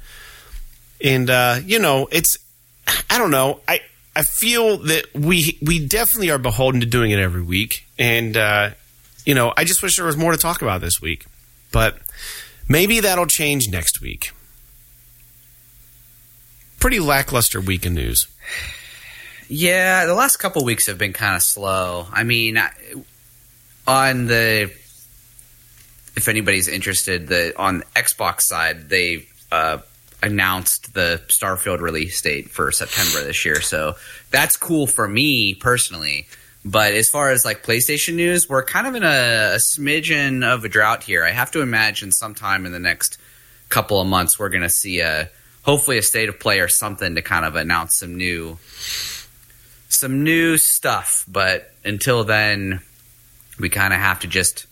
And 1.02 1.31
uh, 1.31 1.61
you 1.65 1.78
know, 1.78 2.09
it's 2.11 2.36
I 3.09 3.19
don't 3.19 3.31
know. 3.31 3.61
I 3.69 3.81
I 4.16 4.23
feel 4.23 4.78
that 4.78 5.15
we 5.15 5.59
we 5.62 5.86
definitely 5.86 6.31
are 6.31 6.39
beholden 6.39 6.81
to 6.81 6.86
doing 6.86 7.12
it 7.12 7.20
every 7.20 7.43
week. 7.43 7.86
And 7.98 8.36
uh, 8.36 8.70
you 9.24 9.35
know, 9.35 9.52
I 9.57 9.65
just 9.65 9.82
wish 9.82 9.97
there 9.97 10.07
was 10.07 10.16
more 10.16 10.32
to 10.32 10.39
talk 10.39 10.62
about 10.62 10.81
this 10.81 11.01
week. 11.01 11.27
But 11.73 11.98
maybe 12.69 13.01
that'll 13.01 13.27
change 13.27 13.70
next 13.70 14.01
week. 14.01 14.32
Pretty 16.81 16.98
lackluster 16.98 17.61
week 17.61 17.86
in 17.86 17.94
news. 17.94 18.27
Yeah, 19.48 20.07
the 20.07 20.15
last 20.15 20.36
couple 20.36 20.65
weeks 20.65 20.86
have 20.86 20.97
been 20.97 21.12
kind 21.12 21.36
of 21.36 21.43
slow. 21.43 22.07
I 22.12 22.23
mean, 22.23 22.57
on 23.86 24.27
the 24.27 24.70
if 26.16 26.28
anybody's 26.28 26.69
interested, 26.69 27.28
the 27.28 27.59
on 27.59 27.82
Xbox 27.94 28.43
side, 28.43 28.89
they 28.89 29.27
uh, 29.51 29.78
announced 30.23 30.93
the 30.94 31.23
Starfield 31.28 31.81
release 31.81 32.20
date 32.20 32.51
for 32.51 32.70
September 32.73 33.24
this 33.24 33.44
year. 33.44 33.61
So 33.61 33.97
that's 34.31 34.57
cool 34.57 34.86
for 34.86 35.09
me 35.09 35.55
personally. 35.55 36.27
But 36.65 36.93
as 36.93 37.09
far 37.09 37.31
as 37.31 37.44
like 37.44 37.62
PlayStation 37.62 38.15
news, 38.15 38.48
we're 38.48 38.65
kind 38.65 38.86
of 38.86 38.94
in 38.94 39.02
a, 39.02 39.55
a 39.55 39.57
smidgen 39.57 40.44
of 40.44 40.65
a 40.65 40.69
drought 40.69 41.02
here. 41.02 41.24
I 41.24 41.31
have 41.31 41.51
to 41.52 41.62
imagine 41.62 42.12
sometime 42.12 42.66
in 42.66 42.73
the 42.73 42.78
next 42.78 43.19
couple 43.70 44.01
of 44.01 44.07
months 44.07 44.39
we're 44.39 44.51
going 44.51 44.62
to 44.62 44.69
see 44.69 45.01
a 45.01 45.31
hopefully 45.62 45.97
a 45.97 46.02
state 46.02 46.28
of 46.28 46.39
play 46.39 46.61
or 46.61 46.69
something 46.69 47.15
to 47.15 47.23
kind 47.23 47.44
of 47.44 47.55
announce 47.57 47.98
some 47.98 48.16
new 48.16 48.59
some 49.89 50.23
new 50.23 50.59
stuff. 50.59 51.24
But 51.27 51.73
until 51.85 52.24
then, 52.24 52.82
we 53.61 53.69
kind 53.69 53.93
of 53.93 54.01
have 54.01 54.20
to 54.20 54.28
just 54.28 54.66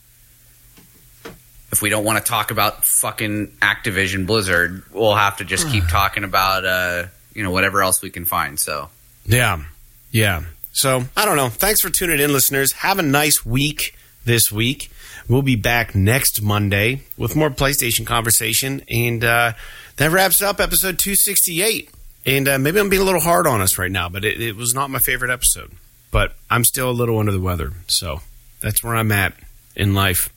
if 1.71 1.83
we 1.83 1.91
don't 1.91 2.05
want 2.05 2.25
to 2.25 2.29
talk 2.29 2.51
about 2.51 2.85
fucking 2.85 3.49
Activision 3.61 4.27
Blizzard, 4.27 4.83
we'll 4.93 5.15
have 5.15 5.37
to 5.37 5.45
just 5.45 5.69
keep 5.69 5.87
talking 5.91 6.25
about 6.25 6.65
uh, 6.65 7.05
you 7.35 7.43
know 7.43 7.51
whatever 7.51 7.83
else 7.83 8.03
we 8.03 8.11
can 8.11 8.25
find. 8.25 8.59
So 8.59 8.89
Yeah. 9.27 9.63
Yeah. 10.11 10.45
So, 10.73 11.05
I 11.17 11.25
don't 11.25 11.37
know. 11.37 11.49
Thanks 11.49 11.81
for 11.81 11.91
tuning 11.91 12.21
in, 12.21 12.33
listeners. 12.33 12.73
Have 12.73 12.99
a 12.99 13.03
nice 13.03 13.45
week 13.45 13.97
this 14.25 14.53
week. 14.53 14.91
We'll 15.29 15.43
be 15.43 15.57
back 15.57 15.95
next 15.95 16.41
Monday 16.41 17.03
with 17.17 17.35
more 17.35 17.51
PlayStation 17.51 18.07
conversation. 18.07 18.83
And 18.89 19.25
uh, 19.25 19.53
that 19.97 20.11
wraps 20.11 20.41
up 20.41 20.61
episode 20.61 20.99
268. 20.99 21.91
And 22.25 22.49
uh, 22.49 22.59
maybe 22.59 22.79
I'm 22.79 22.89
being 22.89 23.03
a 23.03 23.05
little 23.05 23.21
hard 23.21 23.47
on 23.47 23.61
us 23.61 23.77
right 23.77 23.91
now, 23.91 24.09
but 24.09 24.25
it, 24.25 24.41
it 24.41 24.57
was 24.57 24.73
not 24.73 24.89
my 24.91 24.99
favorite 25.01 25.31
episode. 25.31 25.73
But 26.11 26.35
I'm 26.49 26.65
still 26.65 26.91
a 26.91 26.93
little 26.93 27.19
under 27.19 27.33
the 27.33 27.41
weather. 27.41 27.73
So, 27.89 28.21
that's 28.61 28.83
where 28.83 28.95
I'm 28.97 29.13
at 29.13 29.35
in 29.77 29.95
life. 29.95 30.33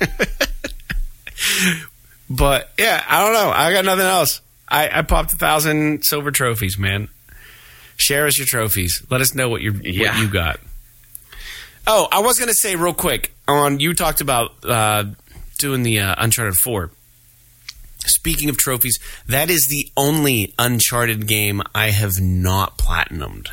but 2.30 2.70
yeah, 2.78 3.02
I 3.08 3.22
don't 3.24 3.32
know. 3.32 3.50
I 3.50 3.72
got 3.72 3.84
nothing 3.84 4.06
else. 4.06 4.40
I, 4.68 4.98
I 4.98 5.02
popped 5.02 5.32
a 5.32 5.36
thousand 5.36 6.04
silver 6.04 6.30
trophies, 6.30 6.78
man. 6.78 7.08
Share 7.96 8.26
us 8.26 8.36
your 8.38 8.46
trophies. 8.46 9.02
Let 9.10 9.20
us 9.20 9.34
know 9.34 9.48
what 9.48 9.62
you 9.62 9.72
Yeah. 9.82 10.12
what 10.14 10.20
you 10.22 10.28
got. 10.28 10.60
Oh, 11.86 12.08
I 12.10 12.18
was 12.20 12.38
gonna 12.38 12.52
say 12.52 12.74
real 12.76 12.94
quick 12.94 13.32
on 13.46 13.78
you 13.80 13.94
talked 13.94 14.20
about 14.20 14.52
uh, 14.64 15.04
doing 15.58 15.82
the 15.82 16.00
uh, 16.00 16.14
Uncharted 16.18 16.56
Four. 16.56 16.90
Speaking 17.98 18.48
of 18.48 18.56
trophies, 18.56 18.98
that 19.28 19.50
is 19.50 19.66
the 19.68 19.90
only 19.96 20.52
Uncharted 20.58 21.26
game 21.26 21.62
I 21.74 21.90
have 21.90 22.20
not 22.20 22.76
platinumed. 22.78 23.48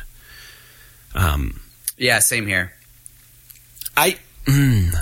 Um, 1.14 1.60
yeah, 1.96 2.18
same 2.18 2.46
here. 2.46 2.72
I 3.96 4.16
mm, 4.44 4.94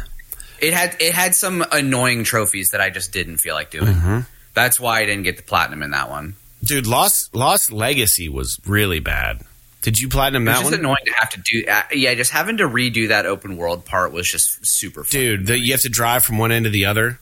It 0.61 0.75
had 0.75 0.97
it 1.01 1.13
had 1.13 1.35
some 1.35 1.65
annoying 1.73 2.25
trophies 2.25 2.71
that 2.71 2.81
I 2.81 2.91
just 2.91 3.13
didn't 3.13 3.39
feel 3.39 3.55
like 3.55 3.71
doing. 3.71 4.27
That's 4.55 4.79
why 4.79 5.01
I 5.01 5.07
didn't 5.07 5.23
get 5.25 5.37
the 5.39 5.43
platinum 5.43 5.83
in 5.83 5.93
that 5.93 6.11
one. 6.11 6.35
dude, 6.63 6.87
Lost 6.87 7.35
Lost 7.35 7.73
Legacy 7.73 8.29
was 8.29 8.59
really 8.67 9.01
bad. 9.01 9.43
Did 9.83 9.99
you 9.99 10.09
platinum 10.09 10.45
that 10.45 10.61
just 10.61 10.65
one? 10.71 10.75
annoying 10.75 11.05
to 11.07 11.13
have 11.13 11.31
to 11.31 11.41
do. 11.41 11.65
Uh, 11.69 11.83
yeah, 11.93 12.15
just 12.15 12.31
having 12.31 12.59
to 12.59 12.69
redo 12.69 13.09
that 13.09 13.27
open 13.27 13.57
world 13.57 13.85
part 13.85 14.13
was 14.13 14.31
just 14.31 14.65
super 14.65 15.03
fun. 15.03 15.21
Dude, 15.21 15.47
the, 15.47 15.59
you 15.59 15.73
have 15.73 15.81
to 15.81 15.89
drive 15.89 16.25
from 16.25 16.39
one 16.39 16.53
end 16.53 16.67
to 16.67 16.71
the 16.71 16.85
other. 16.85 17.19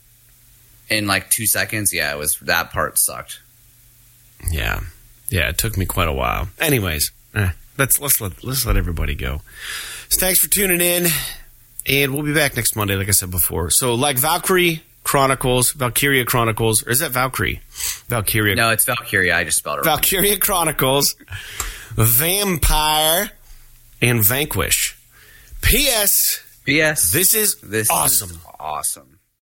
In 0.91 1.07
like 1.07 1.31
two 1.31 1.47
seconds, 1.47 1.95
yeah, 1.95 2.13
it 2.13 2.19
was 2.19 2.37
that 2.41 2.71
part 2.71 2.99
sucked. 2.99 3.41
Yeah, 4.51 4.81
yeah, 5.31 5.49
it 5.49 5.57
took 5.57 5.79
me 5.79 5.87
quite 5.87 6.09
a 6.09 6.13
while. 6.13 6.49
Anyways, 6.59 7.13
eh, 7.35 7.53
let's 7.79 7.99
let's 8.01 8.21
let 8.21 8.43
let's 8.45 8.67
let 8.67 8.77
everybody 8.77 9.15
go. 9.15 9.41
So 10.09 10.19
thanks 10.21 10.41
for 10.41 10.51
tuning 10.51 10.81
in, 10.81 11.07
and 11.91 12.15
we'll 12.15 12.23
be 12.25 12.33
back 12.33 12.55
next 12.57 12.77
Monday, 12.77 12.95
like 12.97 13.09
I 13.09 13.13
said 13.13 13.31
before. 13.31 13.69
So, 13.71 13.95
like 13.95 14.17
Valkyrie 14.17 14.83
Chronicles, 15.03 15.73
Valkyria 15.73 16.25
Chronicles, 16.25 16.87
or 16.87 16.91
is 16.91 17.01
that 17.01 17.11
Valkyrie? 17.11 17.61
Valkyria, 18.09 18.55
No, 18.55 18.71
it's 18.71 18.85
Valkyria. 18.85 19.37
I 19.37 19.45
just 19.45 19.59
spelled 19.59 19.79
it 19.81 19.87
wrong. 19.87 19.97
Valkyria 19.97 20.39
Chronicles, 20.39 21.17
Vampire, 21.97 23.31
and 24.01 24.25
Vanquish. 24.25 24.97
P.S. 25.63 26.41
P.S. 26.65 27.13
This 27.13 27.35
is 27.35 27.57
This 27.63 27.91
awesome. 27.91 28.31
is 28.31 28.39
awesome. 28.59 29.19